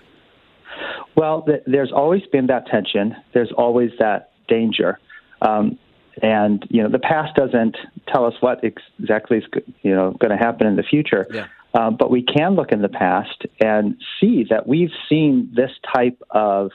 Well, 1.16 1.44
th- 1.44 1.62
there's 1.68 1.92
always 1.92 2.24
been 2.32 2.48
that 2.48 2.66
tension. 2.66 3.16
There's 3.34 3.52
always 3.52 3.92
that 4.00 4.32
danger. 4.48 4.98
Um, 5.44 5.78
and 6.22 6.66
you 6.70 6.82
know, 6.84 6.90
the 6.90 7.00
past 7.00 7.36
doesn't 7.36 7.78
tell 8.08 8.26
us 8.26 8.34
what 8.40 8.64
ex- 8.64 8.82
exactly 9.00 9.38
is 9.38 9.44
you 9.82 9.94
know 9.94 10.12
going 10.20 10.32
to 10.32 10.38
happen 10.38 10.68
in 10.68 10.76
the 10.76 10.84
future. 10.84 11.28
Yeah. 11.32 11.48
Um, 11.74 11.98
but 11.98 12.10
we 12.10 12.24
can 12.24 12.56
look 12.56 12.72
in 12.72 12.82
the 12.82 12.90
past 12.90 13.44
and 13.64 13.96
see 14.20 14.46
that 14.50 14.68
we've 14.68 14.92
seen 15.08 15.52
this 15.56 15.70
type 15.96 16.20
of 16.32 16.72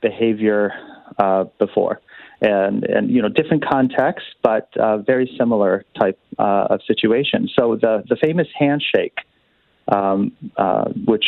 behavior 0.00 0.72
uh, 1.18 1.44
before, 1.58 2.00
and 2.40 2.84
and 2.84 3.10
you 3.10 3.20
know 3.20 3.28
different 3.28 3.64
contexts, 3.66 4.30
but 4.42 4.74
uh, 4.78 4.98
very 4.98 5.30
similar 5.38 5.84
type 5.98 6.18
uh, 6.38 6.68
of 6.70 6.80
situation. 6.86 7.48
So 7.58 7.76
the 7.76 8.02
the 8.08 8.16
famous 8.16 8.48
handshake, 8.58 9.18
um, 9.88 10.32
uh, 10.56 10.86
which 11.04 11.24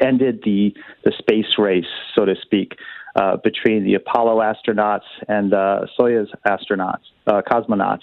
ended 0.00 0.40
the 0.44 0.74
the 1.04 1.12
space 1.18 1.58
race, 1.58 1.84
so 2.14 2.24
to 2.24 2.34
speak, 2.40 2.76
uh, 3.16 3.36
between 3.42 3.84
the 3.84 3.94
Apollo 3.94 4.40
astronauts 4.40 5.08
and 5.28 5.52
the 5.52 5.88
Soyuz 5.98 6.28
astronauts, 6.46 7.00
uh, 7.26 7.42
cosmonauts. 7.50 8.02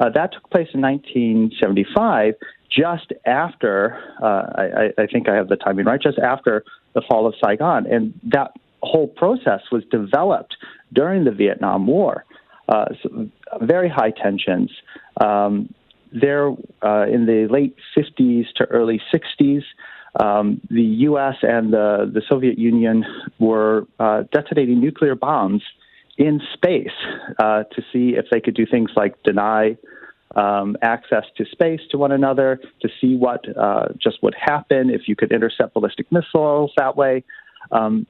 Uh, 0.00 0.08
that 0.10 0.32
took 0.32 0.48
place 0.50 0.68
in 0.72 0.80
1975, 0.80 2.34
just 2.70 3.12
after 3.26 3.98
uh, 4.22 4.46
I, 4.56 5.02
I 5.02 5.06
think 5.06 5.28
I 5.28 5.34
have 5.34 5.48
the 5.48 5.56
timing 5.56 5.84
right, 5.86 6.00
just 6.00 6.18
after 6.18 6.64
the 6.94 7.02
fall 7.08 7.26
of 7.26 7.34
Saigon, 7.42 7.86
and 7.86 8.18
that 8.24 8.52
whole 8.82 9.08
process 9.08 9.60
was 9.70 9.84
developed 9.90 10.56
during 10.92 11.24
the 11.24 11.30
Vietnam 11.30 11.86
War. 11.86 12.24
Uh, 12.68 12.86
so 13.02 13.28
very 13.60 13.88
high 13.88 14.10
tensions. 14.10 14.70
Um, 15.20 15.74
there, 16.12 16.50
uh, 16.82 17.06
in 17.06 17.26
the 17.26 17.48
late 17.50 17.76
50s 17.96 18.46
to 18.56 18.64
early 18.66 19.00
60s, 19.12 19.62
um, 20.18 20.60
the 20.70 20.82
U.S. 20.82 21.36
and 21.42 21.72
the, 21.72 22.10
the 22.12 22.22
Soviet 22.28 22.58
Union 22.58 23.04
were 23.38 23.86
uh, 23.98 24.24
detonating 24.32 24.80
nuclear 24.80 25.14
bombs 25.14 25.62
in 26.18 26.40
space 26.52 26.88
uh, 27.38 27.64
to 27.64 27.82
see 27.92 28.14
if 28.16 28.26
they 28.30 28.40
could 28.40 28.54
do 28.54 28.66
things 28.66 28.90
like 28.94 29.20
deny 29.22 29.76
um, 30.36 30.76
access 30.82 31.24
to 31.36 31.44
space 31.46 31.80
to 31.90 31.98
one 31.98 32.12
another, 32.12 32.60
to 32.80 32.88
see 33.00 33.16
what 33.16 33.44
uh, 33.56 33.88
just 33.98 34.22
would 34.22 34.34
happen 34.38 34.90
if 34.90 35.02
you 35.06 35.16
could 35.16 35.32
intercept 35.32 35.74
ballistic 35.74 36.10
missiles 36.12 36.72
that 36.76 36.96
way. 36.96 37.24
Um, 37.70 38.06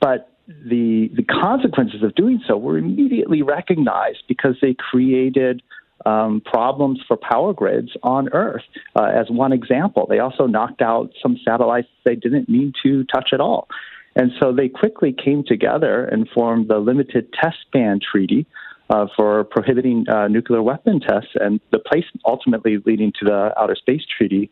but 0.00 0.28
the 0.46 1.08
the 1.14 1.22
consequences 1.22 2.02
of 2.02 2.14
doing 2.14 2.42
so 2.46 2.56
were 2.56 2.76
immediately 2.76 3.42
recognized 3.42 4.24
because 4.28 4.56
they 4.60 4.74
created 4.74 5.62
um, 6.06 6.40
problems 6.44 7.00
for 7.06 7.16
power 7.16 7.52
grids 7.52 7.90
on 8.02 8.28
Earth. 8.32 8.62
Uh, 8.96 9.04
as 9.04 9.26
one 9.30 9.52
example, 9.52 10.06
they 10.08 10.18
also 10.18 10.46
knocked 10.46 10.82
out 10.82 11.10
some 11.22 11.36
satellites 11.44 11.88
they 12.04 12.16
didn't 12.16 12.48
mean 12.48 12.72
to 12.82 13.04
touch 13.04 13.30
at 13.32 13.40
all. 13.40 13.68
And 14.14 14.30
so 14.40 14.52
they 14.52 14.68
quickly 14.68 15.12
came 15.12 15.42
together 15.46 16.04
and 16.04 16.28
formed 16.28 16.68
the 16.68 16.78
Limited 16.78 17.32
Test 17.32 17.58
Ban 17.72 17.98
Treaty 18.00 18.46
uh, 18.90 19.06
for 19.16 19.44
prohibiting 19.44 20.04
uh, 20.08 20.28
nuclear 20.28 20.62
weapon 20.62 21.00
tests, 21.00 21.30
and 21.36 21.60
the 21.70 21.78
place 21.78 22.04
ultimately 22.26 22.76
leading 22.84 23.12
to 23.20 23.24
the 23.24 23.52
Outer 23.58 23.74
Space 23.74 24.02
Treaty, 24.16 24.50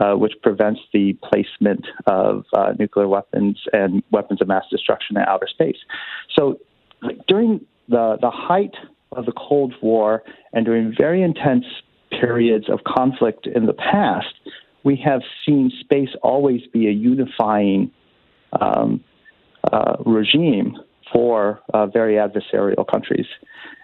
uh, 0.00 0.14
which 0.14 0.32
prevents 0.42 0.80
the 0.92 1.16
placement 1.22 1.86
of 2.06 2.44
uh, 2.56 2.72
nuclear 2.78 3.06
weapons 3.06 3.62
and 3.72 4.02
weapons 4.10 4.42
of 4.42 4.48
mass 4.48 4.64
destruction 4.70 5.16
in 5.16 5.22
outer 5.22 5.46
space. 5.48 5.78
So 6.36 6.58
during 7.28 7.64
the, 7.88 8.18
the 8.20 8.30
height 8.30 8.74
of 9.12 9.26
the 9.26 9.32
Cold 9.32 9.74
War 9.82 10.22
and 10.52 10.64
during 10.64 10.94
very 10.96 11.22
intense 11.22 11.64
periods 12.10 12.68
of 12.68 12.84
conflict 12.84 13.46
in 13.46 13.66
the 13.66 13.72
past, 13.72 14.34
we 14.84 14.96
have 15.04 15.22
seen 15.44 15.70
space 15.80 16.10
always 16.22 16.62
be 16.72 16.86
a 16.86 16.92
unifying 16.92 17.90
um, 18.60 19.02
uh, 19.72 19.96
regime 20.04 20.76
for 21.12 21.60
uh, 21.74 21.86
very 21.86 22.14
adversarial 22.14 22.86
countries. 22.86 23.26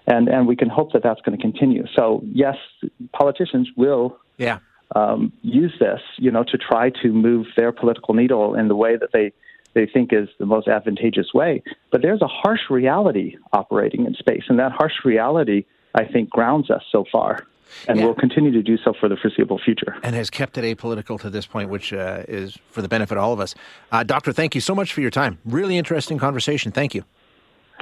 And, 0.07 0.29
and 0.29 0.47
we 0.47 0.57
can 0.57 0.69
hope 0.69 0.93
that 0.93 1.03
that's 1.03 1.21
going 1.21 1.37
to 1.37 1.43
continue. 1.43 1.85
So, 1.97 2.23
yes, 2.25 2.57
politicians 3.13 3.69
will 3.77 4.19
Yeah. 4.39 4.59
um, 4.95 5.33
use 5.43 5.73
this, 5.79 6.01
you 6.19 6.31
know, 6.31 6.45
to 6.45 6.59
try 6.59 6.91
to 7.03 7.13
move 7.13 7.47
their 7.57 7.73
political 7.73 8.15
needle 8.15 8.55
in 8.55 8.69
the 8.69 8.77
way 8.77 8.97
that 8.97 9.11
they 9.13 9.33
they 9.75 9.87
think 9.87 10.13
is 10.13 10.29
the 10.39 10.47
most 10.47 10.69
advantageous 10.69 11.33
way. 11.35 11.63
But 11.91 12.03
there's 12.03 12.23
a 12.23 12.27
harsh 12.29 12.61
reality 12.71 13.37
operating 13.53 14.07
in 14.07 14.15
space, 14.15 14.43
and 14.49 14.59
that 14.59 14.73
harsh 14.73 14.93
reality, 15.05 15.65
I 15.95 16.05
think, 16.05 16.31
grounds 16.31 16.71
us 16.71 16.83
so 16.91 17.05
far, 17.11 17.47
and 17.89 17.99
Yeah. 17.99 18.07
will 18.07 18.15
continue 18.15 18.51
to 18.53 18.63
do 18.63 18.77
so 18.77 18.93
for 19.01 19.09
the 19.09 19.17
foreseeable 19.17 19.59
future. 19.59 19.97
and 20.03 20.15
has 20.15 20.29
kept 20.31 20.59
it 20.59 20.65
apolitical 20.65 21.19
to 21.21 21.31
this 21.31 21.47
point, 21.47 21.71
which 21.71 21.93
uh, 21.93 22.23
is 22.29 22.59
for 22.71 22.83
the 22.83 22.89
benefit 22.89 23.17
of 23.17 23.25
all 23.25 23.33
of 23.33 23.41
us. 23.41 23.55
Uh, 23.91 24.03
Doctor, 24.03 24.33
thank 24.33 24.55
you 24.55 24.61
so 24.61 24.75
much 24.75 24.93
for 24.93 25.01
your 25.01 25.11
time. 25.11 25.39
Really 25.45 25.77
interesting 25.79 26.19
conversation. 26.19 26.71
Thank 26.73 26.95
you. 26.95 27.05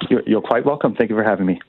You're, 0.08 0.22
you're 0.26 0.40
quite 0.42 0.64
welcome. 0.64 0.94
Thank 0.94 1.10
you 1.10 1.16
for 1.16 1.24
having 1.24 1.46
me. 1.46 1.60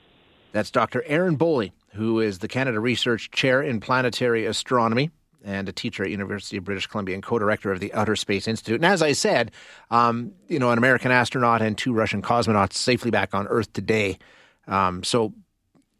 That's 0.52 0.70
Dr. 0.70 1.02
Aaron 1.06 1.36
Boley, 1.36 1.72
who 1.94 2.20
is 2.20 2.38
the 2.38 2.48
Canada 2.48 2.78
Research 2.78 3.30
Chair 3.30 3.62
in 3.62 3.80
Planetary 3.80 4.44
Astronomy 4.46 5.10
and 5.44 5.68
a 5.68 5.72
teacher 5.72 6.04
at 6.04 6.10
University 6.10 6.56
of 6.56 6.64
British 6.64 6.86
Columbia 6.86 7.14
and 7.14 7.22
co-director 7.22 7.72
of 7.72 7.80
the 7.80 7.92
Outer 7.94 8.16
Space 8.16 8.48
Institute. 8.48 8.76
And 8.76 8.86
as 8.86 9.02
I 9.02 9.12
said, 9.12 9.50
um, 9.90 10.32
you 10.48 10.58
know, 10.58 10.70
an 10.70 10.78
American 10.78 11.10
astronaut 11.10 11.62
and 11.62 11.76
two 11.76 11.92
Russian 11.92 12.22
cosmonauts 12.22 12.74
safely 12.74 13.10
back 13.10 13.34
on 13.34 13.46
Earth 13.48 13.72
today. 13.72 14.18
Um, 14.66 15.02
so 15.02 15.32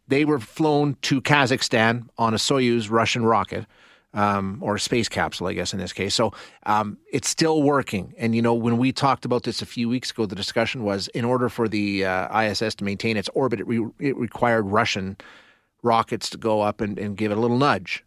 they 0.08 0.24
were 0.24 0.38
flown 0.38 0.96
to 1.02 1.20
Kazakhstan 1.20 2.08
on 2.18 2.34
a 2.34 2.38
Soyuz 2.38 2.90
Russian 2.90 3.24
rocket. 3.24 3.66
um, 4.14 4.58
or 4.60 4.78
space 4.78 5.08
capsule, 5.08 5.46
I 5.46 5.54
guess 5.54 5.72
in 5.72 5.78
this 5.78 5.92
case. 5.92 6.14
So 6.14 6.32
um, 6.66 6.98
it's 7.10 7.28
still 7.28 7.62
working. 7.62 8.14
And 8.18 8.34
you 8.34 8.42
know, 8.42 8.54
when 8.54 8.78
we 8.78 8.92
talked 8.92 9.24
about 9.24 9.44
this 9.44 9.62
a 9.62 9.66
few 9.66 9.88
weeks 9.88 10.10
ago, 10.10 10.26
the 10.26 10.34
discussion 10.34 10.84
was 10.84 11.08
in 11.08 11.24
order 11.24 11.48
for 11.48 11.68
the 11.68 12.04
uh, 12.04 12.40
ISS 12.40 12.74
to 12.76 12.84
maintain 12.84 13.16
its 13.16 13.30
orbit, 13.34 13.60
it, 13.60 13.66
re- 13.66 13.90
it, 13.98 14.16
required 14.16 14.62
Russian 14.64 15.16
rockets 15.82 16.30
to 16.30 16.38
go 16.38 16.60
up 16.60 16.80
and, 16.80 16.98
and 16.98 17.16
give 17.16 17.32
it 17.32 17.38
a 17.38 17.40
little 17.40 17.58
nudge. 17.58 18.04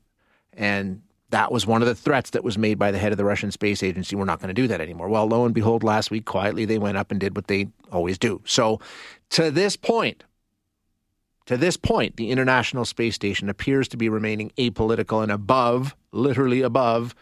And 0.53 1.01
that 1.29 1.51
was 1.51 1.65
one 1.65 1.81
of 1.81 1.87
the 1.87 1.95
threats 1.95 2.29
that 2.31 2.43
was 2.43 2.57
made 2.57 2.77
by 2.77 2.91
the 2.91 2.97
head 2.97 3.11
of 3.11 3.17
the 3.17 3.25
Russian 3.25 3.51
Space 3.51 3.81
Agency. 3.81 4.15
We're 4.15 4.25
not 4.25 4.39
going 4.39 4.53
to 4.53 4.61
do 4.61 4.67
that 4.67 4.79
anymore. 4.79 5.09
Well, 5.09 5.25
lo 5.25 5.45
and 5.45 5.53
behold, 5.53 5.83
last 5.83 6.11
week, 6.11 6.25
quietly, 6.25 6.65
they 6.65 6.77
went 6.77 6.97
up 6.97 7.11
and 7.11 7.19
did 7.19 7.35
what 7.35 7.47
they 7.47 7.67
always 7.91 8.17
do. 8.17 8.41
So 8.45 8.79
to 9.31 9.49
this 9.49 9.75
point, 9.75 10.23
to 11.47 11.57
this 11.57 11.77
point, 11.77 12.17
the 12.17 12.31
International 12.31 12.85
Space 12.85 13.15
Station 13.15 13.49
appears 13.49 13.87
to 13.89 13.97
be 13.97 14.09
remaining 14.09 14.51
apolitical 14.57 15.21
and 15.21 15.31
above, 15.31 15.95
literally 16.11 16.61
above, 16.61 17.15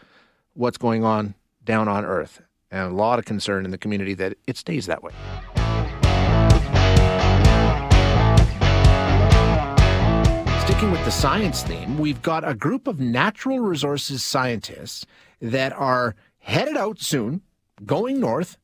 what's 0.54 0.78
going 0.78 1.04
on 1.04 1.34
down 1.64 1.88
on 1.88 2.04
Earth. 2.04 2.40
And 2.70 2.92
a 2.92 2.94
lot 2.94 3.18
of 3.18 3.24
concern 3.24 3.64
in 3.64 3.70
the 3.70 3.78
community 3.78 4.14
that 4.14 4.36
it 4.46 4.56
stays 4.56 4.86
that 4.86 5.02
way. 5.02 5.12
Sticking 10.64 10.90
with 10.90 11.04
the 11.04 11.10
science 11.10 11.62
theme, 11.62 11.98
we've 11.98 12.22
got 12.22 12.48
a 12.48 12.54
group 12.54 12.86
of 12.88 12.98
natural 12.98 13.60
resources 13.60 14.24
scientists 14.24 15.04
that 15.42 15.74
are 15.74 16.14
headed 16.38 16.74
out 16.74 16.98
soon, 16.98 17.42
going 17.84 18.18
north 18.18 18.56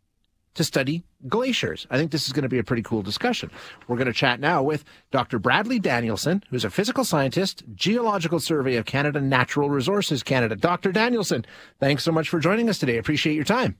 to 0.54 0.64
study 0.64 1.04
glaciers. 1.28 1.86
I 1.90 1.98
think 1.98 2.10
this 2.10 2.26
is 2.26 2.32
going 2.32 2.44
to 2.44 2.48
be 2.48 2.58
a 2.58 2.64
pretty 2.64 2.82
cool 2.82 3.02
discussion. 3.02 3.50
We're 3.86 3.98
going 3.98 4.06
to 4.06 4.14
chat 4.14 4.40
now 4.40 4.62
with 4.62 4.82
Dr. 5.10 5.38
Bradley 5.38 5.78
Danielson, 5.78 6.42
who's 6.48 6.64
a 6.64 6.70
physical 6.70 7.04
scientist, 7.04 7.64
Geological 7.74 8.40
Survey 8.40 8.76
of 8.76 8.86
Canada, 8.86 9.20
Natural 9.20 9.68
Resources 9.68 10.22
Canada. 10.22 10.56
Dr. 10.56 10.92
Danielson, 10.92 11.44
thanks 11.80 12.02
so 12.02 12.12
much 12.12 12.30
for 12.30 12.40
joining 12.40 12.70
us 12.70 12.78
today. 12.78 12.96
Appreciate 12.96 13.34
your 13.34 13.44
time. 13.44 13.76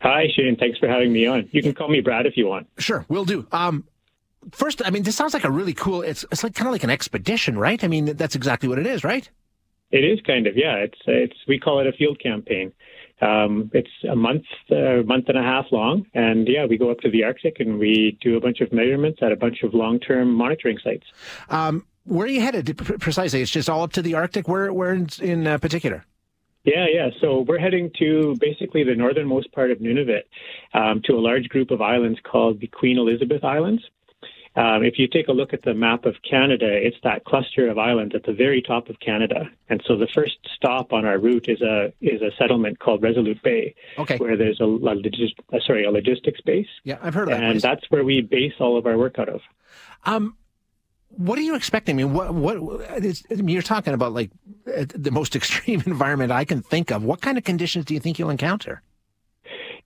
Hi, 0.00 0.24
Shane. 0.34 0.56
Thanks 0.56 0.80
for 0.80 0.88
having 0.88 1.12
me 1.12 1.24
on. 1.28 1.48
You 1.52 1.62
can 1.62 1.72
call 1.72 1.88
me 1.88 2.00
Brad 2.00 2.26
if 2.26 2.36
you 2.36 2.48
want. 2.48 2.66
Sure, 2.78 3.06
we'll 3.08 3.24
do. 3.24 3.46
Um, 3.52 3.84
first, 4.52 4.82
I 4.84 4.90
mean, 4.90 5.02
this 5.02 5.16
sounds 5.16 5.34
like 5.34 5.44
a 5.44 5.50
really 5.50 5.74
cool. 5.74 6.02
It's 6.02 6.24
it's 6.30 6.42
like 6.42 6.54
kind 6.54 6.68
of 6.68 6.72
like 6.72 6.84
an 6.84 6.90
expedition, 6.90 7.58
right? 7.58 7.82
I 7.82 7.88
mean, 7.88 8.16
that's 8.16 8.34
exactly 8.34 8.68
what 8.68 8.78
it 8.78 8.86
is, 8.86 9.04
right? 9.04 9.28
It 9.90 10.04
is 10.04 10.20
kind 10.26 10.46
of, 10.46 10.56
yeah. 10.56 10.76
It's 10.76 10.98
it's 11.06 11.36
we 11.46 11.58
call 11.58 11.80
it 11.80 11.86
a 11.86 11.92
field 11.92 12.20
campaign. 12.20 12.72
Um, 13.20 13.70
it's 13.72 13.90
a 14.10 14.16
month, 14.16 14.44
a 14.70 15.00
uh, 15.00 15.02
month 15.04 15.28
and 15.28 15.38
a 15.38 15.42
half 15.42 15.66
long, 15.70 16.04
and 16.14 16.48
yeah, 16.48 16.66
we 16.66 16.76
go 16.76 16.90
up 16.90 16.98
to 17.00 17.10
the 17.10 17.24
Arctic 17.24 17.60
and 17.60 17.78
we 17.78 18.18
do 18.20 18.36
a 18.36 18.40
bunch 18.40 18.60
of 18.60 18.72
measurements 18.72 19.20
at 19.22 19.30
a 19.30 19.36
bunch 19.36 19.62
of 19.62 19.72
long-term 19.72 20.34
monitoring 20.34 20.78
sites. 20.82 21.06
Um, 21.48 21.86
where 22.04 22.26
are 22.26 22.28
you 22.28 22.40
headed 22.40 22.76
precisely? 22.76 23.40
It's 23.40 23.50
just 23.50 23.70
all 23.70 23.82
up 23.82 23.92
to 23.92 24.02
the 24.02 24.14
Arctic. 24.14 24.48
Where, 24.48 24.72
where 24.72 24.92
in, 24.92 25.08
in 25.22 25.46
uh, 25.46 25.58
particular? 25.58 26.04
Yeah, 26.64 26.86
yeah. 26.92 27.08
So 27.20 27.44
we're 27.46 27.58
heading 27.58 27.90
to 27.98 28.36
basically 28.40 28.84
the 28.84 28.94
northernmost 28.94 29.52
part 29.52 29.70
of 29.70 29.78
Nunavut, 29.78 30.22
um, 30.72 31.02
to 31.04 31.12
a 31.12 31.20
large 31.20 31.48
group 31.48 31.70
of 31.70 31.82
islands 31.82 32.18
called 32.24 32.60
the 32.60 32.66
Queen 32.66 32.98
Elizabeth 32.98 33.44
Islands. 33.44 33.82
Um, 34.56 34.84
if 34.84 34.98
you 34.98 35.08
take 35.08 35.26
a 35.26 35.32
look 35.32 35.52
at 35.52 35.62
the 35.62 35.74
map 35.74 36.04
of 36.04 36.14
Canada, 36.28 36.68
it's 36.70 36.96
that 37.02 37.24
cluster 37.24 37.68
of 37.68 37.76
islands 37.76 38.14
at 38.14 38.22
the 38.22 38.32
very 38.32 38.62
top 38.62 38.88
of 38.88 39.00
Canada. 39.00 39.50
And 39.68 39.82
so 39.84 39.96
the 39.96 40.06
first 40.06 40.36
stop 40.54 40.92
on 40.92 41.04
our 41.04 41.18
route 41.18 41.48
is 41.48 41.60
a 41.60 41.92
is 42.00 42.22
a 42.22 42.30
settlement 42.38 42.78
called 42.78 43.02
Resolute 43.02 43.42
Bay, 43.42 43.74
okay. 43.98 44.16
where 44.16 44.36
there's 44.36 44.60
a, 44.60 44.64
a 44.64 44.78
logis- 44.78 45.34
uh, 45.52 45.58
sorry 45.66 45.84
a 45.84 45.90
logistics 45.90 46.40
base. 46.40 46.68
Yeah, 46.84 46.98
I've 47.02 47.14
heard 47.14 47.28
of 47.28 47.30
that. 47.30 47.42
And 47.42 47.52
place. 47.54 47.62
that's 47.62 47.90
where 47.90 48.04
we 48.04 48.20
base 48.20 48.54
all 48.60 48.76
of 48.76 48.86
our 48.86 48.96
work 48.96 49.18
out 49.18 49.28
of. 49.28 49.40
Um, 50.04 50.36
what 51.08 51.38
are 51.38 51.42
you 51.42 51.56
expecting? 51.56 51.96
I 51.96 52.04
mean, 52.04 52.12
what 52.12 52.32
what 52.32 52.56
I 52.90 53.00
mean, 53.00 53.48
you're 53.48 53.62
talking 53.62 53.92
about 53.92 54.12
like 54.12 54.30
uh, 54.68 54.84
the 54.94 55.10
most 55.10 55.34
extreme 55.36 55.82
environment 55.84 56.30
I 56.30 56.44
can 56.44 56.62
think 56.62 56.92
of. 56.92 57.02
What 57.02 57.20
kind 57.20 57.38
of 57.38 57.44
conditions 57.44 57.86
do 57.86 57.94
you 57.94 58.00
think 58.00 58.20
you'll 58.20 58.30
encounter? 58.30 58.82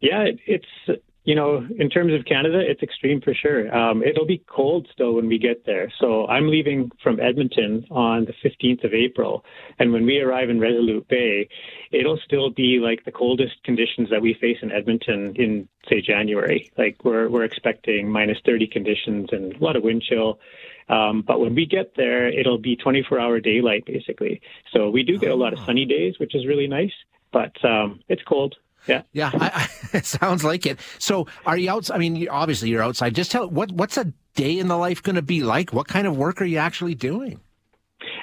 Yeah, 0.00 0.26
it's 0.46 1.00
you 1.28 1.34
know, 1.34 1.62
in 1.78 1.90
terms 1.90 2.14
of 2.14 2.24
Canada, 2.24 2.58
it's 2.58 2.82
extreme 2.82 3.20
for 3.20 3.34
sure. 3.34 3.70
Um, 3.76 4.02
it'll 4.02 4.24
be 4.24 4.42
cold 4.46 4.88
still 4.90 5.12
when 5.12 5.28
we 5.28 5.36
get 5.36 5.66
there. 5.66 5.92
So 6.00 6.26
I'm 6.26 6.48
leaving 6.48 6.90
from 7.02 7.20
Edmonton 7.20 7.84
on 7.90 8.24
the 8.24 8.32
15th 8.42 8.82
of 8.82 8.94
April. 8.94 9.44
And 9.78 9.92
when 9.92 10.06
we 10.06 10.20
arrive 10.20 10.48
in 10.48 10.58
Resolute 10.58 11.06
Bay, 11.06 11.50
it'll 11.92 12.18
still 12.24 12.48
be 12.48 12.78
like 12.82 13.04
the 13.04 13.12
coldest 13.12 13.62
conditions 13.62 14.08
that 14.08 14.22
we 14.22 14.38
face 14.40 14.56
in 14.62 14.72
Edmonton 14.72 15.36
in, 15.36 15.68
say, 15.86 16.00
January. 16.00 16.72
Like 16.78 17.04
we're, 17.04 17.28
we're 17.28 17.44
expecting 17.44 18.10
minus 18.10 18.38
30 18.46 18.66
conditions 18.66 19.28
and 19.30 19.54
a 19.54 19.62
lot 19.62 19.76
of 19.76 19.82
wind 19.82 20.00
chill. 20.08 20.40
Um, 20.88 21.20
but 21.20 21.40
when 21.40 21.54
we 21.54 21.66
get 21.66 21.92
there, 21.94 22.28
it'll 22.28 22.56
be 22.56 22.74
24 22.74 23.20
hour 23.20 23.38
daylight 23.38 23.84
basically. 23.84 24.40
So 24.72 24.88
we 24.88 25.02
do 25.02 25.18
get 25.18 25.30
a 25.30 25.34
lot 25.34 25.52
of 25.52 25.58
sunny 25.66 25.84
days, 25.84 26.18
which 26.18 26.34
is 26.34 26.46
really 26.46 26.68
nice, 26.68 26.94
but 27.32 27.52
um, 27.66 28.00
it's 28.08 28.22
cold. 28.22 28.56
Yeah, 28.86 29.02
yeah, 29.12 29.30
I, 29.34 29.68
I, 29.92 29.96
it 29.98 30.06
sounds 30.06 30.44
like 30.44 30.66
it. 30.66 30.78
So, 30.98 31.26
are 31.44 31.56
you 31.56 31.70
outside? 31.70 31.96
I 31.96 31.98
mean, 31.98 32.28
obviously 32.28 32.70
you're 32.70 32.82
outside. 32.82 33.14
Just 33.14 33.30
tell 33.30 33.48
what 33.48 33.72
what's 33.72 33.96
a 33.96 34.12
day 34.34 34.58
in 34.58 34.68
the 34.68 34.76
life 34.76 35.02
going 35.02 35.16
to 35.16 35.22
be 35.22 35.42
like? 35.42 35.72
What 35.72 35.88
kind 35.88 36.06
of 36.06 36.16
work 36.16 36.40
are 36.40 36.46
you 36.46 36.58
actually 36.58 36.94
doing? 36.94 37.40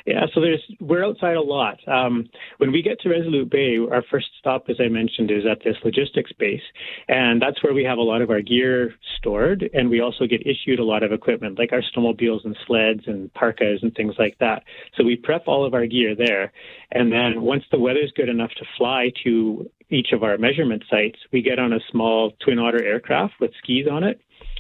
Yeah, 0.05 0.25
so 0.33 0.39
there's 0.39 0.63
we're 0.79 1.03
outside 1.03 1.35
a 1.35 1.41
lot. 1.41 1.79
Um, 1.87 2.29
when 2.59 2.71
we 2.71 2.83
get 2.83 2.99
to 3.01 3.09
Resolute 3.09 3.49
Bay, 3.49 3.77
our 3.77 4.03
first 4.11 4.27
stop, 4.39 4.65
as 4.69 4.77
I 4.79 4.87
mentioned, 4.87 5.31
is 5.31 5.45
at 5.49 5.63
this 5.63 5.75
logistics 5.83 6.31
base, 6.33 6.61
and 7.07 7.41
that's 7.41 7.61
where 7.63 7.73
we 7.73 7.83
have 7.83 7.97
a 7.97 8.03
lot 8.03 8.21
of 8.21 8.29
our 8.29 8.41
gear 8.41 8.93
stored, 9.17 9.67
and 9.73 9.89
we 9.89 10.01
also 10.01 10.27
get 10.27 10.45
issued 10.45 10.79
a 10.79 10.83
lot 10.83 11.01
of 11.01 11.11
equipment, 11.11 11.57
like 11.57 11.73
our 11.73 11.81
snowmobiles 11.81 12.45
and 12.45 12.55
sleds 12.67 13.01
and 13.07 13.33
parkas 13.33 13.79
and 13.81 13.95
things 13.95 14.13
like 14.19 14.37
that. 14.39 14.63
So 14.95 15.03
we 15.03 15.15
prep 15.15 15.47
all 15.47 15.65
of 15.65 15.73
our 15.73 15.87
gear 15.87 16.15
there, 16.15 16.53
and 16.91 17.11
then 17.11 17.41
once 17.41 17.63
the 17.71 17.79
weather's 17.79 18.13
good 18.15 18.29
enough 18.29 18.51
to 18.57 18.65
fly 18.77 19.11
to 19.23 19.69
each 19.89 20.09
of 20.13 20.23
our 20.23 20.37
measurement 20.37 20.83
sites, 20.89 21.19
we 21.31 21.41
get 21.41 21.59
on 21.59 21.73
a 21.73 21.79
small 21.91 22.31
twin 22.43 22.59
otter 22.59 22.83
aircraft 22.83 23.33
with 23.39 23.51
skis 23.61 23.87
on 23.91 24.03
it, 24.03 24.19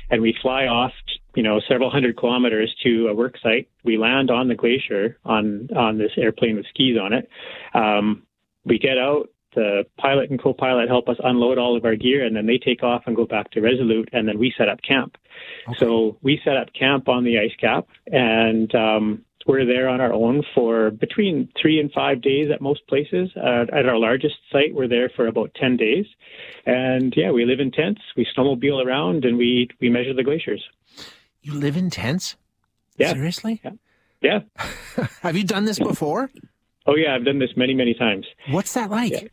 and 0.09 0.21
we 0.21 0.35
fly 0.41 0.65
off 0.65 0.91
you 1.35 1.43
know, 1.43 1.59
several 1.67 1.89
hundred 1.89 2.17
kilometers 2.17 2.73
to 2.83 3.07
a 3.07 3.13
work 3.13 3.35
site. 3.43 3.67
We 3.83 3.97
land 3.97 4.31
on 4.31 4.47
the 4.47 4.55
glacier 4.55 5.17
on 5.25 5.67
on 5.75 5.97
this 5.97 6.11
airplane 6.17 6.55
with 6.55 6.65
skis 6.69 6.97
on 6.97 7.13
it. 7.13 7.29
Um, 7.73 8.23
we 8.63 8.79
get 8.79 8.97
out. 8.97 9.29
The 9.53 9.85
pilot 9.97 10.29
and 10.31 10.41
co-pilot 10.41 10.89
help 10.89 11.07
us 11.07 11.15
unload 11.23 11.57
all 11.57 11.77
of 11.77 11.85
our 11.85 11.95
gear, 11.95 12.25
and 12.25 12.35
then 12.35 12.45
they 12.45 12.57
take 12.57 12.83
off 12.83 13.03
and 13.05 13.15
go 13.15 13.25
back 13.25 13.51
to 13.51 13.61
Resolute, 13.61 14.09
and 14.11 14.27
then 14.27 14.37
we 14.37 14.53
set 14.57 14.67
up 14.67 14.81
camp. 14.81 15.15
Okay. 15.69 15.77
So 15.79 16.17
we 16.21 16.41
set 16.43 16.57
up 16.57 16.73
camp 16.77 17.07
on 17.07 17.23
the 17.23 17.39
ice 17.39 17.55
cap, 17.57 17.87
and 18.07 18.73
um, 18.75 19.23
we're 19.45 19.65
there 19.65 19.87
on 19.87 20.01
our 20.01 20.11
own 20.11 20.43
for 20.53 20.89
between 20.91 21.49
three 21.59 21.79
and 21.79 21.91
five 21.91 22.21
days 22.21 22.49
at 22.51 22.61
most 22.61 22.85
places. 22.87 23.29
Uh, 23.37 23.65
at 23.71 23.85
our 23.85 23.97
largest 23.97 24.35
site, 24.51 24.73
we're 24.73 24.87
there 24.87 25.09
for 25.15 25.27
about 25.27 25.53
10 25.55 25.77
days. 25.77 26.05
And 26.65 27.13
yeah, 27.15 27.31
we 27.31 27.45
live 27.45 27.59
in 27.59 27.71
tents, 27.71 28.01
we 28.17 28.27
snowmobile 28.35 28.83
around, 28.83 29.23
and 29.23 29.37
we, 29.37 29.69
we 29.79 29.89
measure 29.89 30.13
the 30.13 30.23
glaciers. 30.23 30.63
You 31.41 31.53
live 31.53 31.77
in 31.77 31.89
tents? 31.91 32.35
Yeah. 32.97 33.13
Seriously? 33.13 33.61
Yeah. 33.63 33.71
yeah. 34.21 34.39
Have 35.21 35.37
you 35.37 35.43
done 35.43 35.65
this 35.65 35.77
before? 35.77 36.31
Oh 36.87 36.95
yeah, 36.95 37.15
I've 37.15 37.25
done 37.25 37.39
this 37.39 37.51
many, 37.55 37.73
many 37.73 37.93
times. 37.93 38.25
What's 38.49 38.73
that 38.73 38.89
like? 38.89 39.11
Yeah. 39.11 39.27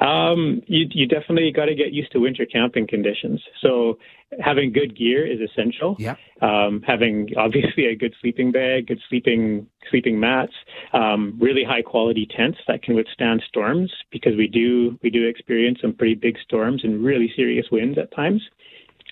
Um, 0.00 0.62
you, 0.66 0.86
you 0.90 1.06
definitely 1.06 1.50
got 1.52 1.66
to 1.66 1.74
get 1.74 1.92
used 1.92 2.12
to 2.12 2.18
winter 2.18 2.46
camping 2.46 2.86
conditions. 2.86 3.42
So 3.60 3.98
having 4.40 4.72
good 4.72 4.96
gear 4.96 5.26
is 5.26 5.40
essential. 5.40 5.96
Yeah. 5.98 6.16
Um, 6.42 6.82
having 6.86 7.30
obviously 7.36 7.86
a 7.86 7.96
good 7.96 8.14
sleeping 8.20 8.52
bag, 8.52 8.88
good 8.88 9.00
sleeping 9.08 9.66
sleeping 9.90 10.18
mats, 10.18 10.52
um, 10.92 11.36
really 11.40 11.64
high 11.64 11.82
quality 11.82 12.26
tents 12.36 12.58
that 12.66 12.82
can 12.82 12.94
withstand 12.94 13.42
storms 13.48 13.92
because 14.10 14.36
we 14.36 14.48
do 14.48 14.98
we 15.02 15.10
do 15.10 15.26
experience 15.26 15.78
some 15.80 15.92
pretty 15.92 16.14
big 16.14 16.36
storms 16.44 16.82
and 16.84 17.04
really 17.04 17.32
serious 17.34 17.66
winds 17.70 17.98
at 17.98 18.14
times. 18.14 18.42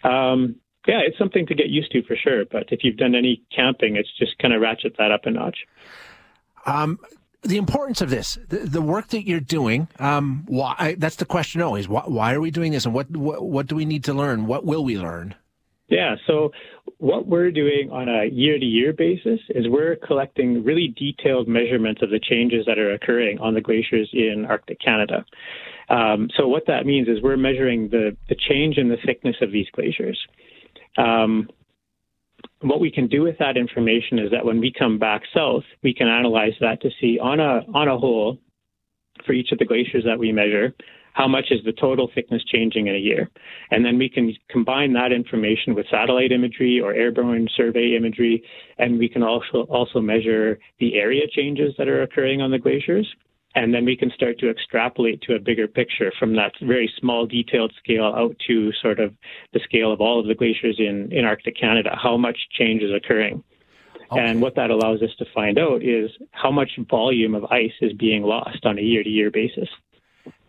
Um, 0.03 0.57
yeah, 0.87 1.01
it's 1.07 1.17
something 1.19 1.47
to 1.47 1.55
get 1.55 1.69
used 1.69 1.93
to 1.93 2.03
for 2.03 2.17
sure. 2.17 2.45
But 2.45 2.65
if 2.71 2.81
you've 2.83 2.97
done 2.97 3.15
any 3.15 3.43
camping, 3.55 3.97
it's 3.97 4.11
just 4.19 4.39
kind 4.39 4.53
of 4.53 4.61
ratchet 4.61 4.97
that 4.99 5.11
up 5.11 5.25
a 5.25 5.31
notch. 5.31 5.59
Um, 6.67 6.99
the 7.45 7.57
importance 7.57 8.01
of 8.01 8.11
this, 8.11 8.39
the, 8.49 8.59
the 8.59 8.83
work 8.83 9.09
that 9.09 9.27
you're 9.27 9.41
doing, 9.41 9.89
um, 9.99 10.45
why? 10.47 10.97
That's 10.99 11.17
the 11.17 11.25
question 11.25 11.63
always. 11.63 11.89
Why, 11.89 12.03
why 12.07 12.35
are 12.35 12.41
we 12.41 12.51
doing 12.51 12.73
this, 12.73 12.85
and 12.85 12.95
what, 12.95 13.11
what 13.11 13.45
what 13.45 13.67
do 13.67 13.77
we 13.77 13.85
need 13.85 14.05
to 14.05 14.15
learn? 14.15 14.47
What 14.47 14.65
will 14.65 14.85
we 14.85 14.99
learn? 14.99 15.35
Yeah, 15.89 16.17
so 16.27 16.51
what 16.99 17.27
we're 17.27 17.51
doing 17.51 17.91
on 17.93 18.09
a 18.09 18.25
year 18.25 18.59
to 18.59 18.65
year 18.65 18.93
basis 18.93 19.39
is 19.51 19.67
we're 19.69 19.97
collecting 19.97 20.65
really 20.65 20.95
detailed 20.97 21.47
measurements 21.47 22.01
of 22.03 22.11
the 22.11 22.19
changes 22.19 22.65
that 22.67 22.79
are 22.79 22.93
occurring 22.93 23.39
on 23.39 23.53
the 23.53 23.61
glaciers 23.61 24.09
in 24.13 24.47
Arctic 24.49 24.81
Canada. 24.81 25.25
Um, 25.91 26.31
so 26.37 26.49
what 26.49 26.67
that 26.69 26.87
means 26.87 27.09
is 27.09 27.23
we're 27.23 27.37
measuring 27.37 27.91
the, 27.91 28.17
the 28.31 28.35
change 28.35 28.79
in 28.79 28.89
the 28.89 28.97
thickness 29.05 29.37
of 29.43 29.53
these 29.53 29.67
glaciers. 29.75 30.19
Um, 30.97 31.51
what 32.65 32.81
we 32.81 32.91
can 32.91 33.07
do 33.07 33.23
with 33.23 33.39
that 33.39 33.57
information 33.57 34.19
is 34.19 34.31
that 34.31 34.45
when 34.45 34.59
we 34.59 34.73
come 34.77 34.99
back 34.99 35.23
south, 35.35 35.65
we 35.83 35.95
can 35.95 36.09
analyze 36.09 36.55
that 36.61 36.81
to 36.83 36.91
see 37.01 37.19
on 37.19 37.41
a 37.41 37.61
on 37.75 37.89
a 37.89 37.99
whole 37.99 38.39
for 39.27 39.33
each 39.33 39.53
of 39.53 39.59
the 39.59 39.65
glaciers 39.65 40.05
that 40.05 40.19
we 40.19 40.33
measure 40.33 40.75
how 41.15 41.29
much 41.29 41.47
is 41.51 41.61
the 41.65 41.73
total 41.73 42.11
thickness 42.13 42.43
changing 42.45 42.89
in 42.89 42.95
a 42.97 42.99
year, 42.99 43.31
and 43.71 43.85
then 43.85 43.97
we 43.99 44.09
can 44.09 44.35
combine 44.51 44.93
that 44.93 45.13
information 45.13 45.75
with 45.75 45.87
satellite 45.89 46.33
imagery 46.33 46.81
or 46.81 46.93
airborne 46.93 47.49
survey 47.57 47.95
imagery, 47.97 48.43
and 48.79 48.99
we 48.99 49.09
can 49.09 49.23
also 49.23 49.63
also 49.71 50.01
measure 50.01 50.59
the 50.81 50.95
area 50.97 51.23
changes 51.31 51.73
that 51.79 51.89
are 51.89 52.03
occurring 52.03 52.43
on 52.43 52.51
the 52.51 52.59
glaciers. 52.59 53.07
And 53.55 53.73
then 53.73 53.85
we 53.85 53.97
can 53.97 54.11
start 54.11 54.39
to 54.41 54.51
extrapolate 54.51 55.23
to 55.23 55.35
a 55.35 55.39
bigger 55.39 55.69
picture 55.69 56.13
from 56.19 56.35
that 56.37 56.53
very 56.61 56.93
small 56.99 57.27
detailed 57.27 57.73
scale 57.79 58.13
out 58.17 58.37
to 58.47 58.73
sort 58.83 58.99
of 58.99 59.15
the 59.53 59.61
scale 59.65 59.93
of 59.93 60.01
all 60.01 60.21
of 60.21 60.27
the 60.27 60.35
glaciers 60.35 60.77
in, 60.79 61.13
in 61.13 61.25
Arctic 61.25 61.57
Canada, 61.59 61.97
how 62.01 62.17
much 62.17 62.39
change 62.59 62.83
is 62.83 62.91
occurring. 62.93 63.45
Okay. 64.13 64.21
And 64.21 64.43
what 64.43 64.57
that 64.57 64.71
allows 64.71 65.03
us 65.03 65.11
to 65.19 65.25
find 65.35 65.59
out 65.59 65.83
is 65.83 66.11
how 66.33 66.51
much 66.51 66.71
volume 66.91 67.35
of 67.35 67.45
ice 67.47 67.73
is 67.81 67.93
being 67.93 68.23
lost 68.23 68.65
on 68.65 68.79
a 68.79 68.83
year 68.83 69.03
to 69.03 69.09
year 69.09 69.31
basis. 69.31 69.69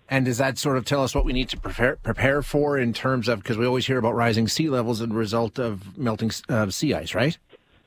And 0.09 0.25
does 0.25 0.37
that 0.37 0.57
sort 0.57 0.77
of 0.77 0.85
tell 0.85 1.03
us 1.03 1.15
what 1.15 1.25
we 1.25 1.33
need 1.33 1.49
to 1.49 1.57
prepare 1.57 1.95
prepare 1.95 2.43
for 2.43 2.77
in 2.77 2.93
terms 2.93 3.27
of 3.27 3.41
because 3.41 3.57
we 3.57 3.65
always 3.65 3.87
hear 3.87 3.97
about 3.97 4.13
rising 4.13 4.47
sea 4.47 4.69
levels 4.69 5.01
as 5.01 5.09
a 5.09 5.13
result 5.13 5.57
of 5.57 5.97
melting 5.97 6.31
uh, 6.47 6.69
sea 6.69 6.93
ice, 6.93 7.15
right? 7.15 7.37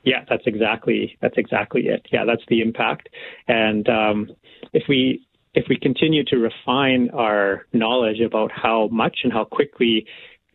Yeah, 0.03 0.25
that's 0.29 0.43
exactly 0.45 1.17
that's 1.21 1.37
exactly 1.37 1.87
it. 1.87 2.05
Yeah, 2.11 2.25
that's 2.25 2.43
the 2.49 2.61
impact. 2.61 3.09
And 3.47 3.87
um, 3.87 4.31
if 4.73 4.83
we 4.87 5.25
if 5.55 5.65
we 5.67 5.77
continue 5.77 6.23
to 6.25 6.37
refine 6.37 7.09
our 7.11 7.65
knowledge 7.73 8.21
about 8.21 8.51
how 8.51 8.87
much 8.91 9.19
and 9.23 9.33
how 9.33 9.43
quickly 9.43 10.05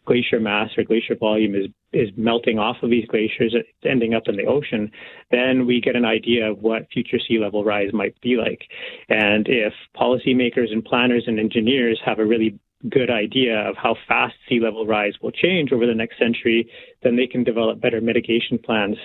glacier 0.06 0.38
mass 0.38 0.70
or 0.76 0.84
glacier 0.84 1.16
volume 1.16 1.54
is 1.54 1.66
is 1.92 2.10
melting 2.16 2.58
off 2.58 2.76
of 2.82 2.90
these 2.90 3.06
glaciers, 3.06 3.54
uh, 3.54 3.88
ending 3.88 4.14
up 4.14 4.24
in 4.26 4.36
the 4.36 4.44
ocean, 4.46 4.90
then 5.30 5.64
we 5.64 5.80
get 5.80 5.94
an 5.94 6.04
idea 6.04 6.50
of 6.50 6.58
what 6.58 6.88
future 6.92 7.18
sea 7.20 7.38
level 7.38 7.64
rise 7.64 7.92
might 7.92 8.20
be 8.20 8.36
like. 8.36 8.62
And 9.08 9.46
if 9.48 9.72
policymakers 9.96 10.72
and 10.72 10.84
planners 10.84 11.24
and 11.28 11.38
engineers 11.38 12.00
have 12.04 12.18
a 12.18 12.26
really 12.26 12.58
good 12.88 13.10
idea 13.10 13.56
of 13.68 13.76
how 13.76 13.96
fast 14.06 14.34
sea 14.48 14.60
level 14.60 14.86
rise 14.86 15.14
will 15.22 15.32
change 15.32 15.72
over 15.72 15.86
the 15.86 15.94
next 15.94 16.18
century, 16.18 16.70
then 17.02 17.16
they 17.16 17.26
can 17.26 17.44
develop 17.44 17.80
better 17.80 18.00
mitigation 18.00 18.58
plans. 18.58 18.96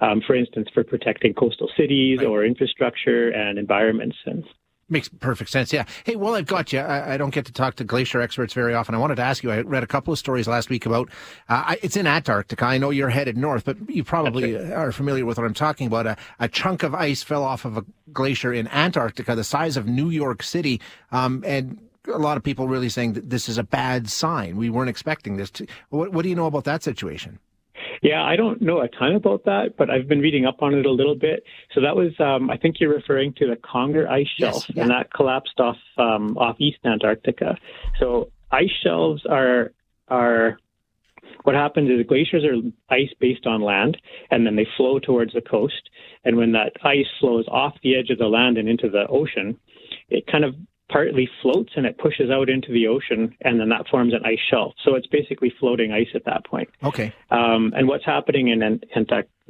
Um, 0.00 0.22
for 0.26 0.34
instance, 0.34 0.68
for 0.72 0.84
protecting 0.84 1.34
coastal 1.34 1.70
cities 1.76 2.18
right. 2.18 2.26
or 2.26 2.44
infrastructure 2.44 3.30
and 3.30 3.58
environments. 3.58 4.16
And 4.26 4.44
Makes 4.90 5.08
perfect 5.08 5.50
sense. 5.50 5.70
Yeah. 5.70 5.84
Hey, 6.04 6.16
well, 6.16 6.34
I've 6.34 6.46
got 6.46 6.72
you. 6.72 6.78
I, 6.78 7.14
I, 7.14 7.16
don't 7.18 7.28
get 7.28 7.44
to 7.44 7.52
talk 7.52 7.74
to 7.74 7.84
glacier 7.84 8.22
experts 8.22 8.54
very 8.54 8.72
often. 8.72 8.94
I 8.94 8.98
wanted 8.98 9.16
to 9.16 9.22
ask 9.22 9.42
you. 9.42 9.50
I 9.50 9.60
read 9.60 9.82
a 9.82 9.86
couple 9.86 10.14
of 10.14 10.18
stories 10.18 10.48
last 10.48 10.70
week 10.70 10.86
about. 10.86 11.10
Uh, 11.46 11.74
it's 11.82 11.94
in 11.94 12.06
Antarctica. 12.06 12.64
I 12.64 12.78
know 12.78 12.88
you're 12.88 13.10
headed 13.10 13.36
north, 13.36 13.66
but 13.66 13.76
you 13.90 14.02
probably 14.02 14.56
are 14.56 14.90
familiar 14.90 15.26
with 15.26 15.36
what 15.36 15.44
I'm 15.44 15.52
talking 15.52 15.88
about. 15.88 16.06
A, 16.06 16.16
a, 16.40 16.48
chunk 16.48 16.84
of 16.84 16.94
ice 16.94 17.22
fell 17.22 17.44
off 17.44 17.66
of 17.66 17.76
a 17.76 17.84
glacier 18.14 18.50
in 18.50 18.66
Antarctica, 18.68 19.34
the 19.34 19.44
size 19.44 19.76
of 19.76 19.86
New 19.86 20.08
York 20.08 20.42
City, 20.42 20.80
um, 21.12 21.44
and 21.46 21.78
a 22.12 22.18
lot 22.18 22.36
of 22.36 22.42
people 22.42 22.68
really 22.68 22.88
saying 22.88 23.14
that 23.14 23.30
this 23.30 23.48
is 23.48 23.58
a 23.58 23.62
bad 23.62 24.08
sign. 24.08 24.56
We 24.56 24.70
weren't 24.70 24.90
expecting 24.90 25.36
this. 25.36 25.50
To, 25.52 25.66
what, 25.90 26.12
what 26.12 26.22
do 26.22 26.28
you 26.28 26.34
know 26.34 26.46
about 26.46 26.64
that 26.64 26.82
situation? 26.82 27.38
Yeah, 28.02 28.22
I 28.22 28.36
don't 28.36 28.60
know 28.60 28.80
a 28.80 28.88
ton 28.88 29.14
about 29.14 29.44
that, 29.44 29.74
but 29.76 29.90
I've 29.90 30.08
been 30.08 30.20
reading 30.20 30.46
up 30.46 30.62
on 30.62 30.74
it 30.74 30.86
a 30.86 30.90
little 30.90 31.14
bit. 31.14 31.44
So 31.74 31.80
that 31.80 31.96
was, 31.96 32.12
um, 32.20 32.50
I 32.50 32.56
think 32.56 32.76
you're 32.80 32.94
referring 32.94 33.34
to 33.34 33.46
the 33.46 33.56
Conger 33.56 34.08
ice 34.08 34.28
shelf, 34.38 34.64
yes, 34.68 34.76
yeah. 34.76 34.82
and 34.82 34.90
that 34.90 35.12
collapsed 35.12 35.58
off 35.58 35.76
um, 35.96 36.36
off 36.38 36.56
East 36.58 36.78
Antarctica. 36.84 37.56
So 37.98 38.30
ice 38.50 38.70
shelves 38.82 39.22
are 39.28 39.72
are 40.08 40.58
what 41.44 41.54
happens 41.54 41.90
is 41.90 42.06
glaciers 42.06 42.44
are 42.44 42.56
ice 42.94 43.12
based 43.20 43.46
on 43.46 43.62
land, 43.62 43.96
and 44.30 44.46
then 44.46 44.56
they 44.56 44.66
flow 44.76 44.98
towards 44.98 45.32
the 45.32 45.40
coast. 45.40 45.90
And 46.24 46.36
when 46.36 46.52
that 46.52 46.72
ice 46.82 47.06
flows 47.20 47.46
off 47.48 47.74
the 47.82 47.96
edge 47.96 48.10
of 48.10 48.18
the 48.18 48.26
land 48.26 48.58
and 48.58 48.68
into 48.68 48.88
the 48.88 49.06
ocean, 49.08 49.58
it 50.08 50.26
kind 50.26 50.44
of 50.44 50.54
partly 50.88 51.28
floats 51.42 51.72
and 51.76 51.86
it 51.86 51.98
pushes 51.98 52.30
out 52.30 52.48
into 52.48 52.72
the 52.72 52.86
ocean, 52.86 53.34
and 53.42 53.60
then 53.60 53.68
that 53.68 53.86
forms 53.88 54.14
an 54.14 54.24
ice 54.24 54.38
shelf. 54.50 54.74
So 54.84 54.94
it's 54.94 55.06
basically 55.06 55.52
floating 55.60 55.92
ice 55.92 56.08
at 56.14 56.24
that 56.24 56.46
point. 56.46 56.68
Okay. 56.82 57.12
Um, 57.30 57.72
and 57.76 57.86
what's 57.88 58.04
happening 58.04 58.48
in 58.48 58.80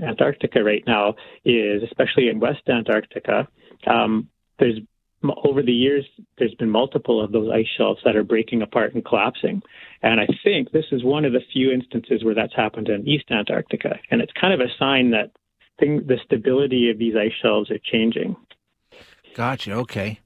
Antarctica 0.02 0.62
right 0.62 0.84
now 0.86 1.14
is, 1.44 1.82
especially 1.84 2.28
in 2.28 2.40
West 2.40 2.62
Antarctica, 2.68 3.48
um, 3.86 4.28
there's 4.58 4.78
over 5.44 5.62
the 5.62 5.72
years 5.72 6.04
there's 6.38 6.54
been 6.54 6.70
multiple 6.70 7.22
of 7.22 7.32
those 7.32 7.50
ice 7.52 7.66
shelves 7.76 8.00
that 8.04 8.14
are 8.14 8.22
breaking 8.22 8.62
apart 8.62 8.94
and 8.94 9.04
collapsing, 9.04 9.62
and 10.02 10.20
I 10.20 10.28
think 10.44 10.70
this 10.70 10.84
is 10.92 11.02
one 11.02 11.24
of 11.24 11.32
the 11.32 11.40
few 11.52 11.72
instances 11.72 12.22
where 12.22 12.36
that's 12.36 12.54
happened 12.54 12.88
in 12.88 13.06
East 13.06 13.24
Antarctica, 13.30 13.98
and 14.10 14.20
it's 14.20 14.32
kind 14.40 14.54
of 14.54 14.60
a 14.60 14.70
sign 14.78 15.10
that 15.10 15.32
thing, 15.80 16.04
the 16.06 16.18
stability 16.24 16.90
of 16.90 16.98
these 16.98 17.14
ice 17.16 17.32
shelves 17.42 17.70
are 17.70 17.78
changing. 17.82 18.36
Gotcha. 19.34 19.72
Okay. 19.72 20.20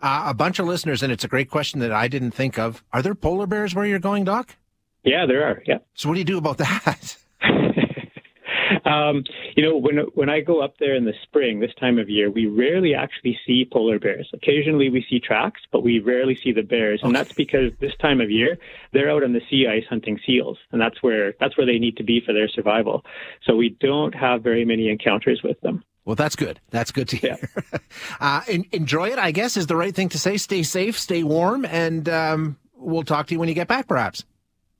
Uh, 0.00 0.26
a 0.26 0.34
bunch 0.34 0.58
of 0.58 0.66
listeners, 0.66 1.02
and 1.02 1.10
it's 1.12 1.24
a 1.24 1.28
great 1.28 1.50
question 1.50 1.80
that 1.80 1.92
I 1.92 2.06
didn't 2.06 2.30
think 2.30 2.58
of. 2.58 2.84
Are 2.92 3.02
there 3.02 3.16
polar 3.16 3.46
bears 3.46 3.74
where 3.74 3.84
you're 3.84 3.98
going, 3.98 4.24
Doc? 4.24 4.56
Yeah, 5.04 5.26
there 5.26 5.44
are. 5.44 5.62
Yeah. 5.66 5.78
So 5.94 6.08
what 6.08 6.14
do 6.14 6.20
you 6.20 6.24
do 6.24 6.38
about 6.38 6.58
that? 6.58 7.16
um, 8.84 9.24
you 9.56 9.62
know, 9.62 9.76
when 9.76 9.98
when 10.14 10.28
I 10.28 10.40
go 10.40 10.60
up 10.60 10.74
there 10.78 10.94
in 10.94 11.04
the 11.04 11.14
spring, 11.22 11.60
this 11.60 11.74
time 11.80 11.98
of 11.98 12.08
year, 12.08 12.30
we 12.30 12.46
rarely 12.46 12.94
actually 12.94 13.38
see 13.46 13.68
polar 13.70 13.98
bears. 13.98 14.28
Occasionally, 14.32 14.88
we 14.88 15.04
see 15.08 15.18
tracks, 15.18 15.60
but 15.72 15.82
we 15.82 15.98
rarely 15.98 16.36
see 16.36 16.52
the 16.52 16.62
bears, 16.62 17.00
and 17.02 17.14
that's 17.14 17.32
because 17.32 17.72
this 17.80 17.96
time 18.00 18.20
of 18.20 18.30
year 18.30 18.56
they're 18.92 19.10
out 19.10 19.24
on 19.24 19.32
the 19.32 19.42
sea 19.50 19.66
ice 19.66 19.84
hunting 19.88 20.20
seals, 20.24 20.58
and 20.72 20.80
that's 20.80 21.02
where 21.02 21.34
that's 21.40 21.56
where 21.56 21.66
they 21.66 21.78
need 21.78 21.96
to 21.96 22.04
be 22.04 22.20
for 22.24 22.32
their 22.32 22.48
survival. 22.48 23.04
So 23.44 23.56
we 23.56 23.70
don't 23.80 24.14
have 24.14 24.42
very 24.42 24.64
many 24.64 24.88
encounters 24.88 25.42
with 25.42 25.60
them. 25.60 25.82
Well, 26.08 26.14
that's 26.14 26.36
good. 26.36 26.58
That's 26.70 26.90
good 26.90 27.06
to 27.08 27.16
hear. 27.18 27.36
Yeah. 27.54 27.78
uh, 28.20 28.40
enjoy 28.72 29.10
it, 29.10 29.18
I 29.18 29.30
guess, 29.30 29.58
is 29.58 29.66
the 29.66 29.76
right 29.76 29.94
thing 29.94 30.08
to 30.08 30.18
say. 30.18 30.38
Stay 30.38 30.62
safe, 30.62 30.98
stay 30.98 31.22
warm, 31.22 31.66
and 31.66 32.08
um, 32.08 32.56
we'll 32.78 33.02
talk 33.02 33.26
to 33.26 33.34
you 33.34 33.38
when 33.38 33.50
you 33.50 33.54
get 33.54 33.68
back, 33.68 33.86
perhaps. 33.86 34.24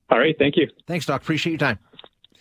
All 0.09 0.17
right. 0.17 0.35
Thank 0.39 0.57
you. 0.57 0.67
Thanks, 0.87 1.05
Doc. 1.05 1.21
Appreciate 1.21 1.51
your 1.51 1.59
time. 1.59 1.77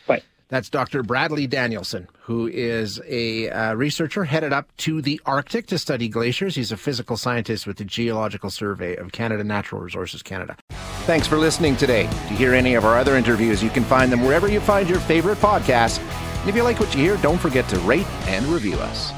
Bye. 0.07 0.23
That's 0.49 0.71
Dr. 0.71 1.03
Bradley 1.03 1.47
Danielson, 1.47 2.09
who 2.23 2.47
is 2.47 2.99
a 3.07 3.51
uh, 3.51 3.75
researcher 3.75 4.25
headed 4.25 4.55
up 4.55 4.75
to 4.79 5.03
the 5.03 5.21
Arctic 5.27 5.67
to 5.67 5.77
study 5.77 6.09
glaciers. 6.09 6.55
He's 6.55 6.73
a 6.73 6.79
physical 6.79 7.19
scientist 7.19 7.67
with 7.67 7.77
the 7.77 7.85
Geological 7.85 8.49
Survey 8.49 8.97
of 8.97 9.13
Canada 9.13 9.45
Natural 9.45 9.83
Resources 9.83 10.23
Canada. 10.23 10.57
Thanks 11.05 11.27
for 11.27 11.37
listening 11.37 11.77
today. 11.77 12.05
To 12.05 12.35
hear 12.35 12.55
any 12.55 12.75
of 12.75 12.87
our 12.87 12.97
other 12.97 13.19
interviews, 13.19 13.63
you 13.63 13.69
can 13.69 13.85
find 13.85 14.11
them 14.11 14.23
wherever 14.23 14.49
you 14.49 14.61
find 14.61 14.89
your 14.89 15.01
favorite 15.01 15.37
podcasts. 15.41 16.03
And 16.41 16.49
if 16.49 16.57
you 16.57 16.63
like 16.63 16.81
what 16.81 16.95
you 16.95 17.01
hear, 17.01 17.17
don't 17.19 17.39
forget 17.39 17.69
to 17.69 17.79
rate 17.81 18.07
and 18.27 18.47
review 18.47 18.77
us. 18.77 19.13